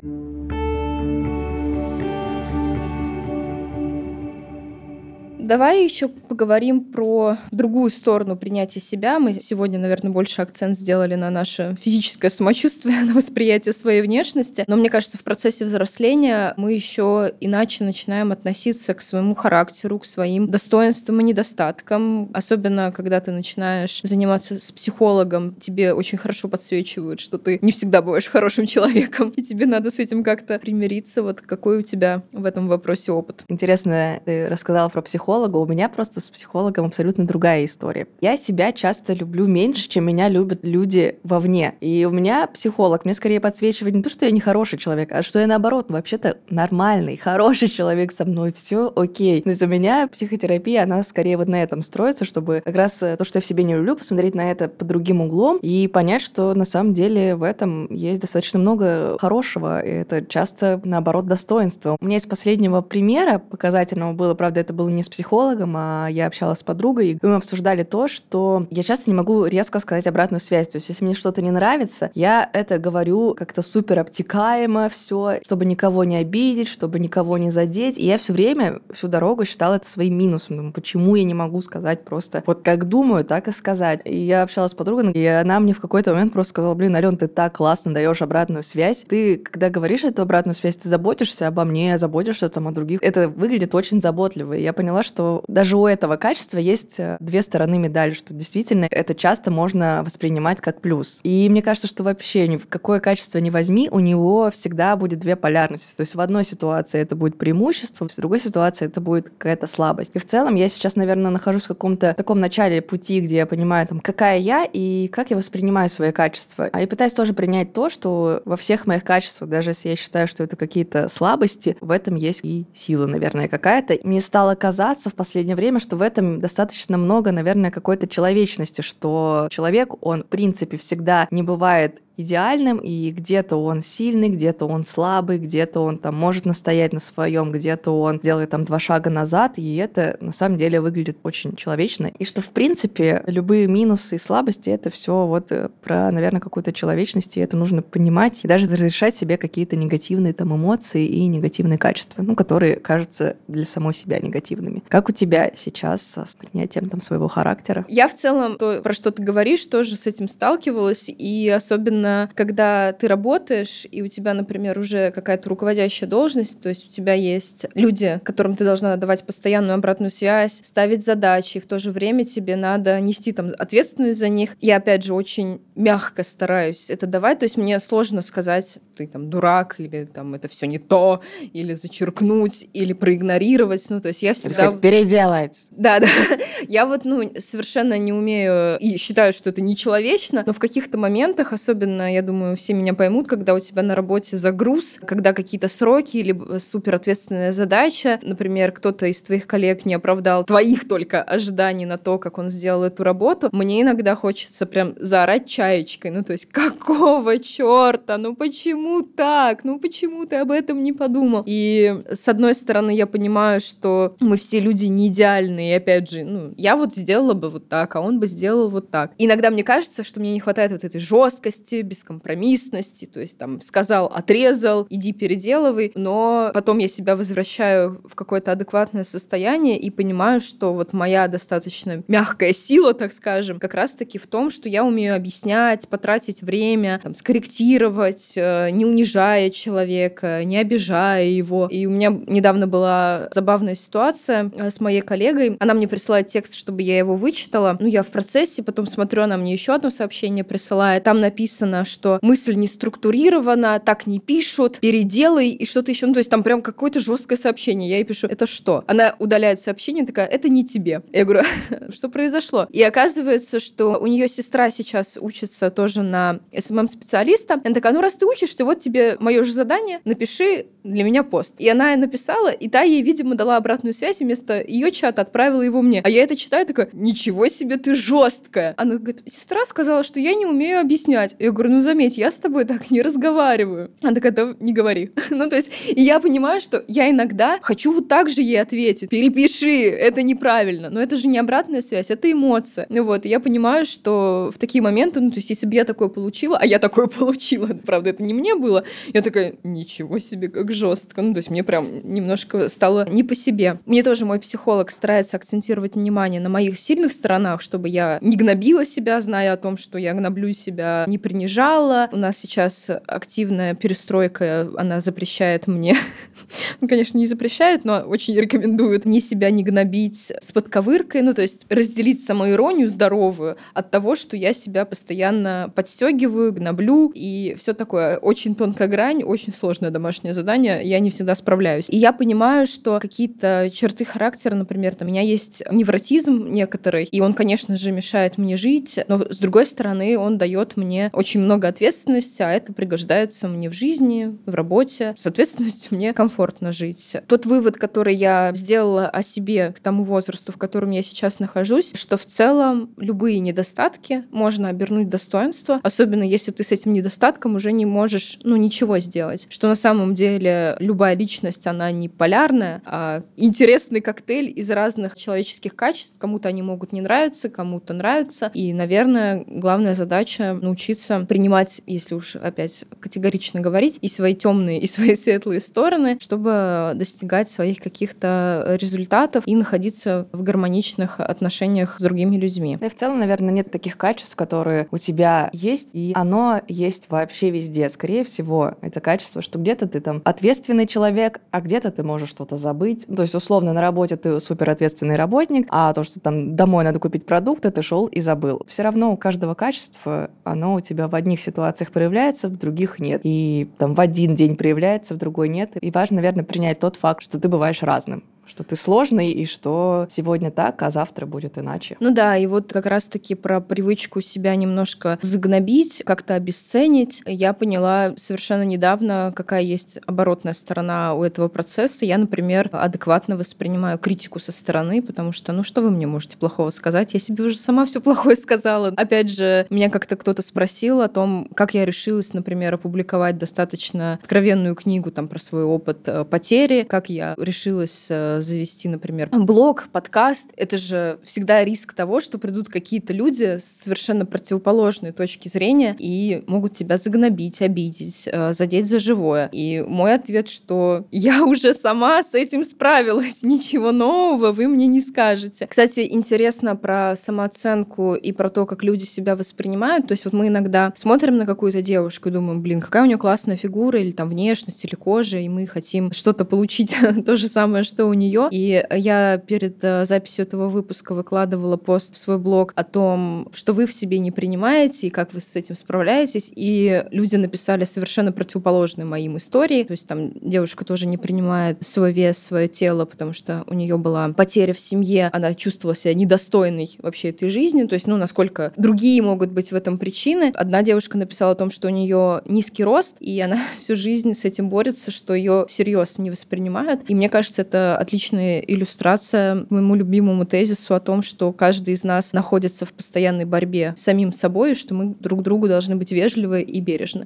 Давай 5.47 5.86
еще 5.86 6.10
поговорим 6.10 6.83
про 6.83 7.38
другую 7.51 7.89
сторону 7.89 8.36
принятия 8.36 8.81
себя. 8.81 9.17
Мы 9.17 9.36
сегодня, 9.36 9.79
наверное, 9.79 10.12
больше 10.12 10.41
акцент 10.41 10.75
сделали 10.75 11.15
на 11.15 11.29
наше 11.29 11.73
физическое 11.79 12.29
самочувствие, 12.29 12.99
на 13.05 13.13
восприятие 13.13 13.71
своей 13.71 14.01
внешности. 14.01 14.65
Но 14.67 14.75
мне 14.75 14.89
кажется, 14.89 15.17
в 15.17 15.23
процессе 15.23 15.63
взросления 15.63 16.53
мы 16.57 16.73
еще 16.73 17.31
иначе 17.39 17.86
начинаем 17.86 18.33
относиться 18.33 18.93
к 18.93 19.01
своему 19.01 19.36
характеру, 19.36 19.99
к 19.99 20.05
своим 20.05 20.51
достоинствам 20.51 21.21
и 21.21 21.23
недостаткам. 21.23 22.29
Особенно, 22.33 22.91
когда 22.91 23.21
ты 23.21 23.31
начинаешь 23.31 24.01
заниматься 24.03 24.60
с 24.60 24.73
психологом, 24.73 25.55
тебе 25.55 25.93
очень 25.93 26.17
хорошо 26.17 26.49
подсвечивают, 26.49 27.21
что 27.21 27.38
ты 27.38 27.57
не 27.62 27.71
всегда 27.71 28.01
бываешь 28.01 28.27
хорошим 28.27 28.67
человеком, 28.67 29.29
и 29.29 29.41
тебе 29.41 29.65
надо 29.65 29.91
с 29.91 29.99
этим 29.99 30.25
как-то 30.25 30.60
примириться. 30.60 31.23
Вот 31.23 31.39
какой 31.39 31.77
у 31.77 31.81
тебя 31.83 32.23
в 32.33 32.43
этом 32.43 32.67
вопросе 32.67 33.13
опыт? 33.13 33.45
Интересно, 33.47 34.19
ты 34.25 34.49
рассказала 34.49 34.89
про 34.89 35.01
психолога, 35.01 35.37
психолога. 35.38 35.58
У 35.58 35.65
меня 35.67 35.88
просто 35.89 36.19
с 36.19 36.30
психологом 36.30 36.86
абсолютно 36.86 37.26
другая 37.26 37.65
история. 37.65 38.08
Я 38.21 38.38
себя 38.38 38.71
часто 38.71 39.13
люблю 39.13 39.45
меньше, 39.45 39.88
чем 39.88 40.06
меня 40.06 40.30
любят 40.30 40.60
люди 40.63 41.19
вовне. 41.23 41.76
И 41.80 42.06
у 42.06 42.12
меня 42.12 42.47
психолог 42.47 43.06
мне 43.06 43.13
скорее 43.13 43.39
подсвечивает 43.39 43.95
не 43.95 44.02
то, 44.02 44.10
что 44.10 44.26
я 44.26 44.32
не 44.32 44.39
хороший 44.39 44.80
человек, 44.80 45.12
а 45.12 45.21
что 45.21 45.39
я 45.39 45.47
наоборот 45.47 45.88
вообще-то 45.89 46.38
нормальный, 46.50 47.17
хороший 47.23 47.67
человек 47.67 48.12
со 48.12 48.26
мной, 48.26 48.52
все 48.52 48.91
окей. 48.95 49.43
Есть 49.45 49.62
у 49.62 49.67
меня 49.67 50.08
психотерапия, 50.08 50.84
она 50.84 51.04
скорее 51.04 51.38
вот 51.38 51.47
на 51.47 51.62
этом 51.62 51.84
строится, 51.84 52.26
чтобы 52.26 52.62
как 52.65 52.76
раз 52.76 53.04
э, 53.04 53.15
то, 53.15 53.23
что 53.23 53.38
я 53.38 53.41
в 53.41 53.45
себе 53.45 53.63
не 53.63 53.76
люблю, 53.76 53.95
посмотреть 53.95 54.34
на 54.34 54.52
это 54.52 54.69
под 54.69 54.88
другим 54.88 55.21
углом 55.21 55.60
и 55.62 55.88
понять, 55.88 56.21
что 56.21 56.54
на 56.56 56.65
самом 56.65 56.93
деле 56.93 57.36
в 57.36 57.43
этом 57.43 57.93
есть 57.93 58.21
достаточно 58.21 58.60
много 58.60 59.17
хорошего, 59.19 59.86
и 59.86 59.89
это 59.89 60.26
часто, 60.26 60.82
наоборот, 60.84 61.28
достоинство. 61.28 61.97
У 62.00 62.06
меня 62.06 62.17
из 62.17 62.26
последнего 62.26 62.82
примера 62.82 63.38
показательного 63.38 64.13
было, 64.13 64.34
правда, 64.34 64.62
это 64.62 64.73
было 64.73 64.89
не 64.89 65.04
с 65.04 65.10
психологом, 65.10 65.26
а 65.31 66.07
я 66.07 66.27
общалась 66.27 66.59
с 66.59 66.63
подругой, 66.63 67.11
и 67.11 67.19
мы 67.21 67.35
обсуждали 67.35 67.83
то, 67.83 68.07
что 68.07 68.65
я 68.69 68.83
часто 68.83 69.09
не 69.09 69.15
могу 69.15 69.45
резко 69.45 69.79
сказать 69.79 70.07
обратную 70.07 70.41
связь. 70.41 70.67
То 70.67 70.77
есть, 70.77 70.89
если 70.89 71.05
мне 71.05 71.13
что-то 71.13 71.41
не 71.41 71.51
нравится, 71.51 72.11
я 72.13 72.49
это 72.53 72.77
говорю 72.79 73.35
как-то 73.35 73.61
супер 73.61 73.99
обтекаемо 73.99 74.89
все, 74.89 75.39
чтобы 75.45 75.65
никого 75.65 76.03
не 76.03 76.17
обидеть, 76.17 76.67
чтобы 76.67 76.99
никого 76.99 77.37
не 77.37 77.51
задеть. 77.51 77.97
И 77.97 78.05
я 78.05 78.17
все 78.17 78.33
время, 78.33 78.79
всю 78.91 79.07
дорогу 79.07 79.45
считала 79.45 79.75
это 79.75 79.87
своим 79.87 80.17
минусом. 80.17 80.57
Думаю, 80.57 80.73
почему 80.73 81.15
я 81.15 81.23
не 81.23 81.33
могу 81.33 81.61
сказать 81.61 82.03
просто 82.03 82.43
вот 82.45 82.61
как 82.63 82.85
думаю, 82.85 83.25
так 83.25 83.47
и 83.47 83.51
сказать. 83.51 84.01
И 84.05 84.15
я 84.15 84.43
общалась 84.43 84.71
с 84.71 84.75
подругой, 84.75 85.11
и 85.11 85.25
она 85.25 85.59
мне 85.59 85.73
в 85.73 85.79
какой-то 85.79 86.13
момент 86.13 86.33
просто 86.33 86.51
сказала, 86.51 86.73
блин, 86.75 86.95
Ален, 86.95 87.17
ты 87.17 87.27
так 87.27 87.57
классно 87.57 87.93
даешь 87.93 88.21
обратную 88.21 88.63
связь. 88.63 89.05
Ты, 89.07 89.37
когда 89.37 89.69
говоришь 89.69 90.03
эту 90.03 90.21
обратную 90.21 90.55
связь, 90.55 90.77
ты 90.77 90.89
заботишься 90.89 91.47
обо 91.47 91.63
мне, 91.65 91.97
заботишься 91.97 92.49
там 92.49 92.67
о 92.67 92.71
других. 92.71 92.99
Это 93.01 93.29
выглядит 93.29 93.75
очень 93.75 94.01
заботливо. 94.01 94.53
И 94.53 94.63
я 94.63 94.73
поняла, 94.73 95.03
что 95.03 95.16
даже 95.47 95.77
у 95.77 95.86
этого 95.88 96.17
качества 96.17 96.58
есть 96.58 96.99
э, 96.99 97.17
две 97.19 97.41
стороны 97.41 97.77
медали, 97.77 98.12
что 98.12 98.34
действительно 98.34 98.88
это 98.89 99.13
часто 99.13 99.51
можно 99.51 100.01
воспринимать 100.03 100.62
как 100.62 100.82
плюс. 100.82 101.19
И 101.23 101.47
мне 101.49 101.62
кажется, 101.62 101.88
что 101.88 102.03
вообще 102.03 102.47
ни 102.47 102.58
в 102.58 102.67
какое 102.67 102.99
качество 102.99 103.38
не 103.39 103.51
возьми, 103.51 103.89
у 103.91 103.99
него 103.99 104.49
всегда 104.51 104.95
будет 104.95 105.19
две 105.19 105.36
полярности. 105.36 105.95
То 105.95 106.01
есть 106.01 106.15
в 106.15 106.19
одной 106.19 106.43
ситуации 106.45 107.01
это 107.01 107.15
будет 107.15 107.38
преимущество, 107.38 108.08
в 108.08 108.15
другой 108.15 108.39
ситуации 108.39 108.86
это 108.86 109.01
будет 109.01 109.30
какая-то 109.30 109.67
слабость. 109.67 110.12
И 110.15 110.19
в 110.19 110.25
целом 110.25 110.56
я 110.56 110.69
сейчас, 110.69 110.95
наверное, 110.95 111.32
нахожусь 111.32 111.63
в 111.63 111.67
каком-то 111.67 112.13
таком 112.15 112.39
начале 112.39 112.82
пути, 112.82 113.21
где 113.21 113.38
я 113.38 113.45
понимаю, 113.45 113.88
там, 113.88 113.99
какая 113.99 114.38
я 114.38 114.67
и 114.71 115.08
как 115.12 115.32
я 115.32 115.38
воспринимаю 115.38 115.89
свои 115.89 116.12
качества. 116.12 116.69
А 116.71 116.82
я 116.82 116.88
пытаюсь 116.88 117.13
тоже 117.13 117.34
принять 117.34 117.73
то, 117.73 117.89
что 117.89 118.41
во 118.45 118.58
всех 118.58 118.86
моих 118.88 119.03
качествах, 119.03 119.49
даже 119.49 119.71
если 119.71 119.89
я 119.89 119.95
считаю, 119.95 120.27
что 120.27 120.43
это 120.43 120.56
какие-то 120.56 121.10
слабости, 121.10 121.77
в 121.82 121.91
этом 121.91 122.15
есть 122.15 122.41
и 122.43 122.65
сила, 122.75 123.06
наверное, 123.06 123.47
какая-то. 123.47 123.97
Мне 124.03 124.21
стало 124.21 124.56
казаться 124.56 124.96
в 125.05 125.13
последнее 125.13 125.55
время, 125.55 125.79
что 125.79 125.95
в 125.95 126.01
этом 126.01 126.39
достаточно 126.39 126.97
много, 126.97 127.31
наверное, 127.31 127.71
какой-то 127.71 128.07
человечности, 128.07 128.81
что 128.81 129.47
человек, 129.51 129.93
он, 130.01 130.23
в 130.23 130.27
принципе, 130.27 130.77
всегда 130.77 131.27
не 131.31 131.43
бывает 131.43 132.01
идеальным, 132.17 132.80
и 132.80 133.12
где-то 133.12 133.56
он 133.58 133.84
сильный, 133.84 134.30
где-то 134.30 134.65
он 134.65 134.84
слабый, 134.84 135.38
где-то 135.38 135.82
он 135.82 135.99
там 135.99 136.15
может 136.15 136.45
настоять 136.45 136.91
на 136.91 136.99
своем, 136.99 137.51
где-то 137.51 137.91
он 137.91 138.19
делает 138.19 138.49
там 138.49 138.65
два 138.65 138.80
шага 138.80 139.12
назад, 139.12 139.53
и 139.58 139.75
это 139.75 140.17
на 140.19 140.32
самом 140.32 140.58
деле 140.58 140.82
выглядит 140.82 141.19
очень 141.23 141.56
человечно. 141.56 142.12
И 142.17 142.25
что, 142.25 142.41
в 142.41 142.49
принципе, 142.49 143.23
любые 143.27 143.67
минусы 143.67 144.15
и 144.15 144.19
слабости— 144.19 144.69
это 144.71 144.89
все 144.89 145.27
вот 145.27 145.51
э, 145.51 145.69
про, 145.84 146.12
наверное, 146.12 146.41
какую-то 146.41 146.73
человечность, 146.73 147.38
и 147.38 147.39
это 147.39 147.56
нужно 147.56 147.84
понимать, 147.84 148.43
и 148.43 148.47
даже 148.47 148.65
разрешать 148.65 149.15
себе 149.15 149.38
какие-то 149.38 149.75
негативные 149.75 150.34
там 150.34 150.56
эмоции 150.56 151.06
и 151.06 151.27
негативные 151.27 151.77
качества, 151.77 152.23
ну, 152.23 152.36
которые 152.36 152.77
кажутся 152.77 153.38
для 153.47 153.65
самой 153.65 153.93
себя 153.93 154.19
негативными. 154.19 154.82
Как 154.88 155.08
у 155.10 155.12
тебя 155.12 155.51
сейчас 155.56 156.17
с 156.17 156.36
принятием 156.36 156.89
там 156.89 157.01
своего 157.01 157.27
характера? 157.27 157.86
Я 157.88 158.08
в 158.08 158.15
целом, 158.15 158.58
то, 158.58 158.82
про 158.82 158.93
что 158.93 159.12
ты 159.12 159.21
говоришь, 159.21 159.63
тоже 159.67 159.95
с 159.95 160.08
этим 160.08 160.27
сталкивалась, 160.27 161.10
и 161.10 161.47
особенно 161.49 162.07
особенно 162.08 162.30
когда 162.36 162.93
ты 162.93 163.08
работаешь, 163.08 163.86
и 163.89 164.02
у 164.02 164.08
тебя, 164.08 164.34
например, 164.34 164.78
уже 164.80 165.12
какая-то 165.12 165.50
руководящая 165.50 166.10
должность, 166.10 166.62
то 166.62 166.70
есть 166.70 166.88
у 166.88 166.91
тебя 166.91 167.13
есть 167.13 167.65
люди, 167.74 168.20
которым 168.24 168.56
ты 168.56 168.63
должна 168.63 168.96
давать 168.98 169.24
постоянную 169.24 169.76
обратную 169.76 170.10
связь, 170.10 170.62
ставить 170.63 171.04
задачи, 171.04 171.58
и 171.58 171.62
в 171.62 171.65
то 171.65 171.80
же 171.80 171.91
время 171.91 172.24
тебе 172.24 172.56
надо 172.56 173.00
нести 173.00 173.32
там 173.32 173.50
ответственность 173.58 174.20
за 174.20 174.30
них. 174.30 174.56
Я, 174.62 174.78
опять 174.78 175.04
же, 175.04 175.13
очень 175.13 175.62
мягко 175.76 176.24
стараюсь 176.24 176.89
это 176.89 177.08
давать, 177.08 177.39
то 177.39 177.46
есть 177.46 177.58
мне 177.58 177.80
сложно 177.80 178.22
сказать, 178.22 178.80
ты 178.96 179.08
там 179.08 179.30
дурак, 179.30 179.76
или 179.80 180.06
там 180.06 180.34
это 180.34 180.48
все 180.48 180.67
не 180.67 180.80
то, 180.80 181.22
или 181.54 181.74
зачеркнуть, 181.74 182.67
или 182.74 182.93
проигнорировать, 182.93 183.86
ну, 183.89 184.02
то 184.02 184.10
есть 184.10 184.24
я 184.24 184.34
всегда... 184.34 184.54
Сказать, 184.54 184.82
переделать. 184.82 185.65
Да, 185.72 186.00
да. 186.00 186.08
Я 186.67 186.86
вот, 186.86 187.06
ну, 187.06 187.32
совершенно 187.38 187.98
не 187.98 188.12
умею 188.12 188.78
и 188.80 188.98
считаю, 188.98 189.34
что 189.34 189.50
это 189.50 189.62
нечеловечно, 189.62 190.43
но 190.46 190.54
в 190.54 190.60
каких-то 190.60 190.98
моментах, 190.98 191.54
особенно 191.54 191.96
особенно, 191.97 192.13
я 192.13 192.21
думаю, 192.21 192.55
все 192.55 192.73
меня 192.73 192.93
поймут, 192.93 193.27
когда 193.27 193.53
у 193.53 193.60
тебя 193.60 193.83
на 193.83 193.95
работе 193.95 194.38
загруз, 194.38 194.99
когда 195.05 195.33
какие-то 195.33 195.67
сроки 195.67 196.17
или 196.17 196.60
суперответственная 196.60 197.51
задача, 197.51 198.19
например, 198.21 198.71
кто-то 198.71 199.07
из 199.07 199.21
твоих 199.21 199.47
коллег 199.47 199.86
не 199.86 199.95
оправдал 199.95 200.43
твоих 200.43 200.88
только 200.88 201.21
ожиданий 201.21 201.86
на 201.86 201.97
то, 201.97 202.17
как 202.17 202.38
он 202.38 202.49
сделал 202.49 202.83
эту 202.83 203.03
работу, 203.03 203.49
мне 203.51 203.81
иногда 203.81 204.15
хочется 204.15 204.65
прям 204.65 204.93
заорать 204.97 205.47
чаечкой, 205.47 206.12
ну 206.12 206.23
то 206.23 206.33
есть 206.33 206.45
какого 206.47 207.38
черта, 207.39 208.17
ну 208.17 208.36
почему 208.36 209.01
так, 209.01 209.63
ну 209.63 209.79
почему 209.79 210.25
ты 210.25 210.38
об 210.38 210.51
этом 210.51 210.83
не 210.83 210.93
подумал? 210.93 211.43
И 211.45 212.03
с 212.12 212.27
одной 212.27 212.53
стороны 212.53 212.91
я 212.91 213.07
понимаю, 213.07 213.60
что 213.60 214.15
мы 214.19 214.38
все 214.38 214.60
люди 214.60 214.86
не 214.86 215.07
идеальные, 215.07 215.71
и 215.71 215.77
опять 215.77 216.10
же, 216.10 216.23
ну 216.23 216.53
я 216.57 216.75
вот 216.75 216.95
сделала 216.95 217.33
бы 217.33 217.49
вот 217.49 217.69
так, 217.69 217.95
а 217.95 218.01
он 218.01 218.19
бы 218.19 218.27
сделал 218.27 218.69
вот 218.69 218.91
так. 218.91 219.12
Иногда 219.17 219.49
мне 219.49 219.63
кажется, 219.63 220.03
что 220.03 220.19
мне 220.19 220.33
не 220.33 220.39
хватает 220.39 220.71
вот 220.71 220.83
этой 220.83 220.99
жесткости, 220.99 221.81
бескомпромиссности, 221.88 223.06
то 223.06 223.19
есть 223.19 223.38
там 223.38 223.62
сказал, 223.62 224.06
отрезал, 224.08 224.86
иди 224.89 225.13
переделывай, 225.13 225.91
но 225.95 226.52
потом 226.54 226.78
я 226.78 226.88
себя 226.88 227.15
возвращаю 227.15 228.02
в 228.06 228.15
какое-то 228.15 228.52
адекватное 228.52 229.04
состояние 229.04 229.80
и 229.80 229.89
понимаю, 229.89 230.39
что 230.39 230.73
вот 230.73 230.93
моя 230.93 231.28
достаточно 231.28 232.04
мягкая 232.08 232.54
сила, 232.54 232.93
так 232.93 233.13
скажем, 233.13 233.60
как 233.60 233.73
раз-таки 233.73 234.17
в 234.17 234.28
том, 234.28 234.50
что 234.50 234.69
я 234.69 234.84
умею 234.84 235.15
объяснять, 235.15 235.88
потратить 235.88 236.41
время, 236.41 237.00
там, 237.02 237.15
скорректировать, 237.15 238.34
э, 238.36 238.69
не 238.71 238.86
унижая 238.86 239.50
человека, 239.50 240.43
не 240.43 240.58
обижая 240.58 241.26
его. 241.26 241.67
И 241.71 241.86
у 241.86 241.89
меня 241.89 242.10
недавно 242.28 242.67
была 242.67 243.30
забавная 243.32 243.76
ситуация 243.76 244.52
э, 244.54 244.69
с 244.69 244.80
моей 244.80 245.02
коллегой. 245.02 245.58
Она 245.60 245.73
мне 245.73 245.88
присылает 245.88 246.28
текст, 246.28 246.56
чтобы 246.56 246.82
я 246.82 246.97
его 246.97 247.15
вычитала. 247.15 247.78
Ну, 247.80 247.88
я 247.88 248.04
в 248.04 248.08
процессе, 248.08 248.63
потом 248.63 248.88
смотрю, 248.88 249.23
она 249.23 249.38
мне 249.38 249.54
еще 249.54 249.73
одно 249.73 249.89
сообщение 249.89 250.43
присылает. 250.43 251.04
Там 251.04 251.19
написано 251.19 251.76
написано, 251.77 251.85
что 251.85 252.19
мысль 252.21 252.55
не 252.55 252.67
структурирована, 252.67 253.79
так 253.79 254.07
не 254.07 254.19
пишут, 254.19 254.79
переделай 254.79 255.49
и 255.49 255.65
что-то 255.65 255.91
еще. 255.91 256.07
Ну, 256.07 256.13
то 256.13 256.19
есть 256.19 256.29
там 256.29 256.43
прям 256.43 256.61
какое-то 256.61 256.99
жесткое 256.99 257.37
сообщение. 257.37 257.89
Я 257.89 257.97
ей 257.97 258.03
пишу, 258.03 258.27
это 258.27 258.45
что? 258.45 258.83
Она 258.87 259.15
удаляет 259.19 259.59
сообщение, 259.59 260.05
такая, 260.05 260.27
это 260.27 260.49
не 260.49 260.63
тебе. 260.63 261.01
Я 261.11 261.25
говорю, 261.25 261.43
что 261.93 262.09
произошло? 262.09 262.67
И 262.71 262.81
оказывается, 262.81 263.59
что 263.59 263.97
у 263.99 264.07
нее 264.07 264.27
сестра 264.27 264.69
сейчас 264.69 265.17
учится 265.19 265.69
тоже 265.69 266.03
на 266.03 266.39
SMM 266.58 266.75
-специалиста. 266.75 267.60
Она 267.63 267.73
такая, 267.73 267.93
ну 267.93 268.01
раз 268.01 268.13
ты 268.13 268.25
учишься, 268.25 268.65
вот 268.65 268.79
тебе 268.79 269.17
мое 269.19 269.43
же 269.43 269.51
задание, 269.51 269.99
напиши 270.05 270.67
для 270.83 271.03
меня 271.03 271.23
пост. 271.23 271.55
И 271.57 271.69
она 271.69 271.95
написала, 271.95 272.49
и 272.49 272.69
та 272.69 272.81
ей, 272.81 273.01
видимо, 273.01 273.35
дала 273.35 273.57
обратную 273.57 273.93
связь, 273.93 274.21
и 274.21 274.23
вместо 274.23 274.61
ее 274.61 274.91
чата 274.91 275.21
отправила 275.21 275.61
его 275.61 275.81
мне. 275.81 276.01
А 276.03 276.09
я 276.09 276.23
это 276.23 276.35
читаю, 276.35 276.65
такая, 276.65 276.89
ничего 276.93 277.47
себе, 277.47 277.77
ты 277.77 277.93
жесткая. 277.93 278.73
Она 278.77 278.95
говорит, 278.95 279.21
сестра 279.27 279.65
сказала, 279.65 280.03
что 280.03 280.19
я 280.19 280.33
не 280.33 280.45
умею 280.45 280.79
объяснять. 280.79 281.35
Я 281.39 281.51
говорю, 281.51 281.66
ну 281.69 281.82
заметь, 281.82 282.17
я 282.17 282.32
с 282.32 282.38
тобой 282.38 282.65
так 282.65 282.91
не 282.91 283.01
разговариваю. 283.01 283.91
Она 284.01 284.13
такая, 284.13 284.32
да 284.32 284.56
не 284.60 284.73
говори. 284.73 285.12
ну, 285.30 285.49
то 285.49 285.56
есть, 285.56 285.71
я 285.88 286.19
понимаю, 286.19 286.62
что 286.62 286.84
я 286.88 287.10
иногда 287.10 287.60
хочу 287.62 287.91
вот 287.91 288.08
так 288.08 288.30
же 288.30 288.41
ей 288.41 288.62
ответить. 288.62 289.10
Перепиши, 289.10 289.89
это 289.89 290.21
неправильно. 290.21 290.89
Но 290.89 291.01
это 291.01 291.15
же 291.15 291.27
не 291.27 291.38
обратная 291.38 291.82
связь, 291.82 292.12
это 292.12 292.32
эмоция. 292.32 292.86
Ну 292.89 293.03
вот, 293.03 293.25
я 293.25 293.39
понимаю, 293.39 293.86
что 293.86 294.51
в 294.53 294.58
такие 294.58 294.82
моменты, 294.82 295.19
ну, 295.19 295.32
то 295.32 295.38
есть, 295.38 295.49
если 295.49 295.65
бы 295.65 295.75
я 295.75 295.84
такое 295.84 296.08
получила, 296.08 296.58
а 296.58 296.65
я 296.65 296.80
такое 296.80 297.08
получила, 297.19 297.67
правда, 297.67 298.12
это 298.12 298.23
не 298.23 298.34
мне 298.34 298.56
было, 298.56 298.84
я 299.13 299.21
такая, 299.21 299.56
ничего 299.63 300.19
себе, 300.19 300.47
как 300.47 300.71
жестко. 300.71 301.21
Ну, 301.21 301.34
то 301.34 301.38
есть, 301.38 301.49
мне 301.49 301.63
прям 301.63 301.86
немножко 302.03 302.69
стало 302.69 303.08
не 303.10 303.23
по 303.23 303.36
себе. 303.36 303.80
Мне 303.86 304.03
тоже 304.03 304.25
мой 304.25 304.39
психолог 304.39 304.91
старается 304.91 305.38
акцентировать 305.38 305.95
внимание 305.95 306.39
на 306.39 306.49
моих 306.49 306.77
сильных 306.77 307.12
сторонах, 307.12 307.62
чтобы 307.62 307.89
я 307.89 308.19
не 308.21 308.36
гнобила 308.36 308.86
себя, 308.86 309.19
зная 309.21 309.53
о 309.53 309.58
том, 309.58 309.77
что 309.77 309.97
я 309.97 310.13
гноблю 310.13 310.53
себя, 310.53 311.06
не 311.08 311.17
принижаю 311.17 311.46
наезжала. 311.47 312.10
У 312.12 312.17
нас 312.17 312.38
сейчас 312.38 312.89
активная 313.07 313.73
перестройка, 313.73 314.69
она 314.77 314.99
запрещает 314.99 315.67
мне, 315.67 315.95
ну, 316.82 316.88
конечно, 316.88 317.17
не 317.17 317.26
запрещает, 317.26 317.86
но 317.86 318.01
очень 318.01 318.36
рекомендует 318.36 319.05
мне 319.05 319.22
себя 319.22 319.49
не 319.49 319.63
гнобить 319.63 320.32
с 320.41 320.51
подковыркой, 320.51 321.22
ну, 321.22 321.34
то 321.34 321.41
есть 321.41 321.65
разделить 321.69 322.24
самоиронию 322.24 322.89
здоровую 322.89 323.57
от 323.74 323.91
того, 323.91 324.15
что 324.15 324.36
я 324.36 324.53
себя 324.53 324.86
постоянно 324.86 325.72
подстегиваю, 325.74 326.53
гноблю, 326.53 327.11
и 327.15 327.55
все 327.57 327.74
такое. 327.74 328.17
Очень 328.17 328.55
тонкая 328.55 328.88
грань, 328.88 329.24
очень 329.24 329.53
сложное 329.53 329.89
домашнее 329.89 330.34
задание, 330.34 330.82
я 330.84 330.99
не 330.99 331.09
всегда 331.09 331.36
справляюсь. 331.36 331.89
И 331.89 331.97
я 331.97 332.11
понимаю, 332.11 332.67
что 332.67 332.99
какие-то 332.99 333.69
черты 333.74 334.03
характера, 334.05 334.55
например, 334.55 334.95
там, 334.95 335.07
у 335.07 335.11
меня 335.11 335.22
есть 335.22 335.63
невротизм 335.72 336.47
некоторый, 336.51 337.05
и 337.05 337.22
он, 337.22 337.34
конечно 337.34 337.78
же, 337.78 337.91
мешает 337.91 338.38
мне 338.38 338.57
жить, 338.57 338.99
но 339.07 339.32
с 339.32 339.39
другой 339.39 339.65
стороны, 339.65 340.17
он 340.17 340.38
дает 340.38 340.76
мне 340.76 341.09
очень 341.13 341.36
много 341.39 341.67
ответственности, 341.67 342.41
а 342.41 342.51
это 342.51 342.73
пригождается 342.73 343.47
мне 343.47 343.69
в 343.69 343.73
жизни, 343.73 344.38
в 344.45 344.53
работе. 344.55 345.13
С 345.17 345.25
ответственностью 345.27 345.89
мне 345.95 346.13
комфортно 346.13 346.71
жить. 346.71 347.17
Тот 347.27 347.45
вывод, 347.45 347.77
который 347.77 348.15
я 348.15 348.51
сделала 348.53 349.07
о 349.07 349.21
себе 349.21 349.73
к 349.75 349.79
тому 349.79 350.03
возрасту, 350.03 350.51
в 350.51 350.57
котором 350.57 350.91
я 350.91 351.01
сейчас 351.01 351.39
нахожусь, 351.39 351.93
что 351.95 352.17
в 352.17 352.25
целом 352.25 352.89
любые 352.97 353.39
недостатки 353.39 354.25
можно 354.31 354.69
обернуть 354.69 355.09
достоинство, 355.09 355.79
особенно 355.83 356.23
если 356.23 356.51
ты 356.51 356.63
с 356.63 356.71
этим 356.71 356.93
недостатком 356.93 357.55
уже 357.55 357.71
не 357.71 357.85
можешь, 357.85 358.39
ну, 358.43 358.55
ничего 358.55 358.99
сделать. 358.99 359.47
Что 359.49 359.67
на 359.67 359.75
самом 359.75 360.15
деле 360.15 360.75
любая 360.79 361.15
личность, 361.15 361.67
она 361.67 361.91
не 361.91 362.09
полярная, 362.09 362.81
а 362.85 363.23
интересный 363.35 364.01
коктейль 364.01 364.51
из 364.55 364.69
разных 364.69 365.15
человеческих 365.15 365.75
качеств. 365.75 366.17
Кому-то 366.17 366.49
они 366.49 366.61
могут 366.61 366.91
не 366.91 367.01
нравиться, 367.01 367.49
кому-то 367.49 367.93
нравятся. 367.93 368.51
И, 368.53 368.73
наверное, 368.73 369.43
главная 369.47 369.93
задача 369.93 370.53
научиться 370.53 371.25
принимать, 371.28 371.82
если 371.86 372.15
уж 372.15 372.36
опять 372.36 372.86
категорично 372.99 373.61
говорить, 373.61 373.99
и 374.01 374.07
свои 374.07 374.36
темные, 374.36 374.80
и 374.80 374.88
свои 374.88 375.15
светлые 375.15 375.59
стороны, 375.59 376.17
чтобы 376.19 376.93
достигать 376.95 377.49
своих 377.49 377.80
каких-то 377.80 378.78
результатов 378.80 379.43
и 379.45 379.55
находиться 379.55 380.28
в 380.32 380.43
гармоничных 380.43 381.19
отношениях 381.19 381.97
с 381.99 382.01
другими 382.01 382.38
людьми. 382.38 382.78
Да 382.80 382.88
и 382.88 382.89
в 382.89 382.95
целом, 382.95 383.19
наверное, 383.19 383.51
нет 383.51 383.71
таких 383.71 383.97
качеств, 383.97 384.36
которые 384.36 384.88
у 384.91 384.97
тебя 384.97 385.49
есть, 385.53 385.89
и 385.93 386.11
оно 386.15 386.61
есть 386.67 387.09
вообще 387.09 387.49
везде. 387.51 387.89
Скорее 387.89 388.23
всего, 388.23 388.75
это 388.82 388.99
качество, 388.99 389.41
что 389.41 389.59
где-то 389.59 389.88
ты 389.88 389.99
там 390.01 390.21
ответственный 390.23 390.88
человек, 390.88 391.41
а 391.51 391.61
где-то 391.61 391.91
ты 391.91 392.03
можешь 392.03 392.30
что-то 392.30 392.57
забыть. 392.57 393.05
То 393.07 393.21
есть, 393.21 393.36
условно, 393.36 393.73
на 393.73 393.82
работе 393.82 394.15
ты 394.15 394.39
супер 394.39 394.69
ответственный 394.69 395.15
работник, 395.15 395.67
а 395.69 395.93
то, 395.93 396.03
что 396.03 396.19
там 396.19 396.55
домой 396.55 396.84
надо 396.84 396.99
купить 396.99 397.25
продукты, 397.25 397.71
ты 397.71 397.82
шел 397.82 398.07
и 398.07 398.21
забыл. 398.21 398.61
Все 398.67 398.84
равно 398.84 399.11
у 399.11 399.17
каждого 399.17 399.53
качества 399.53 400.30
оно 400.43 400.75
у 400.75 400.82
тебя 400.82 401.07
в 401.07 401.15
одних 401.18 401.41
ситуациях 401.41 401.91
проявляется, 401.91 402.47
в 402.49 402.57
других 402.57 402.99
нет. 402.99 403.22
И 403.24 403.70
там 403.78 403.93
в 403.93 403.99
один 403.99 404.36
день 404.36 404.55
проявляется, 404.55 405.13
в 405.13 405.18
другой 405.18 405.49
нет. 405.49 405.72
И 405.82 405.91
важно, 405.91 406.18
наверное, 406.18 406.45
принять 406.45 406.80
тот 406.80 406.95
факт, 406.95 407.24
что 407.24 407.39
ты 407.39 407.49
бываешь 407.49 407.84
разным 407.84 408.24
что 408.48 408.64
ты 408.64 408.76
сложный 408.76 409.32
и 409.32 409.45
что 409.45 410.08
сегодня 410.10 410.52
так, 410.52 410.82
а 410.82 410.89
завтра 410.89 411.26
будет 411.26 411.58
иначе. 411.58 411.98
Ну 412.00 412.14
да, 412.14 412.38
и 412.38 412.45
вот 412.48 412.72
как 412.74 412.86
раз-таки 412.86 413.36
про 413.36 413.62
привычку 413.62 414.22
себя 414.22 414.56
немножко 414.56 415.20
загнобить, 415.22 416.04
как-то 416.06 416.36
обесценить. 416.36 417.22
Я 417.26 417.54
поняла 417.54 418.14
совершенно 418.18 418.64
недавно, 418.64 419.34
какая 419.36 419.62
есть 419.62 420.00
оборотная 420.06 420.54
сторона 420.54 421.14
у 421.14 421.24
этого 421.24 421.48
процесса. 421.48 422.06
Я, 422.06 422.18
например, 422.18 422.70
адекватно 422.72 423.38
воспринимаю 423.38 423.98
критику 423.98 424.39
со 424.39 424.52
стороны, 424.52 425.02
потому 425.02 425.32
что, 425.32 425.54
ну 425.54 425.64
что 425.64 425.82
вы 425.82 425.91
мне 425.91 426.08
можете 426.08 426.38
плохого 426.38 426.70
сказать? 426.70 427.14
Я 427.14 427.20
себе 427.20 427.45
уже 427.45 427.58
сама 427.58 427.86
все 427.86 428.02
плохое 428.02 428.36
сказала. 428.36 428.93
Опять 428.95 429.30
же, 429.30 429.68
меня 429.70 429.89
как-то 429.89 430.16
кто-то 430.16 430.41
спросил 430.41 431.02
о 431.02 431.08
том, 431.08 431.50
как 431.54 431.74
я 431.74 431.86
решилась, 431.86 432.34
например, 432.34 432.76
опубликовать 432.76 433.38
достаточно 433.38 434.20
откровенную 434.22 434.76
книгу 434.76 435.12
там 435.12 435.28
про 435.28 435.39
свой 435.39 435.64
опыт 435.64 436.08
э, 436.08 436.24
потери, 436.24 436.84
как 436.84 437.10
я 437.10 437.36
решилась 437.38 438.08
э, 438.10 438.36
завести, 438.41 438.88
например, 438.88 439.29
блог, 439.31 439.89
подкаст, 439.91 440.51
это 440.55 440.77
же 440.77 441.19
всегда 441.23 441.63
риск 441.63 441.93
того, 441.93 442.19
что 442.19 442.38
придут 442.38 442.69
какие-то 442.69 443.13
люди 443.13 443.57
с 443.57 443.65
совершенно 443.83 444.25
противоположной 444.25 445.11
точки 445.11 445.47
зрения 445.47 445.95
и 445.99 446.43
могут 446.47 446.73
тебя 446.73 446.97
загнобить, 446.97 447.61
обидеть, 447.61 448.27
э, 448.31 448.53
задеть 448.53 448.88
за 448.88 448.99
живое. 448.99 449.49
И 449.51 449.83
мой 449.88 450.13
ответ, 450.13 450.49
что 450.49 451.05
я 451.11 451.43
уже 451.45 451.73
сама 451.73 452.23
с 452.23 452.33
этим 452.33 452.63
справилась, 452.63 453.43
ничего 453.43 453.91
нового 453.91 454.51
вы 454.51 454.67
мне 454.67 454.88
не 454.88 455.01
скажете. 455.01 455.67
Кстати, 455.67 456.07
интересно 456.09 456.75
про 456.75 457.15
самооценку 457.15 458.15
и 458.15 458.31
про 458.31 458.49
то, 458.49 458.65
как 458.65 458.83
люди 458.83 459.05
себя 459.05 459.35
воспринимают. 459.35 460.07
То 460.07 460.13
есть 460.13 460.25
вот 460.25 460.33
мы 460.33 460.47
иногда 460.47 460.93
смотрим 460.95 461.38
на 461.38 461.45
какую-то 461.45 461.81
девушку 461.81 462.29
и 462.29 462.31
думаем, 462.31 462.61
блин, 462.61 462.81
какая 462.81 463.03
у 463.03 463.05
нее 463.05 463.17
классная 463.17 463.57
фигура 463.57 463.99
или 463.99 464.11
там 464.11 464.29
внешность 464.29 464.83
или 464.85 464.95
кожа, 464.95 465.39
и 465.39 465.49
мы 465.49 465.67
хотим 465.67 466.11
что-то 466.11 466.45
получить 466.45 466.95
то 467.25 467.35
же 467.35 467.47
самое, 467.47 467.83
что 467.83 468.05
у 468.05 468.13
нее 468.13 468.26
нее. 468.28 468.49
И 468.51 468.84
я 468.91 469.38
перед 469.38 469.84
э, 469.84 470.05
записью 470.05 470.45
этого 470.45 470.67
выпуска 470.67 471.13
выкладывала 471.13 471.78
пост 471.78 472.13
в 472.13 472.17
свой 472.17 472.38
блог 472.38 472.73
о 472.75 472.84
том, 472.84 473.49
что 473.53 473.73
вы 473.73 473.86
в 473.86 473.93
себе 473.93 474.19
не 474.19 474.32
принимаете 474.32 475.07
и 475.07 475.09
как 475.09 475.34
вы 475.34 475.41
с 475.41 475.55
этим 475.55 475.75
справляетесь. 475.75 476.51
И 476.55 477.05
люди 477.11 477.36
написали 477.36 477.84
совершенно 477.84 478.32
противоположные 478.32 479.05
моим 479.05 479.38
истории. 479.38 479.84
То 479.84 479.91
есть 479.91 480.07
там 480.07 480.32
девушка 480.41 480.86
тоже 480.86 481.07
не 481.07 481.17
принимает 481.17 481.86
свой 481.86 482.11
вес, 482.11 482.38
свое 482.38 482.67
тело, 482.67 483.05
потому 483.05 483.34
что 483.34 483.63
у 483.67 483.73
нее 483.73 483.97
была 483.97 484.30
потеря 484.30 484.73
в 484.73 484.80
семье, 484.80 485.30
она 485.34 485.53
чувствовала 485.53 485.95
себя 485.95 486.13
недостойной 486.13 486.97
вообще 487.01 487.30
этой 487.30 487.49
жизни. 487.49 487.84
То 487.86 487.93
есть, 487.93 488.07
ну, 488.07 488.17
насколько 488.17 488.73
другие 488.78 489.21
могут 489.21 489.51
быть 489.51 489.71
в 489.71 489.75
этом 489.75 489.97
причины. 489.97 490.51
Одна 490.55 490.84
девушка 490.84 491.17
написала 491.17 491.53
о 491.53 491.55
том, 491.55 491.71
что 491.71 491.88
у 491.88 491.91
нее 491.91 492.41
низкий 492.45 492.84
рост, 492.84 493.15
и 493.19 493.39
она 493.39 493.59
всю 493.80 493.95
жизнь 493.95 494.34
с 494.34 494.45
этим 494.45 494.69
борется, 494.69 495.11
что 495.11 495.34
ее 495.34 495.65
всерьез 495.67 496.17
не 496.17 496.32
воспринимают. 496.32 497.01
И 497.07 497.15
мне 497.15 497.30
кажется, 497.30 497.61
это 497.61 497.97
отлично 497.97 498.16
отличная 498.18 498.61
иллюстрация 498.61 499.68
моему 499.70 499.93
любимому 499.93 500.43
тезису 500.43 500.95
о 500.95 500.99
том, 500.99 501.22
что 501.22 501.53
каждый 501.53 501.93
из 501.93 502.03
нас 502.03 502.34
находится 502.34 502.84
в 502.84 502.91
постоянной 502.91 503.45
борьбе 503.45 503.93
с 503.95 504.01
самим 504.01 504.34
собой, 504.34 504.72
и 504.72 504.76
что 504.76 504.95
мы 504.95 505.13
друг 505.20 505.43
другу 505.43 505.68
должны 505.68 505.95
быть 505.95 506.11
вежливы 506.11 506.63
и 506.63 506.82
бережны. 506.82 507.26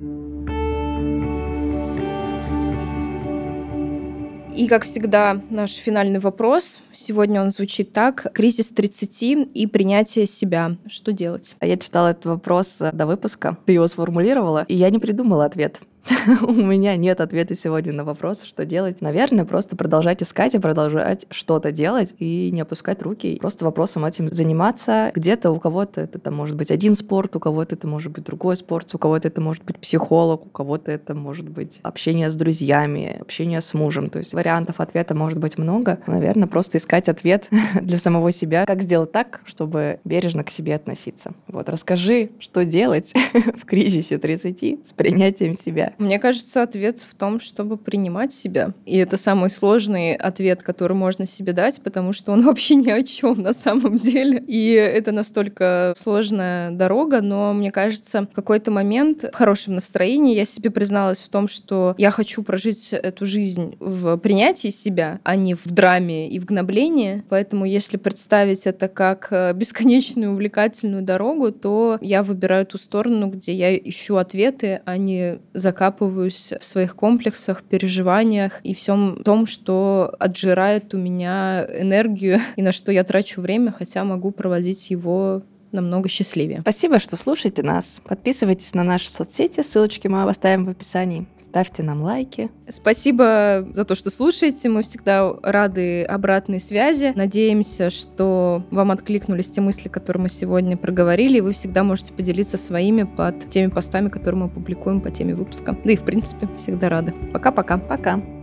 И, 4.53 4.67
как 4.67 4.83
всегда, 4.83 5.41
наш 5.49 5.75
финальный 5.75 6.19
вопрос. 6.19 6.81
Сегодня 6.93 7.41
он 7.41 7.53
звучит 7.53 7.93
так. 7.93 8.27
Кризис 8.33 8.67
30 8.67 9.47
и 9.53 9.67
принятие 9.67 10.27
себя. 10.27 10.75
Что 10.87 11.13
делать? 11.13 11.55
Я 11.61 11.77
читала 11.77 12.09
этот 12.09 12.25
вопрос 12.25 12.79
до 12.79 13.05
выпуска. 13.05 13.57
Ты 13.65 13.71
его 13.71 13.87
сформулировала, 13.87 14.65
и 14.67 14.75
я 14.75 14.89
не 14.89 14.99
придумала 14.99 15.45
ответ. 15.45 15.79
У 16.41 16.53
меня 16.53 16.95
нет 16.95 17.21
ответа 17.21 17.55
сегодня 17.55 17.93
на 17.93 18.03
вопрос, 18.03 18.43
что 18.43 18.65
делать. 18.65 19.01
Наверное, 19.01 19.45
просто 19.45 19.75
продолжать 19.75 20.23
искать 20.23 20.55
и 20.55 20.59
продолжать 20.59 21.25
что-то 21.29 21.71
делать 21.71 22.13
и 22.19 22.49
не 22.51 22.61
опускать 22.61 23.01
руки. 23.01 23.37
Просто 23.39 23.65
вопросом 23.65 24.05
этим 24.05 24.29
заниматься. 24.29 25.11
Где-то 25.13 25.51
у 25.51 25.59
кого-то 25.59 26.01
это 26.01 26.19
там, 26.19 26.35
может 26.35 26.57
быть 26.57 26.71
один 26.71 26.95
спорт, 26.95 27.35
у 27.35 27.39
кого-то 27.39 27.75
это 27.75 27.87
может 27.87 28.11
быть 28.11 28.23
другой 28.23 28.55
спорт, 28.55 28.93
у 28.93 28.97
кого-то 28.97 29.27
это 29.27 29.41
может 29.41 29.63
быть 29.63 29.77
психолог, 29.77 30.45
у 30.45 30.49
кого-то 30.49 30.91
это 30.91 31.13
может 31.13 31.47
быть 31.47 31.79
общение 31.83 32.31
с 32.31 32.35
друзьями, 32.35 33.17
общение 33.19 33.61
с 33.61 33.73
мужем. 33.73 34.09
То 34.09 34.19
есть 34.19 34.33
вариантов 34.33 34.79
ответа 34.79 35.15
может 35.15 35.39
быть 35.39 35.57
много. 35.57 35.99
Наверное, 36.07 36.47
просто 36.47 36.77
искать 36.77 37.09
ответ 37.09 37.49
для 37.81 37.97
самого 37.97 38.31
себя. 38.31 38.65
Как 38.65 38.81
сделать 38.81 39.11
так, 39.11 39.41
чтобы 39.45 39.99
бережно 40.03 40.43
к 40.43 40.49
себе 40.49 40.75
относиться. 40.75 41.33
Вот, 41.47 41.69
расскажи, 41.69 42.31
что 42.39 42.65
делать 42.65 43.13
в 43.33 43.65
кризисе 43.65 44.17
30 44.17 44.87
с 44.87 44.93
принятием 44.93 45.55
себя. 45.55 45.90
Мне 45.97 46.19
кажется, 46.19 46.63
ответ 46.63 46.99
в 46.99 47.13
том, 47.15 47.39
чтобы 47.39 47.77
принимать 47.77 48.33
себя. 48.33 48.71
И 48.85 48.97
это 48.97 49.17
самый 49.17 49.49
сложный 49.49 50.15
ответ, 50.15 50.63
который 50.63 50.95
можно 50.95 51.25
себе 51.25 51.53
дать, 51.53 51.81
потому 51.81 52.13
что 52.13 52.31
он 52.31 52.41
вообще 52.45 52.75
ни 52.75 52.89
о 52.89 53.03
чем 53.03 53.41
на 53.41 53.53
самом 53.53 53.97
деле. 53.97 54.43
И 54.47 54.71
это 54.71 55.11
настолько 55.11 55.93
сложная 55.97 56.71
дорога, 56.71 57.21
но 57.21 57.53
мне 57.53 57.71
кажется, 57.71 58.23
в 58.23 58.33
какой-то 58.33 58.71
момент 58.71 59.23
в 59.23 59.35
хорошем 59.35 59.75
настроении 59.75 60.35
я 60.35 60.45
себе 60.45 60.69
призналась 60.69 61.19
в 61.19 61.29
том, 61.29 61.47
что 61.47 61.95
я 61.97 62.11
хочу 62.11 62.43
прожить 62.43 62.93
эту 62.93 63.25
жизнь 63.25 63.75
в 63.79 64.17
принятии 64.17 64.69
себя, 64.69 65.19
а 65.23 65.35
не 65.35 65.55
в 65.55 65.65
драме 65.65 66.29
и 66.29 66.39
в 66.39 66.45
гноблении. 66.45 67.23
Поэтому 67.29 67.65
если 67.65 67.97
представить 67.97 68.65
это 68.65 68.87
как 68.87 69.27
э, 69.31 69.53
бесконечную 69.53 70.31
увлекательную 70.31 71.03
дорогу, 71.03 71.51
то 71.51 71.97
я 72.01 72.23
выбираю 72.23 72.65
ту 72.65 72.77
сторону, 72.77 73.27
где 73.27 73.53
я 73.53 73.75
ищу 73.75 74.15
ответы, 74.17 74.81
а 74.85 74.97
не 74.97 75.39
заказ 75.53 75.80
закапываюсь 75.81 76.53
в 76.59 76.63
своих 76.63 76.95
комплексах, 76.95 77.63
переживаниях 77.63 78.59
и 78.63 78.75
всем 78.75 79.23
том, 79.23 79.47
что 79.47 80.13
отжирает 80.19 80.93
у 80.93 80.97
меня 80.97 81.65
энергию 81.67 82.39
и 82.55 82.61
на 82.61 82.71
что 82.71 82.91
я 82.91 83.03
трачу 83.03 83.41
время, 83.41 83.71
хотя 83.71 84.03
могу 84.03 84.29
проводить 84.31 84.91
его 84.91 85.41
намного 85.71 86.09
счастливее. 86.09 86.61
Спасибо, 86.61 86.99
что 86.99 87.15
слушаете 87.15 87.63
нас. 87.63 88.01
Подписывайтесь 88.05 88.73
на 88.73 88.83
наши 88.83 89.09
соцсети, 89.09 89.61
ссылочки 89.61 90.07
мы 90.07 90.23
оставим 90.23 90.65
в 90.65 90.69
описании. 90.69 91.27
Ставьте 91.39 91.83
нам 91.83 92.01
лайки. 92.01 92.49
Спасибо 92.69 93.67
за 93.73 93.83
то, 93.83 93.93
что 93.93 94.09
слушаете. 94.09 94.69
Мы 94.69 94.83
всегда 94.83 95.33
рады 95.43 96.03
обратной 96.03 96.61
связи. 96.61 97.11
Надеемся, 97.15 97.89
что 97.89 98.63
вам 98.71 98.91
откликнулись 98.91 99.49
те 99.49 99.59
мысли, 99.59 99.89
которые 99.89 100.23
мы 100.23 100.29
сегодня 100.29 100.77
проговорили, 100.77 101.39
и 101.39 101.41
вы 101.41 101.51
всегда 101.51 101.83
можете 101.83 102.13
поделиться 102.13 102.57
своими 102.57 103.03
под 103.03 103.49
теми 103.49 103.69
постами, 103.69 104.07
которые 104.07 104.43
мы 104.43 104.49
публикуем 104.49 105.01
по 105.01 105.11
теме 105.11 105.35
выпуска. 105.35 105.77
Да 105.83 105.91
и, 105.91 105.97
в 105.97 106.03
принципе, 106.03 106.47
всегда 106.57 106.87
рады. 106.87 107.13
Пока-пока. 107.33 107.77
Пока. 107.77 108.15
-пока. 108.15 108.21
Пока. 108.21 108.40